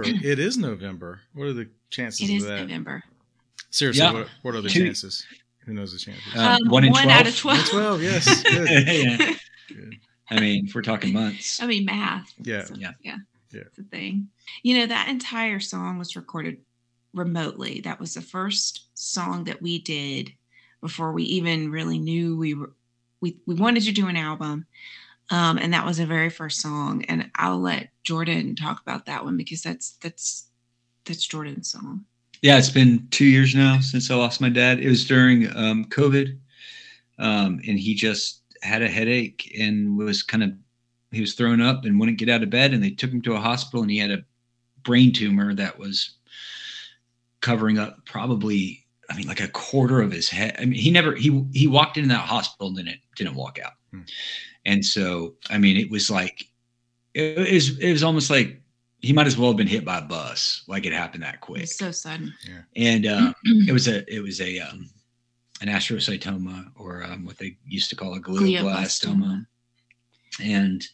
November. 0.00 0.18
it 0.26 0.38
is 0.38 0.56
November. 0.58 1.20
What 1.34 1.44
are 1.48 1.52
the 1.52 1.68
chances 1.90 2.28
It 2.28 2.32
is 2.34 2.42
of 2.44 2.48
that? 2.50 2.60
November. 2.62 3.02
Seriously, 3.70 4.02
Yeah. 4.04 4.12
what, 4.12 4.28
what 4.42 4.54
are 4.54 4.60
the 4.60 4.68
Two- 4.68 4.84
chances? 4.84 5.24
Who 5.64 5.74
knows 5.74 5.92
the 5.92 5.98
chances? 5.98 6.34
Uh, 6.34 6.58
Um, 6.62 6.68
one 6.70 6.84
in 6.84 6.90
one 6.92 7.08
out 7.08 7.26
of 7.26 7.36
12? 7.36 7.66
12. 7.68 7.70
Twelve, 7.70 8.02
yes. 8.02 8.42
Good. 8.50 8.68
yeah. 8.68 9.34
Good. 9.68 9.94
I 10.30 10.40
mean, 10.40 10.66
if 10.66 10.74
we're 10.74 10.82
talking 10.82 11.12
months. 11.12 11.62
I 11.62 11.66
mean, 11.66 11.84
math. 11.84 12.32
Yeah. 12.42 12.64
So, 12.64 12.74
Yeah. 12.74 12.92
Yeah. 13.02 13.18
Yeah. 13.52 13.60
It's 13.60 13.78
a 13.78 13.82
thing. 13.84 14.28
You 14.62 14.78
know, 14.78 14.86
that 14.86 15.08
entire 15.08 15.60
song 15.60 15.98
was 15.98 16.16
recorded 16.16 16.58
remotely. 17.14 17.80
That 17.82 18.00
was 18.00 18.14
the 18.14 18.22
first 18.22 18.86
song 18.94 19.44
that 19.44 19.60
we 19.62 19.78
did 19.78 20.32
before 20.80 21.12
we 21.12 21.22
even 21.24 21.70
really 21.70 21.98
knew 21.98 22.36
we 22.36 22.54
were 22.54 22.72
we, 23.20 23.36
we 23.46 23.54
wanted 23.54 23.84
to 23.84 23.92
do 23.92 24.08
an 24.08 24.16
album. 24.16 24.66
Um, 25.32 25.56
and 25.56 25.72
that 25.72 25.86
was 25.86 25.96
the 25.96 26.06
very 26.06 26.28
first 26.28 26.60
song. 26.60 27.04
And 27.06 27.30
I'll 27.36 27.58
let 27.58 27.88
Jordan 28.04 28.54
talk 28.54 28.82
about 28.82 29.06
that 29.06 29.24
one 29.24 29.38
because 29.38 29.62
that's 29.62 29.96
that's 30.02 30.48
that's 31.06 31.26
Jordan's 31.26 31.72
song. 31.72 32.04
Yeah, 32.42 32.58
it's 32.58 32.70
been 32.70 33.08
two 33.10 33.24
years 33.24 33.54
now 33.54 33.80
since 33.80 34.10
I 34.10 34.14
lost 34.14 34.40
my 34.40 34.50
dad. 34.50 34.78
It 34.78 34.88
was 34.88 35.06
during 35.06 35.46
um, 35.56 35.86
COVID, 35.86 36.38
um, 37.18 37.60
and 37.66 37.78
he 37.78 37.94
just 37.94 38.42
had 38.62 38.82
a 38.82 38.88
headache 38.88 39.56
and 39.58 39.96
was 39.96 40.22
kind 40.22 40.44
of 40.44 40.52
he 41.12 41.20
was 41.20 41.34
thrown 41.34 41.62
up 41.62 41.84
and 41.84 41.98
wouldn't 41.98 42.18
get 42.18 42.28
out 42.28 42.42
of 42.42 42.50
bed. 42.50 42.74
And 42.74 42.82
they 42.82 42.90
took 42.90 43.10
him 43.10 43.22
to 43.22 43.34
a 43.34 43.40
hospital, 43.40 43.80
and 43.80 43.90
he 43.90 43.98
had 43.98 44.10
a 44.10 44.24
brain 44.82 45.12
tumor 45.12 45.54
that 45.54 45.78
was 45.78 46.16
covering 47.40 47.78
up 47.78 48.04
probably, 48.04 48.84
I 49.08 49.16
mean, 49.16 49.28
like 49.28 49.40
a 49.40 49.48
quarter 49.48 50.02
of 50.02 50.12
his 50.12 50.28
head. 50.28 50.56
I 50.58 50.66
mean, 50.66 50.78
he 50.78 50.90
never 50.90 51.14
he 51.14 51.42
he 51.54 51.66
walked 51.68 51.96
into 51.96 52.10
that 52.10 52.28
hospital 52.28 52.66
and 52.66 52.76
didn't 52.76 53.00
didn't 53.16 53.34
walk 53.34 53.58
out. 53.64 53.72
Hmm. 53.92 54.02
And 54.64 54.84
so, 54.84 55.34
I 55.50 55.58
mean, 55.58 55.76
it 55.76 55.90
was 55.90 56.10
like 56.10 56.46
it, 57.14 57.38
it 57.38 57.54
was 57.54 57.78
it 57.78 57.92
was 57.92 58.02
almost 58.02 58.30
like 58.30 58.62
he 59.00 59.12
might 59.12 59.26
as 59.26 59.36
well 59.36 59.50
have 59.50 59.56
been 59.56 59.66
hit 59.66 59.84
by 59.84 59.98
a 59.98 60.02
bus. 60.02 60.62
Like 60.68 60.86
it 60.86 60.92
happened 60.92 61.24
that 61.24 61.40
quick 61.40 61.62
was 61.62 61.76
so 61.76 61.90
sudden. 61.90 62.32
Yeah. 62.48 62.62
And 62.76 63.06
uh, 63.06 63.34
it 63.68 63.72
was 63.72 63.88
a 63.88 64.04
it 64.12 64.20
was 64.20 64.40
a 64.40 64.60
um, 64.60 64.88
an 65.60 65.68
astrocytoma 65.68 66.70
or 66.76 67.04
um, 67.04 67.24
what 67.24 67.38
they 67.38 67.56
used 67.66 67.90
to 67.90 67.96
call 67.96 68.14
a 68.14 68.20
glioblastoma, 68.20 69.46
and 70.42 70.86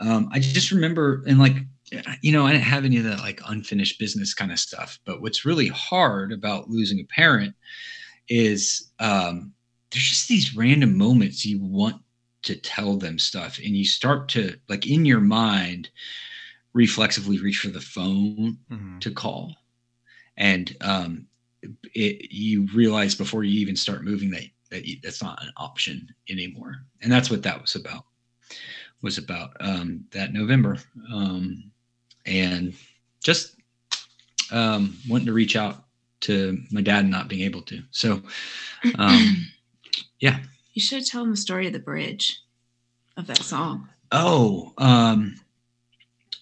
um, 0.00 0.28
I 0.32 0.38
just 0.38 0.70
remember 0.70 1.22
and 1.26 1.38
like 1.38 1.56
you 2.22 2.32
know 2.32 2.46
I 2.46 2.52
didn't 2.52 2.64
have 2.64 2.86
any 2.86 2.96
of 2.96 3.04
that 3.04 3.18
like 3.18 3.40
unfinished 3.46 3.98
business 3.98 4.32
kind 4.32 4.50
of 4.50 4.58
stuff. 4.58 4.98
But 5.04 5.20
what's 5.20 5.44
really 5.44 5.68
hard 5.68 6.32
about 6.32 6.70
losing 6.70 7.00
a 7.00 7.04
parent 7.04 7.54
is 8.28 8.90
um, 8.98 9.52
there's 9.90 10.08
just 10.08 10.28
these 10.28 10.56
random 10.56 10.96
moments 10.96 11.44
you 11.44 11.60
want 11.60 11.96
to 12.42 12.56
tell 12.56 12.96
them 12.96 13.18
stuff, 13.18 13.58
and 13.58 13.76
you 13.76 13.84
start 13.84 14.28
to 14.30 14.56
like 14.68 14.86
in 14.86 15.04
your 15.04 15.20
mind 15.20 15.90
reflexively 16.74 17.38
reach 17.38 17.58
for 17.58 17.68
the 17.68 17.80
phone 17.80 18.58
Mhm. 18.70 19.00
to 19.00 19.10
call. 19.10 19.56
And 20.36 20.76
um 20.80 21.26
it 21.94 22.32
you 22.32 22.66
realize 22.74 23.14
before 23.14 23.44
you 23.44 23.60
even 23.60 23.76
start 23.76 24.04
moving 24.04 24.30
that 24.30 24.44
that 24.70 24.84
you, 24.86 24.96
that's 25.02 25.22
not 25.22 25.42
an 25.42 25.52
option 25.56 26.08
anymore. 26.28 26.84
And 27.02 27.12
that's 27.12 27.30
what 27.30 27.42
that 27.44 27.60
was 27.60 27.74
about 27.74 28.06
was 29.02 29.18
about 29.18 29.56
um 29.60 30.04
that 30.12 30.32
november. 30.32 30.78
Um 31.12 31.70
and 32.26 32.74
just 33.22 33.56
um 34.50 34.96
wanting 35.08 35.26
to 35.26 35.32
reach 35.32 35.56
out 35.56 35.84
to 36.22 36.58
my 36.70 36.80
dad 36.80 37.08
not 37.08 37.28
being 37.28 37.42
able 37.42 37.62
to. 37.62 37.82
So 37.90 38.22
um 38.98 39.46
yeah 40.20 40.38
You 40.72 40.80
should 40.82 41.04
tell 41.06 41.22
them 41.22 41.30
the 41.30 41.36
story 41.36 41.66
of 41.66 41.72
the 41.72 41.78
bridge 41.78 42.40
of 43.16 43.26
that 43.26 43.38
song. 43.38 43.88
Oh, 44.10 44.72
um, 44.78 45.36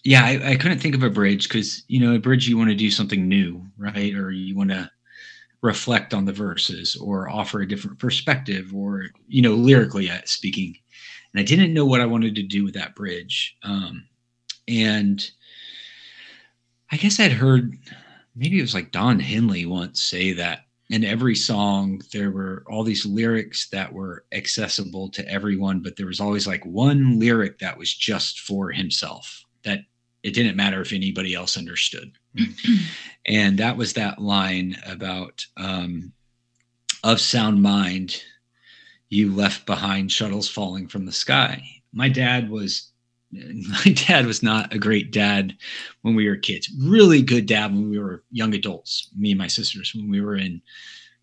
yeah, 0.05 0.25
I, 0.25 0.53
I 0.53 0.57
couldn't 0.57 0.79
think 0.79 0.95
of 0.95 1.03
a 1.03 1.11
bridge 1.11 1.49
because 1.49 1.83
you 1.89 2.01
know 2.01 2.15
a 2.15 2.19
bridge 2.19 2.49
you 2.49 2.57
want 2.57 2.71
to 2.71 2.77
do 2.77 2.91
something 2.91 3.29
new, 3.29 3.67
right? 3.77 4.15
Or 4.15 4.31
you 4.31 4.57
want 4.57 4.71
to 4.71 4.91
reflect 5.63 6.15
on 6.15 6.25
the 6.25 6.33
verses 6.33 6.97
or 6.97 7.29
offer 7.29 7.61
a 7.61 7.69
different 7.69 7.99
perspective, 7.99 8.75
or 8.75 9.07
you 9.29 9.43
know, 9.43 9.55
lyrically 9.55 10.11
uh, 10.11 10.21
speaking. 10.25 10.77
And 11.33 11.41
I 11.41 11.45
didn't 11.45 11.75
know 11.75 11.85
what 11.85 12.01
I 12.01 12.07
wanted 12.07 12.35
to 12.37 12.43
do 12.43 12.65
with 12.65 12.75
that 12.75 12.95
bridge. 12.95 13.57
Um, 13.63 14.07
and 14.67 15.29
I 16.91 16.97
guess 16.97 17.21
I'd 17.21 17.33
heard 17.33 17.77
maybe 18.35 18.59
it 18.59 18.63
was 18.63 18.75
like 18.75 18.91
Don 18.91 19.21
Henley 19.21 19.67
once 19.67 20.03
say 20.03 20.33
that 20.33 20.61
in 20.91 21.05
every 21.05 21.35
song 21.35 22.03
there 22.13 22.31
were 22.31 22.65
all 22.69 22.85
these 22.85 23.07
lyrics 23.07 23.69
that 23.71 23.93
were 23.93 24.25
accessible 24.33 25.09
to 25.09 25.27
everyone 25.29 25.81
but 25.81 25.97
there 25.97 26.07
was 26.07 26.21
always 26.21 26.47
like 26.47 26.65
one 26.67 27.19
lyric 27.19 27.59
that 27.59 27.79
was 27.79 27.95
just 27.95 28.41
for 28.41 28.71
himself 28.71 29.45
that 29.63 29.81
it 30.23 30.35
didn't 30.35 30.57
matter 30.57 30.81
if 30.81 30.93
anybody 30.93 31.35
else 31.35 31.57
understood. 31.57 32.13
And 33.27 33.59
that 33.59 33.77
was 33.77 33.93
that 33.93 34.19
line 34.19 34.79
about 34.87 35.45
um, 35.59 36.13
of 37.05 37.21
sound 37.21 37.63
mind 37.63 38.23
you 39.11 39.33
left 39.33 39.67
behind 39.67 40.11
shuttles 40.11 40.49
falling 40.49 40.89
from 40.89 41.05
the 41.05 41.13
sky. 41.13 41.63
My 41.93 42.09
dad 42.09 42.49
was 42.49 42.90
my 43.33 43.93
dad 43.93 44.27
was 44.27 44.43
not 44.43 44.73
a 44.73 44.79
great 44.79 45.13
dad 45.13 45.57
when 46.03 46.15
we 46.15 46.29
were 46.29 46.37
kids. 46.37 46.71
Really 46.79 47.23
good 47.23 47.47
dad 47.47 47.73
when 47.73 47.91
we 47.91 47.99
were 47.99 48.25
young 48.31 48.55
adults 48.55 49.11
me 49.17 49.31
and 49.33 49.39
my 49.39 49.47
sisters 49.47 49.93
when 49.95 50.11
we 50.11 50.21
were 50.21 50.37
in 50.37 50.61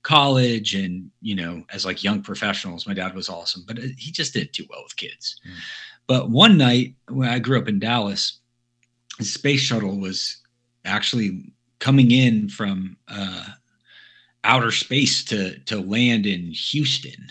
college 0.03 0.73
and 0.73 1.11
you 1.21 1.35
know 1.35 1.63
as 1.73 1.85
like 1.85 2.01
young 2.01 2.21
professionals 2.21 2.87
my 2.87 2.93
dad 2.93 3.13
was 3.13 3.27
awesome 3.27 3.61
but 3.67 3.77
uh, 3.77 3.87
he 3.97 4.09
just 4.09 4.33
didn't 4.33 4.53
do 4.53 4.65
well 4.69 4.81
with 4.81 4.95
kids. 4.95 5.41
Mm. 5.45 5.53
but 6.05 6.29
one 6.29 6.57
night 6.57 6.93
when 7.09 7.27
i 7.27 7.39
grew 7.39 7.59
up 7.59 7.67
in 7.67 7.77
dallas 7.77 8.39
the 9.17 9.25
space 9.25 9.59
shuttle 9.59 9.99
was 9.99 10.37
actually 10.85 11.51
coming 11.79 12.11
in 12.11 12.47
from 12.47 12.95
uh, 13.09 13.43
outer 14.47 14.71
space 14.71 15.23
to 15.25 15.59
to 15.59 15.79
land 15.79 16.25
in 16.25 16.51
houston. 16.51 17.27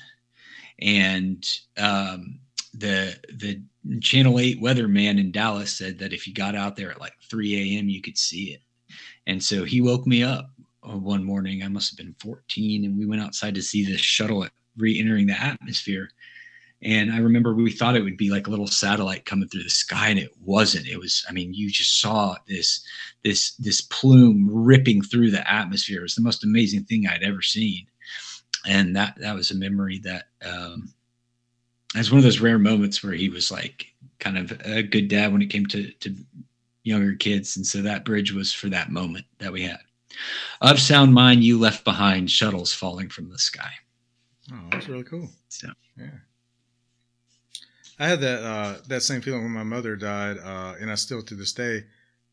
And 0.80 1.44
um, 1.78 2.38
the 2.74 3.16
the 3.32 3.62
channel 4.00 4.38
8 4.38 4.60
weatherman 4.60 5.18
in 5.20 5.30
dallas 5.30 5.72
said 5.72 5.98
that 5.98 6.12
if 6.12 6.26
you 6.26 6.34
got 6.34 6.54
out 6.54 6.76
there 6.76 6.90
at 6.90 7.00
like 7.00 7.14
3 7.28 7.76
a.m 7.76 7.88
you 7.88 8.00
could 8.00 8.18
see 8.18 8.52
it. 8.52 8.60
And 9.26 9.42
so 9.42 9.64
he 9.64 9.80
woke 9.80 10.06
me 10.06 10.22
up 10.22 10.50
uh, 10.82 10.96
one 10.96 11.24
morning. 11.24 11.62
I 11.62 11.68
must 11.68 11.90
have 11.90 11.98
been 11.98 12.14
14 12.20 12.84
and 12.84 12.98
we 12.98 13.06
went 13.06 13.22
outside 13.22 13.54
to 13.56 13.62
see 13.62 13.84
this 13.84 14.00
shuttle 14.00 14.46
re-entering 14.76 15.26
the 15.26 15.40
atmosphere. 15.40 16.10
And 16.82 17.10
i 17.10 17.18
remember 17.18 17.54
we 17.54 17.72
thought 17.72 17.96
it 17.96 18.02
would 18.02 18.18
be 18.18 18.30
like 18.30 18.46
a 18.46 18.50
little 18.50 18.66
satellite 18.66 19.24
coming 19.24 19.48
through 19.48 19.62
the 19.62 19.70
sky 19.70 20.08
and 20.08 20.18
it 20.18 20.30
wasn't. 20.44 20.86
It 20.86 20.98
was 20.98 21.24
i 21.28 21.32
mean 21.32 21.54
you 21.54 21.70
just 21.70 22.00
saw 22.00 22.36
this 22.46 22.84
this 23.24 23.52
this 23.56 23.80
plume 23.80 24.48
ripping 24.50 25.02
through 25.02 25.30
the 25.30 25.50
atmosphere. 25.50 26.00
It 26.00 26.02
was 26.02 26.14
the 26.14 26.20
most 26.20 26.44
amazing 26.44 26.84
thing 26.84 27.06
i'd 27.06 27.22
ever 27.22 27.42
seen. 27.42 27.86
And 28.66 28.94
that 28.94 29.16
that 29.20 29.34
was 29.34 29.50
a 29.50 29.54
memory 29.56 30.00
that 30.00 30.24
um 30.44 30.92
it's 31.94 32.10
one 32.10 32.18
of 32.18 32.24
those 32.24 32.40
rare 32.40 32.58
moments 32.58 33.02
where 33.02 33.12
he 33.12 33.28
was 33.28 33.50
like 33.50 33.86
kind 34.18 34.36
of 34.38 34.52
a 34.64 34.82
good 34.82 35.08
dad 35.08 35.32
when 35.32 35.42
it 35.42 35.50
came 35.50 35.66
to 35.66 35.90
to 35.92 36.14
younger 36.84 37.14
kids 37.14 37.56
and 37.56 37.66
so 37.66 37.82
that 37.82 38.04
bridge 38.04 38.32
was 38.32 38.52
for 38.52 38.68
that 38.68 38.90
moment 38.90 39.26
that 39.38 39.52
we 39.52 39.62
had 39.62 39.80
of 40.62 40.78
sound 40.78 41.12
mind 41.12 41.44
you 41.44 41.58
left 41.58 41.84
behind 41.84 42.30
shuttles 42.30 42.72
falling 42.72 43.08
from 43.08 43.28
the 43.30 43.38
sky 43.38 43.70
Oh, 44.52 44.68
that's 44.70 44.88
really 44.88 45.02
cool. 45.04 45.28
so 45.48 45.68
Yeah. 45.98 46.06
I 47.98 48.08
had 48.08 48.20
that 48.20 48.42
uh, 48.42 48.78
that 48.88 49.02
same 49.02 49.20
feeling 49.22 49.42
when 49.42 49.52
my 49.52 49.62
mother 49.62 49.96
died, 49.96 50.38
uh, 50.38 50.74
and 50.80 50.90
I 50.90 50.94
still 50.96 51.22
to 51.22 51.34
this 51.34 51.52
day 51.52 51.84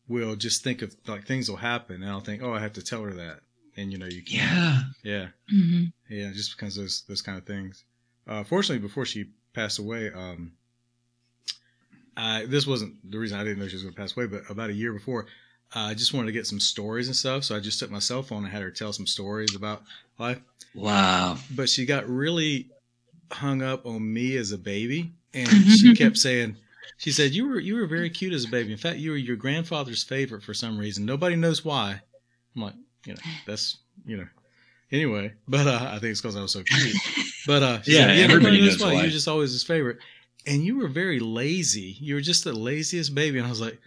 will 0.08 0.36
just 0.36 0.62
think 0.62 0.82
of 0.82 0.94
like 1.06 1.26
things 1.26 1.48
will 1.48 1.56
happen, 1.56 2.02
and 2.02 2.10
I'll 2.10 2.20
think, 2.20 2.42
oh, 2.42 2.52
I 2.52 2.60
have 2.60 2.74
to 2.74 2.82
tell 2.82 3.02
her 3.02 3.12
that, 3.14 3.40
and 3.76 3.90
you 3.90 3.98
know, 3.98 4.06
you 4.06 4.22
can't. 4.22 4.50
yeah 4.52 4.82
Yeah, 5.02 5.28
Mhm. 5.52 5.92
yeah, 6.08 6.32
just 6.32 6.56
because 6.56 6.76
those 6.76 7.02
those 7.08 7.22
kind 7.22 7.38
of 7.38 7.46
things. 7.46 7.84
Uh, 8.26 8.44
fortunately, 8.44 8.86
before 8.86 9.06
she 9.06 9.30
passed 9.54 9.78
away, 9.78 10.10
um, 10.12 10.52
I 12.16 12.46
this 12.46 12.66
wasn't 12.66 13.10
the 13.10 13.18
reason 13.18 13.38
I 13.38 13.44
didn't 13.44 13.58
know 13.58 13.68
she 13.68 13.76
was 13.76 13.82
going 13.82 13.94
to 13.94 14.00
pass 14.00 14.16
away, 14.16 14.26
but 14.26 14.42
about 14.48 14.70
a 14.70 14.74
year 14.74 14.92
before, 14.92 15.26
uh, 15.74 15.80
I 15.80 15.94
just 15.94 16.14
wanted 16.14 16.26
to 16.26 16.32
get 16.32 16.46
some 16.46 16.60
stories 16.60 17.06
and 17.08 17.16
stuff, 17.16 17.44
so 17.44 17.56
I 17.56 17.60
just 17.60 17.78
took 17.78 17.90
my 17.90 17.98
cell 17.98 18.22
phone 18.22 18.44
and 18.44 18.52
had 18.52 18.62
her 18.62 18.70
tell 18.70 18.92
some 18.92 19.06
stories 19.06 19.54
about 19.54 19.82
life. 20.18 20.38
Wow. 20.74 21.38
But 21.54 21.68
she 21.68 21.86
got 21.86 22.08
really 22.08 22.68
hung 23.32 23.62
up 23.62 23.86
on 23.86 24.12
me 24.12 24.36
as 24.36 24.52
a 24.52 24.58
baby 24.58 25.12
and 25.32 25.48
she 25.48 25.94
kept 25.94 26.16
saying 26.16 26.56
she 26.98 27.10
said 27.10 27.32
you 27.32 27.48
were 27.48 27.58
you 27.58 27.74
were 27.74 27.86
very 27.86 28.10
cute 28.10 28.32
as 28.32 28.44
a 28.44 28.48
baby. 28.48 28.70
In 28.72 28.78
fact 28.78 28.98
you 28.98 29.10
were 29.10 29.16
your 29.16 29.36
grandfather's 29.36 30.04
favorite 30.04 30.42
for 30.42 30.54
some 30.54 30.78
reason. 30.78 31.04
Nobody 31.04 31.34
knows 31.36 31.64
why. 31.64 32.00
I'm 32.54 32.62
like 32.62 32.74
you 33.06 33.14
know 33.14 33.20
that's 33.46 33.78
you 34.06 34.16
know. 34.16 34.26
Anyway 34.92 35.32
but 35.48 35.66
uh, 35.66 35.88
i 35.90 35.98
think 35.98 36.12
it's 36.12 36.20
because 36.20 36.36
i 36.36 36.42
was 36.42 36.52
so 36.52 36.62
cute 36.62 36.96
but 37.46 37.62
uh 37.62 37.82
she 37.82 37.92
Yeah, 37.96 38.06
everybody 38.08 38.60
knows 38.60 38.80
why. 38.80 38.92
you 38.94 39.02
were 39.02 39.08
just 39.08 39.28
always 39.28 39.52
his 39.52 39.62
favorite 39.64 39.98
and 40.46 40.62
you 40.64 40.76
were 40.78 40.88
very 40.88 41.20
lazy 41.20 41.96
you 42.00 42.14
were 42.14 42.20
just 42.20 42.44
the 42.44 42.52
laziest 42.52 43.14
baby 43.14 43.38
and 43.38 43.46
i 43.46 43.50
was 43.50 43.60
like 43.60 43.78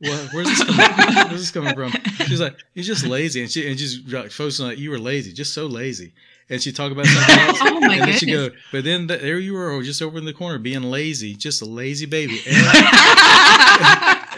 What, 0.00 0.28
where's 0.32 0.48
this 0.48 0.64
coming? 0.64 0.86
where's 1.28 1.40
this 1.40 1.50
coming 1.50 1.74
from? 1.74 1.92
She's 2.26 2.40
like, 2.40 2.56
he's 2.74 2.86
just 2.86 3.04
lazy, 3.04 3.42
and 3.42 3.50
she 3.50 3.68
and 3.68 3.76
just 3.76 4.08
like 4.08 4.30
focusing 4.30 4.64
on 4.64 4.70
like, 4.70 4.78
you 4.78 4.88
were 4.90 4.98
lazy, 4.98 5.30
just 5.30 5.52
so 5.52 5.66
lazy. 5.66 6.14
And 6.48 6.60
she 6.62 6.72
talk 6.72 6.90
about 6.90 7.04
something 7.04 7.38
else, 7.46 7.58
Oh 7.60 7.80
my 7.80 7.96
and 7.96 8.04
then 8.08 8.16
she 8.18 8.24
go, 8.24 8.48
but 8.72 8.82
then 8.84 9.06
the, 9.08 9.18
there 9.18 9.38
you 9.38 9.52
were, 9.52 9.82
just 9.82 10.00
over 10.00 10.16
in 10.16 10.24
the 10.24 10.32
corner, 10.32 10.58
being 10.58 10.84
lazy, 10.84 11.34
just 11.34 11.60
a 11.60 11.66
lazy 11.66 12.06
baby. 12.06 12.40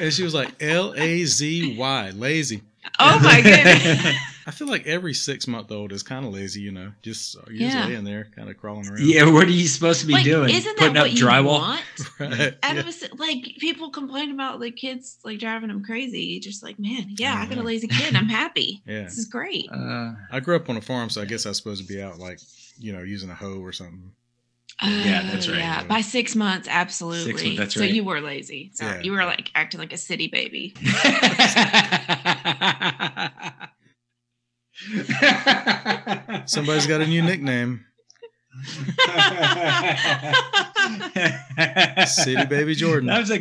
and 0.00 0.12
she 0.12 0.22
was 0.24 0.34
like, 0.34 0.50
L 0.60 0.94
A 0.96 1.24
Z 1.24 1.76
Y, 1.78 2.10
lazy. 2.10 2.62
oh 2.98 3.20
my 3.22 3.40
goodness. 3.42 4.16
I 4.44 4.50
feel 4.50 4.66
like 4.66 4.86
every 4.88 5.14
six 5.14 5.46
month 5.46 5.70
old 5.70 5.92
is 5.92 6.02
kind 6.02 6.26
of 6.26 6.32
lazy, 6.32 6.60
you 6.62 6.72
know, 6.72 6.92
just 7.02 7.36
you're 7.46 7.52
Yeah. 7.54 7.70
just 7.72 7.88
laying 7.88 8.02
there, 8.04 8.26
kind 8.34 8.50
of 8.50 8.56
crawling 8.58 8.88
around. 8.88 9.00
Yeah, 9.00 9.30
what 9.30 9.46
are 9.46 9.50
you 9.52 9.68
supposed 9.68 10.00
to 10.00 10.06
be 10.06 10.14
Like, 10.14 10.24
doing? 10.24 10.50
isn't 10.50 10.64
that 10.64 10.88
Putting 10.88 10.94
what 10.94 11.06
up 11.10 11.16
you 11.16 11.24
drywall? 11.24 11.44
want? 11.60 11.82
right. 12.18 12.54
Out 12.62 12.74
Yeah. 12.74 12.80
of 12.80 12.86
a, 12.86 12.88
s- 12.88 13.04
like 13.18 13.44
people 13.58 13.90
complain 13.90 14.32
about 14.32 14.58
the 14.58 14.72
kids 14.72 15.18
like 15.24 15.38
driving 15.38 15.68
them 15.68 15.84
crazy. 15.84 16.40
Just 16.40 16.62
like, 16.64 16.78
man, 16.80 17.14
yeah, 17.18 17.34
I 17.40 17.46
got 17.46 17.58
a 17.58 17.62
lazy 17.62 17.86
kid. 17.86 18.16
I'm 18.16 18.28
happy. 18.28 18.82
Yeah. 18.86 19.04
This 19.04 19.16
is 19.18 19.26
great. 19.26 19.68
Uh, 19.72 20.12
I 20.32 20.40
grew 20.40 20.56
up 20.56 20.68
on 20.68 20.76
a 20.76 20.80
farm, 20.82 21.08
so 21.08 21.22
I 21.22 21.24
guess 21.24 21.46
I 21.46 21.50
was 21.50 21.58
supposed 21.58 21.86
to 21.86 21.88
be 21.92 22.02
out 22.02 22.18
like, 22.18 22.40
you 22.78 22.92
know, 22.92 23.02
using 23.02 23.30
a 23.30 23.34
hoe 23.34 23.60
or 23.60 23.72
something. 23.72 24.10
Yeah, 24.82 25.22
that's 25.30 25.48
right. 25.48 25.58
Yeah, 25.58 25.84
by 25.84 26.00
six 26.00 26.34
months, 26.34 26.66
absolutely. 26.68 27.24
Six 27.32 27.42
months, 27.44 27.58
that's 27.58 27.74
So 27.74 27.84
you 27.84 28.02
were 28.02 28.20
lazy. 28.20 28.72
So 28.74 28.84
Yeah. 28.86 29.00
you 29.02 29.12
were 29.12 29.24
like 29.24 29.50
acting 29.54 29.78
like 29.78 29.92
a 29.92 29.96
city 29.96 30.26
baby. 30.26 30.74
Somebody's 36.46 36.86
got 36.86 37.00
a 37.02 37.06
new 37.06 37.22
nickname, 37.22 37.84
City 42.06 42.44
Baby 42.46 42.74
Jordan. 42.74 43.06
That 43.08 43.20
was 43.20 43.30
a 43.30 43.38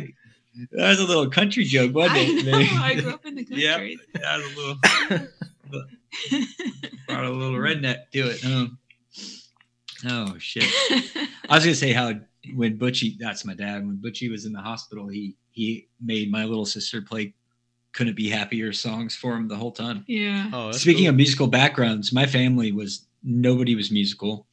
that 0.72 0.88
was 0.88 1.00
a 1.00 1.04
little 1.04 1.30
country 1.30 1.64
joke, 1.64 1.94
wasn't 1.94 2.18
it? 2.18 2.46
I 2.46 2.60
it? 2.60 2.74
know. 2.74 2.82
I 2.82 2.94
grew 3.00 3.10
up 3.10 3.24
in 3.26 3.34
the 3.36 3.46
Yep. 3.48 3.76
country. 3.76 3.98
That 4.14 4.36
was 4.38 4.52
a 4.52 4.56
little 4.58 4.78
brought 7.08 7.24
a 7.24 7.30
little 7.30 7.58
redneck 7.58 8.10
to 8.12 8.18
it. 8.28 8.40
Huh? 8.42 8.66
Oh 10.08 10.36
shit! 10.38 10.64
I 11.48 11.56
was 11.56 11.64
gonna 11.64 11.74
say 11.74 11.92
how 11.92 12.12
when 12.54 12.78
Butchie, 12.78 13.16
that's 13.18 13.44
my 13.44 13.54
dad. 13.54 13.86
When 13.86 13.96
Butchie 13.96 14.30
was 14.30 14.44
in 14.44 14.52
the 14.52 14.60
hospital, 14.60 15.08
he 15.08 15.36
he 15.50 15.88
made 16.00 16.30
my 16.30 16.44
little 16.44 16.66
sister 16.66 17.00
play 17.02 17.34
"Couldn't 17.92 18.14
Be 18.16 18.28
Happier" 18.28 18.72
songs 18.72 19.14
for 19.14 19.34
him 19.36 19.48
the 19.48 19.56
whole 19.56 19.72
time. 19.72 20.04
yeah. 20.06 20.50
Oh, 20.52 20.72
Speaking 20.72 21.04
cool. 21.04 21.10
of 21.10 21.16
musical 21.16 21.46
backgrounds, 21.46 22.12
my 22.12 22.26
family 22.26 22.72
was 22.72 23.06
nobody 23.22 23.74
was 23.74 23.90
musical, 23.90 24.46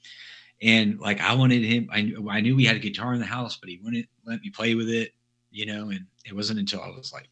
and 0.61 0.99
like 0.99 1.19
I 1.21 1.33
wanted 1.35 1.63
him. 1.63 1.89
I 1.91 2.01
knew 2.01 2.29
I 2.29 2.41
knew 2.41 2.55
we 2.55 2.65
had 2.65 2.75
a 2.75 2.79
guitar 2.79 3.13
in 3.13 3.19
the 3.19 3.25
house, 3.25 3.57
but 3.57 3.69
he 3.69 3.79
wouldn't 3.83 4.07
let 4.25 4.41
me 4.41 4.49
play 4.49 4.75
with 4.75 4.89
it. 4.89 5.13
You 5.51 5.65
know, 5.65 5.89
and 5.89 6.05
it 6.25 6.35
wasn't 6.35 6.59
until 6.59 6.81
I 6.81 6.89
was 6.89 7.11
like 7.11 7.29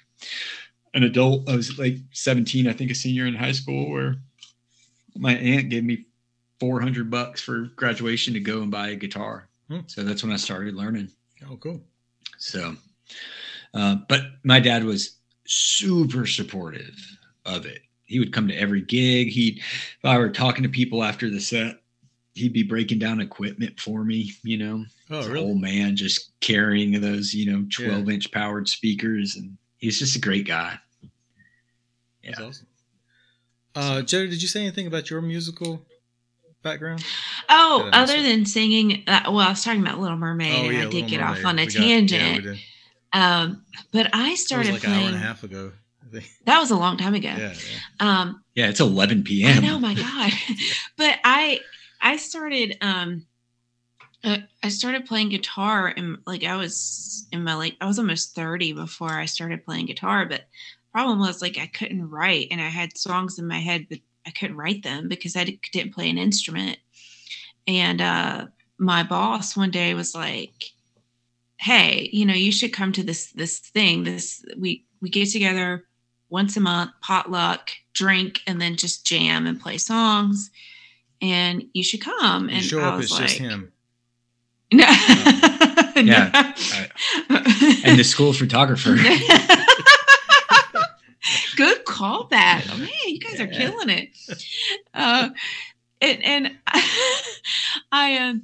an 0.93 1.03
adult. 1.03 1.47
I 1.49 1.55
was 1.55 1.77
like 1.77 1.97
17, 2.13 2.67
I 2.67 2.73
think, 2.73 2.89
a 2.89 2.95
senior 2.95 3.27
in 3.27 3.35
high 3.35 3.51
school, 3.51 3.91
where 3.91 4.15
my 5.15 5.35
aunt 5.35 5.69
gave 5.69 5.83
me 5.83 6.05
400 6.59 7.11
bucks 7.11 7.41
for 7.41 7.69
graduation 7.75 8.33
to 8.33 8.39
go 8.39 8.61
and 8.63 8.71
buy 8.71 8.87
a 8.89 8.95
guitar. 8.95 9.49
Hmm. 9.69 9.81
So 9.87 10.03
that's 10.03 10.23
when 10.23 10.31
I 10.31 10.37
started 10.37 10.73
learning. 10.73 11.09
oh, 11.47 11.57
cool. 11.57 11.83
So, 12.39 12.75
uh, 13.75 13.97
but 14.07 14.21
my 14.43 14.59
dad 14.59 14.83
was 14.83 15.16
super 15.47 16.25
supportive 16.25 16.95
of 17.45 17.65
it. 17.65 17.81
He 18.05 18.19
would 18.19 18.31
come 18.33 18.47
to 18.47 18.55
every 18.55 18.81
gig. 18.81 19.29
He, 19.29 19.57
if 19.59 20.05
I 20.05 20.17
were 20.17 20.29
talking 20.29 20.63
to 20.63 20.69
people 20.69 21.03
after 21.03 21.29
the 21.29 21.39
set, 21.41 21.81
he'd 22.35 22.53
be 22.53 22.63
breaking 22.63 22.99
down 22.99 23.19
equipment 23.19 23.79
for 23.79 24.03
me. 24.03 24.31
You 24.43 24.57
know, 24.57 24.85
Oh, 25.09 25.27
really? 25.27 25.39
old 25.45 25.59
man 25.61 25.95
just 25.95 26.31
carrying 26.39 26.99
those, 27.01 27.33
you 27.33 27.51
know, 27.51 27.65
12 27.69 28.09
inch 28.09 28.31
powered 28.31 28.69
speakers, 28.69 29.35
and 29.35 29.57
he's 29.77 29.99
just 29.99 30.15
a 30.15 30.19
great 30.21 30.45
guy. 30.47 30.77
That's 32.23 32.39
Yeah. 32.39 32.45
awesome. 32.45 32.67
Uh, 33.75 34.01
Joe, 34.01 34.25
did 34.27 34.41
you 34.41 34.47
say 34.47 34.61
anything 34.61 34.87
about 34.87 35.09
your 35.09 35.21
musical 35.21 35.85
background? 36.63 37.03
Oh, 37.49 37.89
other 37.93 38.21
than 38.21 38.45
singing, 38.45 39.03
uh, 39.07 39.23
well, 39.27 39.39
I 39.39 39.49
was 39.49 39.63
talking 39.63 39.81
about 39.81 39.99
Little 39.99 40.17
Mermaid, 40.17 40.53
and 40.53 40.77
I 40.77 40.79
did 40.81 40.85
Oh, 40.85 40.89
Little 40.89 41.09
get 41.09 41.21
off 41.21 41.45
on 41.45 41.59
a 41.59 41.65
We 41.65 41.73
got- 41.73 41.75
yeah, 41.75 41.79
we 41.81 41.85
tangent. 42.07 42.43
did. 42.43 42.59
Um, 43.17 43.63
but 43.91 44.07
I 44.13 44.23
That 44.23 44.29
was 44.31 44.39
started 44.41 44.73
like 44.73 44.83
an 44.83 44.89
hour 44.91 44.95
playing. 44.95 45.07
and 45.15 45.15
a 45.15 45.19
half 45.19 45.43
ago. 45.43 45.71
That 46.45 46.59
was 46.59 46.71
a 46.71 46.77
long 46.77 46.95
time 46.97 47.15
ago. 47.15 47.27
Yeah, 47.27 47.53
yeah. 47.53 47.79
Um, 47.99 48.43
Yeah, 48.55 48.69
it's 48.69 48.79
11 48.79 49.19
I 49.19 49.21
p.m. 49.23 49.63
know, 49.63 49.77
my 49.79 49.93
God. 49.93 50.31
but 50.97 51.19
I 51.23 51.59
I 52.01 52.15
started 52.17 52.77
um 52.81 53.25
uh, 54.23 54.37
I 54.63 54.69
started 54.69 55.05
playing 55.05 55.29
guitar 55.29 55.93
and 55.95 56.17
like 56.25 56.43
I 56.43 56.55
was 56.55 57.27
in 57.31 57.43
my 57.43 57.55
like 57.55 57.75
I 57.81 57.85
was 57.87 57.99
almost 57.99 58.35
30 58.35 58.73
before 58.73 59.11
I 59.11 59.25
started 59.25 59.65
playing 59.65 59.87
guitar, 59.87 60.25
but 60.25 60.47
problem 60.93 61.19
was 61.19 61.41
like 61.41 61.57
I 61.57 61.67
couldn't 61.67 62.09
write 62.09 62.47
and 62.51 62.61
I 62.61 62.69
had 62.69 62.97
songs 62.97 63.37
in 63.37 63.47
my 63.47 63.59
head 63.59 63.87
but 63.89 63.99
I 64.25 64.31
couldn't 64.31 64.57
write 64.57 64.83
them 64.83 65.07
because 65.09 65.35
I 65.35 65.43
didn't 65.73 65.93
play 65.93 66.09
an 66.09 66.17
instrument. 66.17 66.77
And 67.67 67.99
uh 68.01 68.47
my 68.79 69.03
boss 69.03 69.57
one 69.57 69.71
day 69.71 69.93
was 69.93 70.15
like, 70.15 70.53
"Hey, 71.57 72.09
you 72.13 72.25
know, 72.25 72.33
you 72.33 72.51
should 72.51 72.73
come 72.73 72.91
to 72.93 73.03
this 73.03 73.31
this 73.33 73.59
thing. 73.59 74.03
This 74.03 74.43
we 74.57 74.85
we 75.01 75.09
get 75.09 75.29
together 75.31 75.85
once 76.29 76.57
a 76.57 76.59
month, 76.59 76.91
potluck, 77.01 77.69
drink, 77.93 78.41
and 78.47 78.61
then 78.61 78.75
just 78.75 79.05
jam 79.05 79.47
and 79.47 79.59
play 79.59 79.77
songs. 79.77 80.49
And 81.21 81.63
you 81.73 81.83
should 81.83 82.01
come." 82.01 82.49
You 82.49 82.55
And 82.55 82.65
show 82.65 82.79
I 82.79 82.83
up, 82.89 82.97
was 82.97 83.05
it's 83.05 83.13
like, 83.13 83.21
just 83.27 83.37
him. 83.39 83.71
No. 84.73 84.83
Yeah. 86.03 86.53
and 87.85 87.97
the 87.97 88.03
school 88.03 88.33
photographer. 88.33 88.95
Good 91.55 91.85
callback. 91.85 92.67
Oh, 92.71 92.77
man, 92.77 92.89
you 93.07 93.19
guys 93.19 93.39
are 93.39 93.47
killing 93.47 93.89
it. 93.89 94.09
Uh, 94.93 95.29
and 96.01 96.23
and 96.23 96.57
I 97.91 98.17
um 98.19 98.43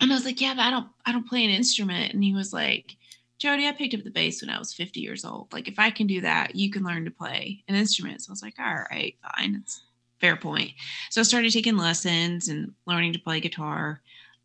and 0.00 0.10
I 0.10 0.14
was 0.14 0.24
like, 0.24 0.40
yeah, 0.40 0.54
but 0.54 0.62
I 0.62 0.70
don't 0.70 0.88
I 1.06 1.12
don't 1.12 1.28
play 1.28 1.44
an 1.44 1.50
instrument. 1.50 2.14
And 2.14 2.24
he 2.24 2.32
was 2.32 2.52
like, 2.52 2.96
Jodi, 3.38 3.66
I 3.66 3.72
picked 3.72 3.94
up 3.94 4.04
the 4.04 4.10
bass 4.10 4.42
when 4.42 4.50
I 4.50 4.58
was 4.58 4.74
50 4.74 5.00
years 5.00 5.24
old. 5.24 5.52
Like 5.52 5.68
if 5.68 5.78
I 5.78 5.90
can 5.90 6.06
do 6.06 6.20
that, 6.20 6.54
you 6.56 6.70
can 6.70 6.84
learn 6.84 7.04
to 7.04 7.10
play 7.10 7.62
an 7.68 7.74
instrument. 7.74 8.22
So 8.22 8.30
I 8.30 8.32
was 8.32 8.42
like, 8.42 8.58
all 8.58 8.84
right, 8.90 9.16
fine. 9.36 9.56
It's 9.62 9.82
fair 10.20 10.36
point. 10.36 10.72
So 11.10 11.20
I 11.20 11.24
started 11.24 11.52
taking 11.52 11.76
lessons 11.76 12.48
and 12.48 12.72
learning 12.86 13.14
to 13.14 13.18
play 13.18 13.40
guitar. 13.40 14.00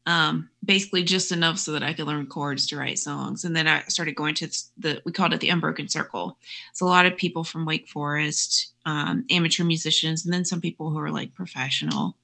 Um, 0.08 0.50
basically 0.64 1.04
just 1.04 1.32
enough 1.32 1.58
so 1.58 1.72
that 1.72 1.82
I 1.82 1.92
could 1.92 2.06
learn 2.06 2.28
chords 2.28 2.68
to 2.68 2.78
write 2.78 3.00
songs. 3.00 3.44
And 3.44 3.56
then 3.56 3.68
I 3.68 3.82
started 3.88 4.16
going 4.16 4.36
to 4.36 4.48
the 4.78 5.02
we 5.04 5.12
called 5.12 5.34
it 5.34 5.40
the 5.40 5.50
Unbroken 5.50 5.88
Circle. 5.88 6.38
It's 6.70 6.82
a 6.82 6.86
lot 6.86 7.08
of 7.08 7.18
people 7.18 7.44
from 7.44 7.66
Wake 7.66 7.88
Forest, 7.88 8.74
um, 8.86 9.26
amateur 9.32 9.64
musicians, 9.64 10.24
and 10.24 10.32
then 10.32 10.46
some 10.46 10.62
people 10.62 10.92
who 10.92 11.00
are 11.00 11.10
like 11.10 11.34
professional. 11.34 12.16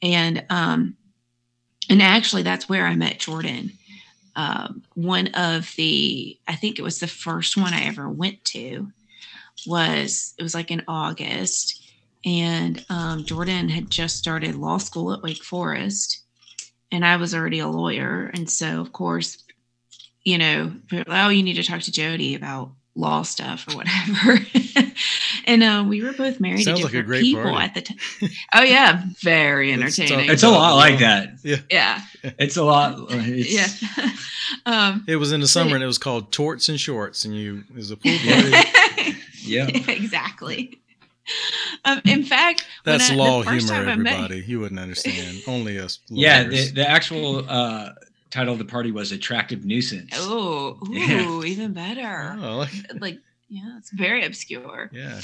And 0.00 0.46
um, 0.48 0.96
and 1.88 2.02
actually, 2.02 2.42
that's 2.42 2.68
where 2.68 2.86
I 2.86 2.94
met 2.94 3.20
Jordan. 3.20 3.72
Um, 4.36 4.82
one 4.94 5.28
of 5.28 5.72
the, 5.76 6.38
I 6.46 6.54
think 6.54 6.78
it 6.78 6.82
was 6.82 7.00
the 7.00 7.06
first 7.06 7.56
one 7.56 7.74
I 7.74 7.86
ever 7.86 8.08
went 8.08 8.44
to, 8.46 8.88
was 9.66 10.34
it 10.38 10.42
was 10.42 10.54
like 10.54 10.70
in 10.70 10.84
August, 10.86 11.82
and 12.24 12.84
um, 12.90 13.24
Jordan 13.24 13.68
had 13.68 13.90
just 13.90 14.16
started 14.16 14.54
law 14.54 14.78
school 14.78 15.12
at 15.12 15.22
Wake 15.22 15.42
Forest, 15.42 16.22
and 16.92 17.04
I 17.04 17.16
was 17.16 17.34
already 17.34 17.58
a 17.58 17.68
lawyer, 17.68 18.30
and 18.34 18.48
so 18.48 18.80
of 18.80 18.92
course, 18.92 19.42
you 20.24 20.38
know, 20.38 20.72
oh, 21.06 21.28
you 21.30 21.42
need 21.42 21.54
to 21.54 21.62
talk 21.62 21.80
to 21.82 21.92
Jodi 21.92 22.34
about 22.34 22.72
law 22.94 23.22
stuff 23.22 23.66
or 23.68 23.76
whatever. 23.76 24.38
and 25.48 25.62
uh, 25.64 25.84
we 25.88 26.02
were 26.02 26.12
both 26.12 26.38
married 26.38 26.62
Sounds 26.62 26.78
to 26.80 26.84
like 26.84 26.94
a 26.94 26.98
different 26.98 27.06
great 27.08 27.22
people 27.22 27.42
party. 27.42 27.64
at 27.64 27.74
the 27.74 27.80
time. 27.82 27.96
Oh 28.54 28.62
yeah, 28.62 29.02
very 29.20 29.76
Let's 29.76 29.96
talk 29.96 30.04
entertaining. 30.04 30.30
It's 30.30 30.42
a 30.44 30.50
lot 30.50 30.76
like 30.76 31.00
that. 31.00 31.30
yeah, 31.70 32.02
It's 32.22 32.56
a 32.56 32.62
lot. 32.64 32.94
It's, 33.10 33.82
yeah. 33.98 34.10
um, 34.66 35.04
It 35.08 35.16
was 35.16 35.32
in 35.32 35.40
the 35.40 35.48
summer 35.48 35.74
and 35.74 35.82
it 35.82 35.86
was 35.88 35.98
called 35.98 36.30
Torts 36.30 36.68
and 36.68 36.78
Shorts, 36.78 37.24
and 37.24 37.34
you 37.34 37.64
it 37.70 37.74
was 37.76 37.90
a 37.90 37.96
pool 37.96 38.12
party. 38.24 39.14
Yeah. 39.42 39.66
exactly. 39.88 40.78
Um, 41.86 42.00
in 42.04 42.22
fact, 42.22 42.66
when 42.84 42.98
That's 42.98 43.10
I- 43.10 43.14
the 43.14 43.18
law 43.18 43.42
first 43.42 43.68
humor, 43.68 43.84
time 43.86 43.88
I 43.88 43.96
met- 44.02 44.12
everybody. 44.14 44.44
You 44.46 44.60
wouldn't 44.60 44.80
understand. 44.80 45.42
Only 45.46 45.78
us. 45.78 46.00
Yeah. 46.08 46.44
The, 46.44 46.70
the 46.70 46.88
actual 46.88 47.44
uh, 47.48 47.90
title 48.30 48.52
of 48.52 48.58
the 48.58 48.64
party 48.66 48.90
was 48.90 49.10
Attractive 49.12 49.64
Nuisance. 49.64 50.10
Oh, 50.16 50.78
ooh, 50.86 50.92
Yeah. 50.92 51.40
even 51.44 51.72
better. 51.72 52.36
Oh, 52.42 52.58
like, 52.58 52.70
Like, 53.00 53.18
yeah, 53.48 53.76
it's 53.78 53.90
very 53.90 54.24
obscure. 54.24 54.90
yeah. 54.92 55.20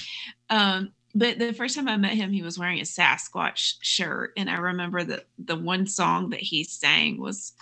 Um, 0.50 0.92
but 1.14 1.38
the 1.38 1.52
first 1.52 1.76
time 1.76 1.86
I 1.88 1.96
met 1.96 2.12
him, 2.14 2.32
he 2.32 2.42
was 2.42 2.58
wearing 2.58 2.80
a 2.80 2.82
Sasquatch 2.82 3.74
shirt, 3.80 4.32
and 4.36 4.50
I 4.50 4.56
remember 4.56 5.04
that 5.04 5.26
the 5.38 5.56
one 5.56 5.86
song 5.86 6.30
that 6.30 6.40
he 6.40 6.64
sang 6.64 7.20
was 7.20 7.52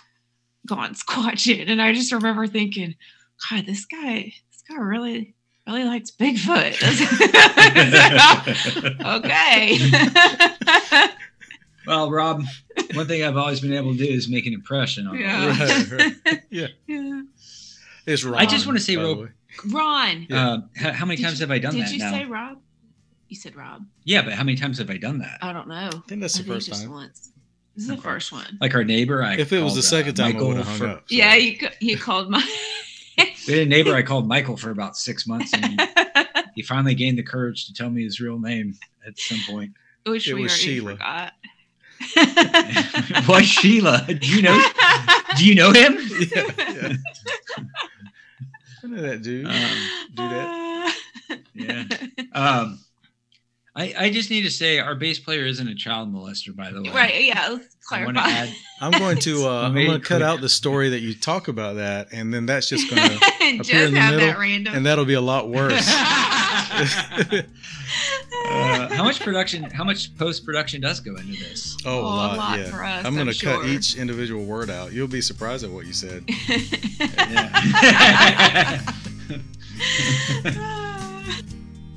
"Gone 0.65 0.95
Squatching," 0.95 1.69
and 1.69 1.81
I 1.81 1.93
just 1.93 2.11
remember 2.11 2.47
thinking, 2.47 2.95
"God, 3.49 3.65
this 3.67 3.85
guy, 3.85 4.33
this 4.51 4.63
guy 4.67 4.77
really, 4.81 5.35
really 5.67 5.83
likes 5.83 6.09
Bigfoot." 6.11 6.79
okay. 9.17 11.09
Well, 11.85 12.09
Rob, 12.09 12.43
one 12.93 13.07
thing 13.07 13.23
I've 13.25 13.35
always 13.35 13.59
been 13.59 13.73
able 13.73 13.91
to 13.91 13.97
do 13.97 14.05
is 14.09 14.29
make 14.29 14.45
an 14.45 14.53
impression 14.53 15.05
on 15.05 15.19
Yeah. 15.19 15.43
you. 15.43 15.49
Right, 15.97 16.15
right. 16.25 16.41
Yeah. 16.49 16.67
yeah. 16.87 17.21
It's 18.05 18.23
Ron. 18.23 18.35
I 18.39 18.45
just 18.45 18.65
wanna 18.65 18.79
say 18.79 18.95
by 18.95 19.01
the 19.01 19.07
real- 19.09 19.21
way. 19.23 19.29
Ron. 19.71 20.27
Yeah. 20.29 20.47
Uh, 20.49 20.57
h- 20.77 20.93
how 20.95 21.05
many 21.05 21.17
Did 21.17 21.23
times 21.23 21.39
you- 21.39 21.43
have 21.43 21.51
I 21.51 21.59
done 21.59 21.73
Did 21.73 21.81
that 21.83 21.89
Did 21.89 21.93
you 21.93 21.99
now? 21.99 22.11
say 22.11 22.25
Rob? 22.25 22.57
You 23.29 23.35
said 23.35 23.55
Rob. 23.55 23.83
yeah, 24.03 24.21
but 24.21 24.33
how 24.33 24.43
many 24.43 24.57
times 24.57 24.77
have 24.77 24.89
I 24.89 24.97
done 24.97 25.17
that? 25.19 25.39
I 25.41 25.53
don't 25.53 25.67
know. 25.67 25.89
I 25.93 26.01
think 26.07 26.21
that's 26.21 26.37
the 26.37 26.43
first 26.43 26.67
just 26.67 26.83
time. 26.83 26.91
once. 26.91 27.31
This 27.75 27.85
is 27.85 27.89
the 27.89 27.97
first 27.97 28.31
one. 28.31 28.57
Like 28.61 28.75
our 28.75 28.83
neighbor, 28.83 29.23
I 29.23 29.35
If 29.37 29.51
it 29.51 29.59
was 29.61 29.73
the 29.73 29.81
second 29.81 30.19
uh, 30.19 30.23
time, 30.23 30.31
I 30.31 30.33
Michael 30.33 30.47
would 30.49 30.57
have 30.57 30.67
hung 30.67 30.77
for- 30.77 30.87
up. 30.87 31.03
so. 31.09 31.15
Yeah, 31.15 31.33
you 31.35 31.57
you 31.79 31.97
called 31.97 32.29
my. 32.29 32.43
We 33.47 33.53
had 33.53 33.61
a 33.63 33.65
neighbor 33.69 33.93
I 33.93 34.01
called 34.01 34.27
Michael 34.27 34.57
for 34.57 34.71
about 34.71 34.97
six 34.97 35.27
months, 35.27 35.51
and 35.53 35.79
he, 35.79 35.87
he 36.55 36.61
finally 36.63 36.95
gained 36.95 37.17
the 37.19 37.23
courage 37.23 37.65
to 37.67 37.73
tell 37.73 37.89
me 37.91 38.03
his 38.03 38.19
real 38.19 38.39
name 38.39 38.75
at 39.05 39.19
some 39.19 39.37
point. 39.47 39.71
Which 40.05 40.27
It 40.27 40.33
we 40.33 40.43
was 40.43 40.51
already 40.51 40.63
Sheila. 40.63 40.91
forgot. 40.93 41.33
Why 43.27 43.41
Sheila? 43.43 44.05
Do 44.07 44.27
you 44.27 44.41
know? 44.41 44.59
Do 45.37 45.45
you 45.45 45.53
know 45.55 45.71
him? 45.71 45.97
yeah, 46.35 46.51
yeah. 46.57 46.93
I 48.83 48.87
know 48.87 49.01
that 49.01 49.21
dude. 49.21 49.45
Um, 49.47 49.53
do 50.13 50.29
that. 50.29 50.95
Yeah. 51.55 51.83
Um, 52.33 52.79
I 53.75 53.93
I 53.97 54.09
just 54.11 54.29
need 54.31 54.41
to 54.43 54.49
say 54.51 54.79
our 54.79 54.93
bass 54.95 55.19
player 55.19 55.45
isn't 55.45 55.67
a 55.67 55.75
child 55.75 56.11
molester, 56.13 56.55
by 56.55 56.71
the 56.71 56.81
way. 56.81 56.89
right. 56.91 57.23
Yeah. 57.23 57.47
Let's 57.49 57.75
I 57.91 58.03
want 58.05 58.17
to 58.17 58.23
clarify. 58.23 58.41
add. 58.49 58.55
I'm 58.81 58.91
going 58.99 59.17
to 59.19 59.47
uh, 59.47 59.61
I'm 59.63 59.73
going 59.73 59.87
to 59.91 59.99
cut 59.99 60.17
clear. 60.17 60.27
out 60.27 60.41
the 60.41 60.49
story 60.49 60.89
that 60.89 60.99
you 60.99 61.13
talk 61.13 61.47
about 61.47 61.75
that, 61.75 62.07
and 62.11 62.33
then 62.33 62.45
that's 62.47 62.67
just 62.69 62.89
going 62.89 63.01
to, 63.07 63.17
Just 63.19 63.69
appear 63.69 63.85
in 63.87 63.93
the 63.93 63.99
have 63.99 64.13
middle, 64.15 64.27
that 64.29 64.37
random. 64.39 64.75
and 64.75 64.85
that'll 64.85 65.05
be 65.05 65.13
a 65.13 65.21
lot 65.21 65.49
worse. 65.49 65.87
Uh, 68.55 68.93
how 68.93 69.03
much 69.03 69.19
production? 69.19 69.63
How 69.63 69.83
much 69.83 70.15
post 70.17 70.45
production 70.45 70.81
does 70.81 70.99
go 70.99 71.11
into 71.15 71.31
this? 71.33 71.75
oh, 71.85 71.91
Oh, 71.91 71.99
a 71.99 72.01
a 72.01 72.03
lot, 72.03 72.37
lot 72.37 72.59
yeah. 72.59 72.65
for 72.65 72.83
us, 72.83 73.05
I'm 73.05 73.15
going 73.15 73.27
I'm 73.27 73.33
to 73.33 73.45
cut 73.45 73.65
each 73.65 73.95
individual 73.95 74.43
word 74.45 74.69
out. 74.69 74.93
You'll 74.93 75.07
be 75.07 75.21
surprised 75.21 75.63
at 75.63 75.71
what 75.71 75.85
you 75.85 75.93
said. 75.93 76.23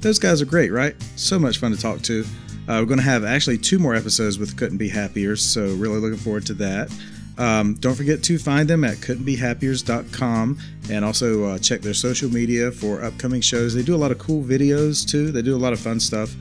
Those 0.01 0.19
guys 0.19 0.41
are 0.41 0.47
great, 0.47 0.71
right? 0.73 0.95
So 1.17 1.39
much 1.39 1.59
fun 1.59 1.73
to 1.73 1.79
talk 1.81 2.01
to. 2.03 2.25
Uh, 2.69 2.79
we're 2.81 2.87
going 2.87 2.99
to 2.99 3.05
have 3.05 3.25
actually 3.25 3.59
two 3.59 3.79
more 3.79 3.95
episodes 3.95 4.39
with 4.39 4.57
Couldn't 4.57 4.79
Be 4.79 4.89
Happier, 4.89 5.37
so 5.37 5.67
really 5.75 5.99
looking 5.99 6.19
forward 6.19 6.47
to 6.47 6.55
that. 6.55 6.91
Um, 7.39 7.75
don't 7.75 7.95
forget 7.95 8.23
to 8.25 8.39
find 8.39 8.69
them 8.69 8.85
at 8.85 8.97
couldn'tbehappiers.com 8.97 10.59
and 10.91 11.05
also 11.05 11.45
uh, 11.45 11.59
check 11.59 11.83
their 11.83 11.95
social 11.95 12.31
media 12.31 12.73
for 12.73 13.03
upcoming 13.03 13.41
shows. 13.41 13.75
They 13.75 13.83
do 13.83 13.95
a 13.95 13.99
lot 13.99 14.11
of 14.11 14.19
cool 14.19 14.43
videos 14.43 15.07
too. 15.07 15.31
They 15.33 15.43
do 15.43 15.55
a 15.55 15.59
lot 15.59 15.73
of 15.73 15.81
fun 15.81 16.01
stuff 16.01 16.35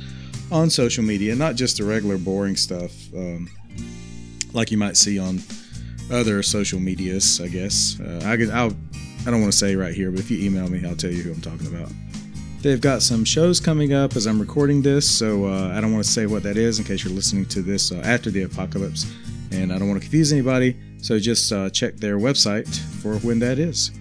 on 0.52 0.70
social 0.70 1.04
media, 1.04 1.36
not 1.36 1.56
just 1.56 1.78
the 1.78 1.84
regular 1.84 2.18
boring 2.18 2.56
stuff 2.56 2.92
um, 3.14 3.50
like 4.54 4.72
you 4.72 4.78
might 4.78 4.96
see 4.96 5.20
on 5.20 5.42
other 6.12 6.42
social 6.44 6.80
medias. 6.80 7.42
I 7.42 7.48
guess 7.48 8.00
uh, 8.00 8.22
I 8.26 8.38
could. 8.38 8.50
I'll. 8.50 8.74
I 9.28 9.32
don't 9.32 9.42
want 9.42 9.52
to 9.52 9.58
say 9.58 9.76
right 9.76 9.94
here, 9.94 10.12
but 10.12 10.20
if 10.20 10.30
you 10.30 10.46
email 10.46 10.70
me, 10.70 10.88
I'll 10.88 10.96
tell 10.96 11.10
you 11.10 11.24
who 11.24 11.32
I'm 11.32 11.42
talking 11.42 11.68
about. 11.68 11.92
They've 12.62 12.82
got 12.82 13.02
some 13.02 13.26
shows 13.26 13.60
coming 13.60 13.94
up 13.94 14.16
as 14.16 14.28
I'm 14.28 14.40
recording 14.40 14.82
this, 14.82 15.10
so 15.10 15.46
uh, 15.46 15.74
I 15.76 15.82
don't 15.82 15.92
want 15.92 16.06
to 16.06 16.10
say 16.10 16.26
what 16.26 16.44
that 16.44 16.58
is 16.58 16.80
in 16.80 16.86
case 16.86 17.04
you're 17.04 17.14
listening 17.14 17.46
to 17.48 17.62
this 17.62 17.92
uh, 17.92 18.02
after 18.06 18.30
the 18.30 18.44
apocalypse, 18.44 19.12
and 19.52 19.72
I 19.72 19.78
don't 19.78 19.88
want 19.88 20.02
to 20.02 20.06
confuse 20.06 20.32
anybody. 20.32 20.78
So 20.98 21.20
just 21.20 21.52
uh, 21.52 21.70
check 21.70 21.96
their 21.98 22.18
website 22.18 22.68
for 23.02 23.18
when 23.20 23.40
that 23.40 23.60
is. 23.60 23.92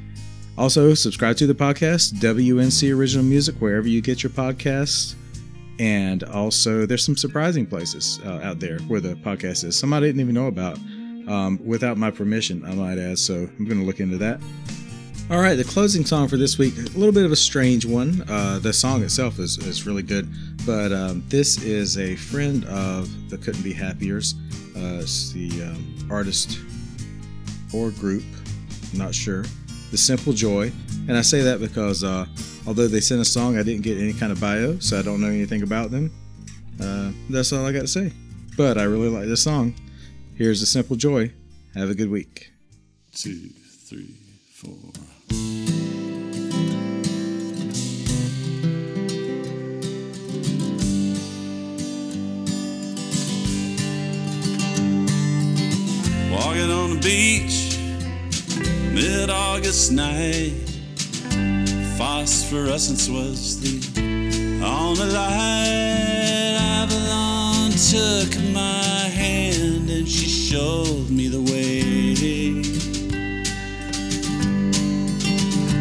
Also, 0.57 0.95
subscribe 0.95 1.37
to 1.37 1.47
the 1.47 1.55
podcast, 1.55 2.15
WNC 2.15 2.97
Original 2.97 3.25
Music, 3.25 3.57
wherever 3.57 3.89
you 3.89 4.01
get 4.01 4.23
your 4.23 4.31
podcasts. 4.31 5.15
And 5.81 6.23
also, 6.23 6.87
there's 6.87 7.05
some 7.05 7.17
surprising 7.17 7.67
places 7.67 8.21
uh, 8.25 8.41
out 8.45 8.61
there 8.61 8.79
where 8.81 9.01
the 9.01 9.15
podcast 9.17 9.65
is. 9.65 9.77
Some 9.77 9.93
I 9.93 9.99
didn't 9.99 10.21
even 10.21 10.35
know 10.35 10.47
about 10.47 10.79
um, 11.27 11.59
without 11.65 11.97
my 11.97 12.11
permission, 12.11 12.65
I 12.65 12.75
might 12.75 12.99
add. 12.99 13.19
So 13.19 13.35
I'm 13.35 13.65
going 13.65 13.81
to 13.81 13.85
look 13.85 14.01
into 14.01 14.17
that. 14.19 14.41
All 15.31 15.41
right, 15.41 15.55
the 15.55 15.65
closing 15.65 16.05
song 16.05 16.29
for 16.29 16.37
this 16.37 16.59
week, 16.59 16.77
a 16.77 16.99
little 16.99 17.13
bit 17.13 17.25
of 17.25 17.33
a 17.33 17.37
strange 17.37 17.87
one. 17.87 18.23
Uh, 18.29 18.59
the 18.59 18.73
song 18.73 19.03
itself 19.03 19.39
is, 19.39 19.57
is 19.59 19.87
really 19.87 20.03
good, 20.03 20.29
but 20.67 20.93
um, 20.93 21.25
this 21.29 21.63
is 21.63 21.97
a 21.97 22.15
friend 22.15 22.65
of 22.67 23.31
the 23.31 23.39
Couldn't 23.39 23.63
Be 23.63 23.73
Happiers. 23.73 24.35
Uh, 24.77 25.01
it's 25.01 25.33
the 25.33 25.51
um, 25.63 26.09
artist 26.11 26.59
or 27.73 27.91
group, 27.91 28.23
I'm 28.93 28.99
not 28.99 29.15
sure. 29.15 29.45
The 29.91 29.97
Simple 29.97 30.35
Joy. 30.35 30.71
And 31.09 31.17
I 31.17 31.23
say 31.23 31.41
that 31.41 31.59
because 31.59 32.05
uh, 32.05 32.27
although 32.67 32.87
they 32.87 33.01
sent 33.01 33.21
a 33.23 33.25
song, 33.25 33.59
I 33.59 33.63
didn't 33.63 33.83
get 33.83 33.97
any 33.99 34.13
kind 34.13 34.31
of 34.31 34.41
bio, 34.41 34.79
so 34.79 34.99
I 34.99 35.03
don't 35.03 35.21
know 35.23 35.29
anything 35.29 35.63
about 35.63 35.91
them. 35.91 36.13
Uh, 36.81 37.13
that's 37.31 37.51
all 37.53 37.65
I 37.65 37.73
got 37.73 37.81
to 37.81 37.89
say. 37.89 38.13
But 38.59 38.77
I 38.77 38.83
really 38.85 39.09
like 39.09 39.25
this 39.25 39.43
song. 39.43 39.75
Here's 40.37 40.61
The 40.61 40.67
Simple 40.67 40.97
Joy. 40.97 41.33
Have 41.75 41.89
a 41.89 41.95
good 41.95 42.11
week. 42.11 42.53
two, 43.15 43.49
three, 43.89 44.15
four. 44.53 44.75
Beach, 57.05 57.77
mid 58.95 59.29
August 59.29 59.93
night. 59.93 60.55
Phosphorescence 61.99 63.11
was 63.11 63.61
the 63.61 64.63
only 64.65 65.05
light. 65.13 66.57
Avalon 66.81 67.73
took 67.73 68.31
my 68.55 69.11
hand 69.21 69.91
and 69.91 70.09
she 70.09 70.27
showed 70.27 71.11
me 71.11 71.29
the 71.29 71.43
way. 71.43 72.63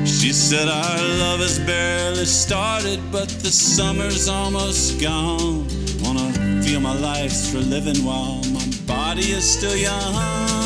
She 0.05 0.33
said, 0.33 0.67
Our 0.67 1.01
love 1.23 1.39
has 1.39 1.57
barely 1.59 2.25
started, 2.25 2.99
but 3.13 3.29
the 3.29 3.51
summer's 3.51 4.27
almost 4.27 4.99
gone. 4.99 5.67
Wanna 6.01 6.61
feel 6.63 6.81
my 6.81 6.99
life's 6.99 7.49
for 7.49 7.59
living 7.59 8.03
while 8.03 8.43
my 8.51 8.67
body 8.85 9.31
is 9.31 9.49
still 9.49 9.77
young. 9.77 10.62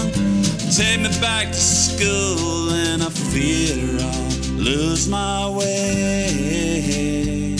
Take 0.78 1.02
me 1.02 1.10
back 1.20 1.48
to 1.48 1.54
school, 1.56 2.70
and 2.70 3.02
I 3.02 3.10
fear 3.10 3.98
I'll 4.00 4.30
lose 4.60 5.08
my 5.08 5.50
way. 5.50 7.56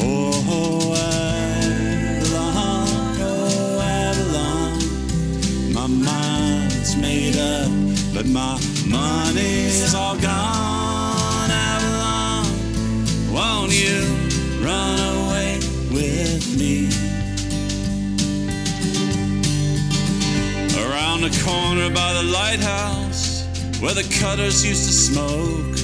Oh, 0.00 0.94
Avalon, 2.16 2.88
oh, 3.20 3.80
Avalon. 3.82 4.78
My 5.74 5.86
mind's 5.86 6.96
made 6.96 7.36
up, 7.36 7.70
but 8.14 8.24
my 8.24 8.58
money's 8.88 9.94
all 9.94 10.16
gone. 10.16 10.65
The 21.28 21.42
corner 21.44 21.90
by 21.90 22.12
the 22.12 22.22
lighthouse, 22.22 23.44
where 23.80 23.94
the 23.94 24.06
cutters 24.20 24.64
used 24.64 24.86
to 24.86 24.92
smoke. 24.92 25.76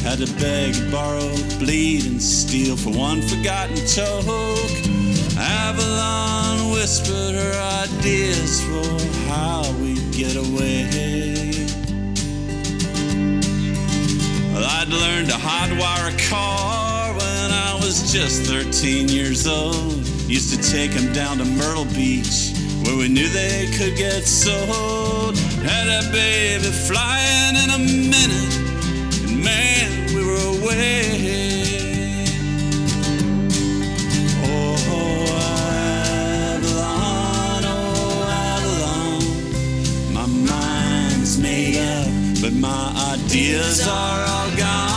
Had 0.00 0.24
to 0.24 0.32
beg, 0.40 0.90
borrow, 0.90 1.36
bleed, 1.58 2.06
and 2.06 2.22
steal 2.22 2.76
for 2.76 2.90
one 2.90 3.20
forgotten 3.20 3.76
toke. 3.86 4.70
Avalon 5.36 6.72
whispered 6.72 7.34
her 7.34 7.84
ideas 7.84 8.62
for 8.64 9.28
how 9.28 9.70
we'd 9.82 10.12
get 10.12 10.36
away. 10.36 10.86
Well, 14.54 14.64
I'd 14.64 14.88
learned 14.88 15.28
to 15.28 15.36
hotwire 15.36 16.14
a 16.14 16.30
car 16.30 17.12
when 17.12 17.50
I 17.50 17.74
was 17.82 18.10
just 18.12 18.44
13 18.44 19.08
years 19.08 19.46
old. 19.46 20.06
Used 20.26 20.54
to 20.54 20.70
take 20.72 20.92
'em 20.92 21.12
down 21.12 21.36
to 21.38 21.44
Myrtle 21.44 21.84
Beach, 21.84 22.55
where 22.86 22.96
we 22.96 23.08
knew 23.08 23.28
they 23.28 23.66
could 23.76 23.96
get 23.96 24.24
sold. 24.24 25.36
Had 25.66 25.88
a 25.88 26.02
baby 26.12 26.70
flying 26.86 27.56
in 27.56 27.70
a 27.70 27.78
minute, 27.78 28.54
and 29.24 29.42
man, 29.42 30.06
we 30.14 30.24
were 30.24 30.44
away. 30.56 32.24
Oh, 34.44 34.76
Avalon, 36.54 37.64
oh, 37.66 38.22
Avalon. 38.54 39.22
My 40.14 40.26
mind's 40.26 41.38
made 41.38 41.78
up, 41.78 42.08
but 42.40 42.52
my 42.52 43.14
ideas 43.14 43.86
are 43.86 44.24
all 44.28 44.50
gone. 44.56 44.95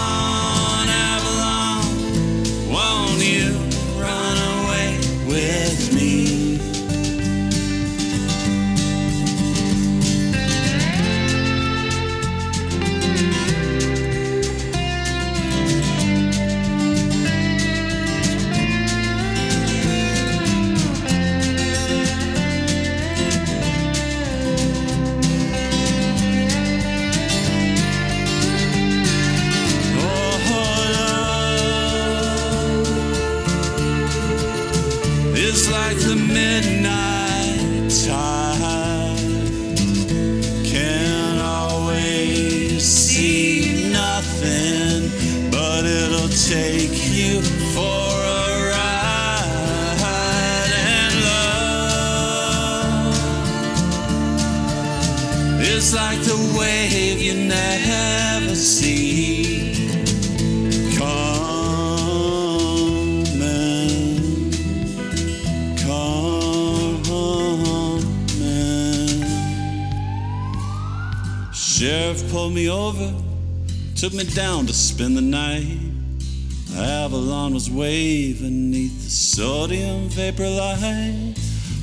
Avalon 77.80 77.88
was 77.88 78.40
waving 78.40 78.72
neath 78.72 79.04
the 79.04 79.10
sodium 79.10 80.10
vapor 80.10 80.50
light. 80.50 81.34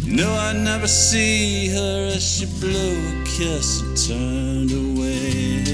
No, 0.05 0.31
I'd 0.31 0.57
never 0.57 0.87
see 0.87 1.69
her 1.69 2.13
as 2.15 2.23
she 2.23 2.47
blew 2.61 2.97
a 3.09 3.25
kiss 3.25 3.81
and 3.83 3.97
turned 3.97 4.73
away. 4.73 5.65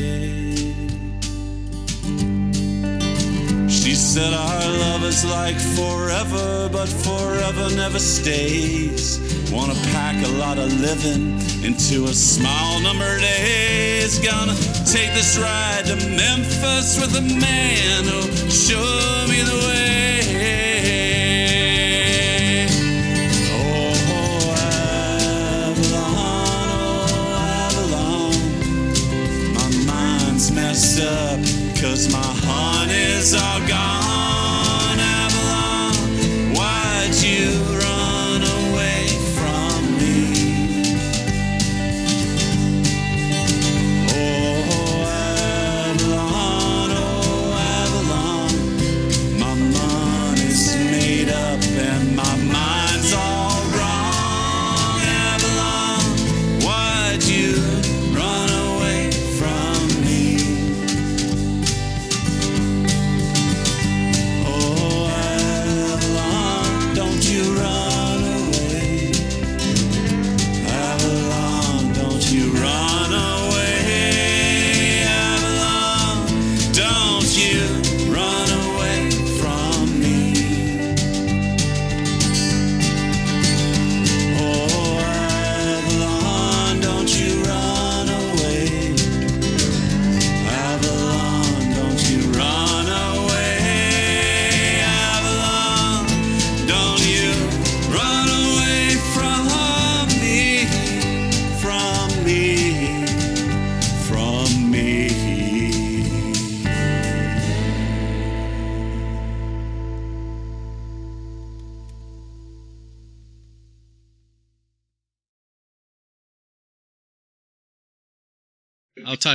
She 3.68 3.94
said 3.94 4.32
our 4.32 4.78
love 4.78 5.04
is 5.04 5.24
like 5.24 5.58
forever, 5.76 6.68
but 6.70 6.88
forever 6.88 7.74
never 7.74 7.98
stays. 7.98 9.18
Wanna 9.50 9.74
pack 9.92 10.24
a 10.24 10.30
lot 10.38 10.58
of 10.58 10.72
living 10.80 11.40
into 11.64 12.04
a 12.04 12.14
small 12.14 12.80
number 12.80 13.04
of 13.04 13.20
days. 13.20 14.18
Gonna 14.20 14.54
take 14.86 15.12
this 15.14 15.36
ride 15.38 15.84
to 15.86 15.96
Memphis 15.96 17.00
with 17.00 17.16
a 17.16 17.22
man 17.22 18.04
who'll 18.04 18.50
show 18.50 19.26
me 19.28 19.42
the 19.42 19.66
way. 19.68 19.91
Cause 31.93 32.11
my 32.11 32.18
heart 32.47 32.90
is 32.90 33.34
all 33.34 33.61
gone. 33.68 33.91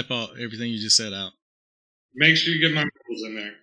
Type 0.02 0.12
all 0.12 0.30
everything 0.34 0.70
you 0.72 0.80
just 0.80 0.98
said 0.98 1.14
out. 1.14 1.32
Make 2.16 2.38
sure 2.38 2.54
you 2.54 2.62
get 2.62 2.76
my 2.76 2.84
rules 2.84 3.24
in 3.28 3.36
there. 3.36 3.54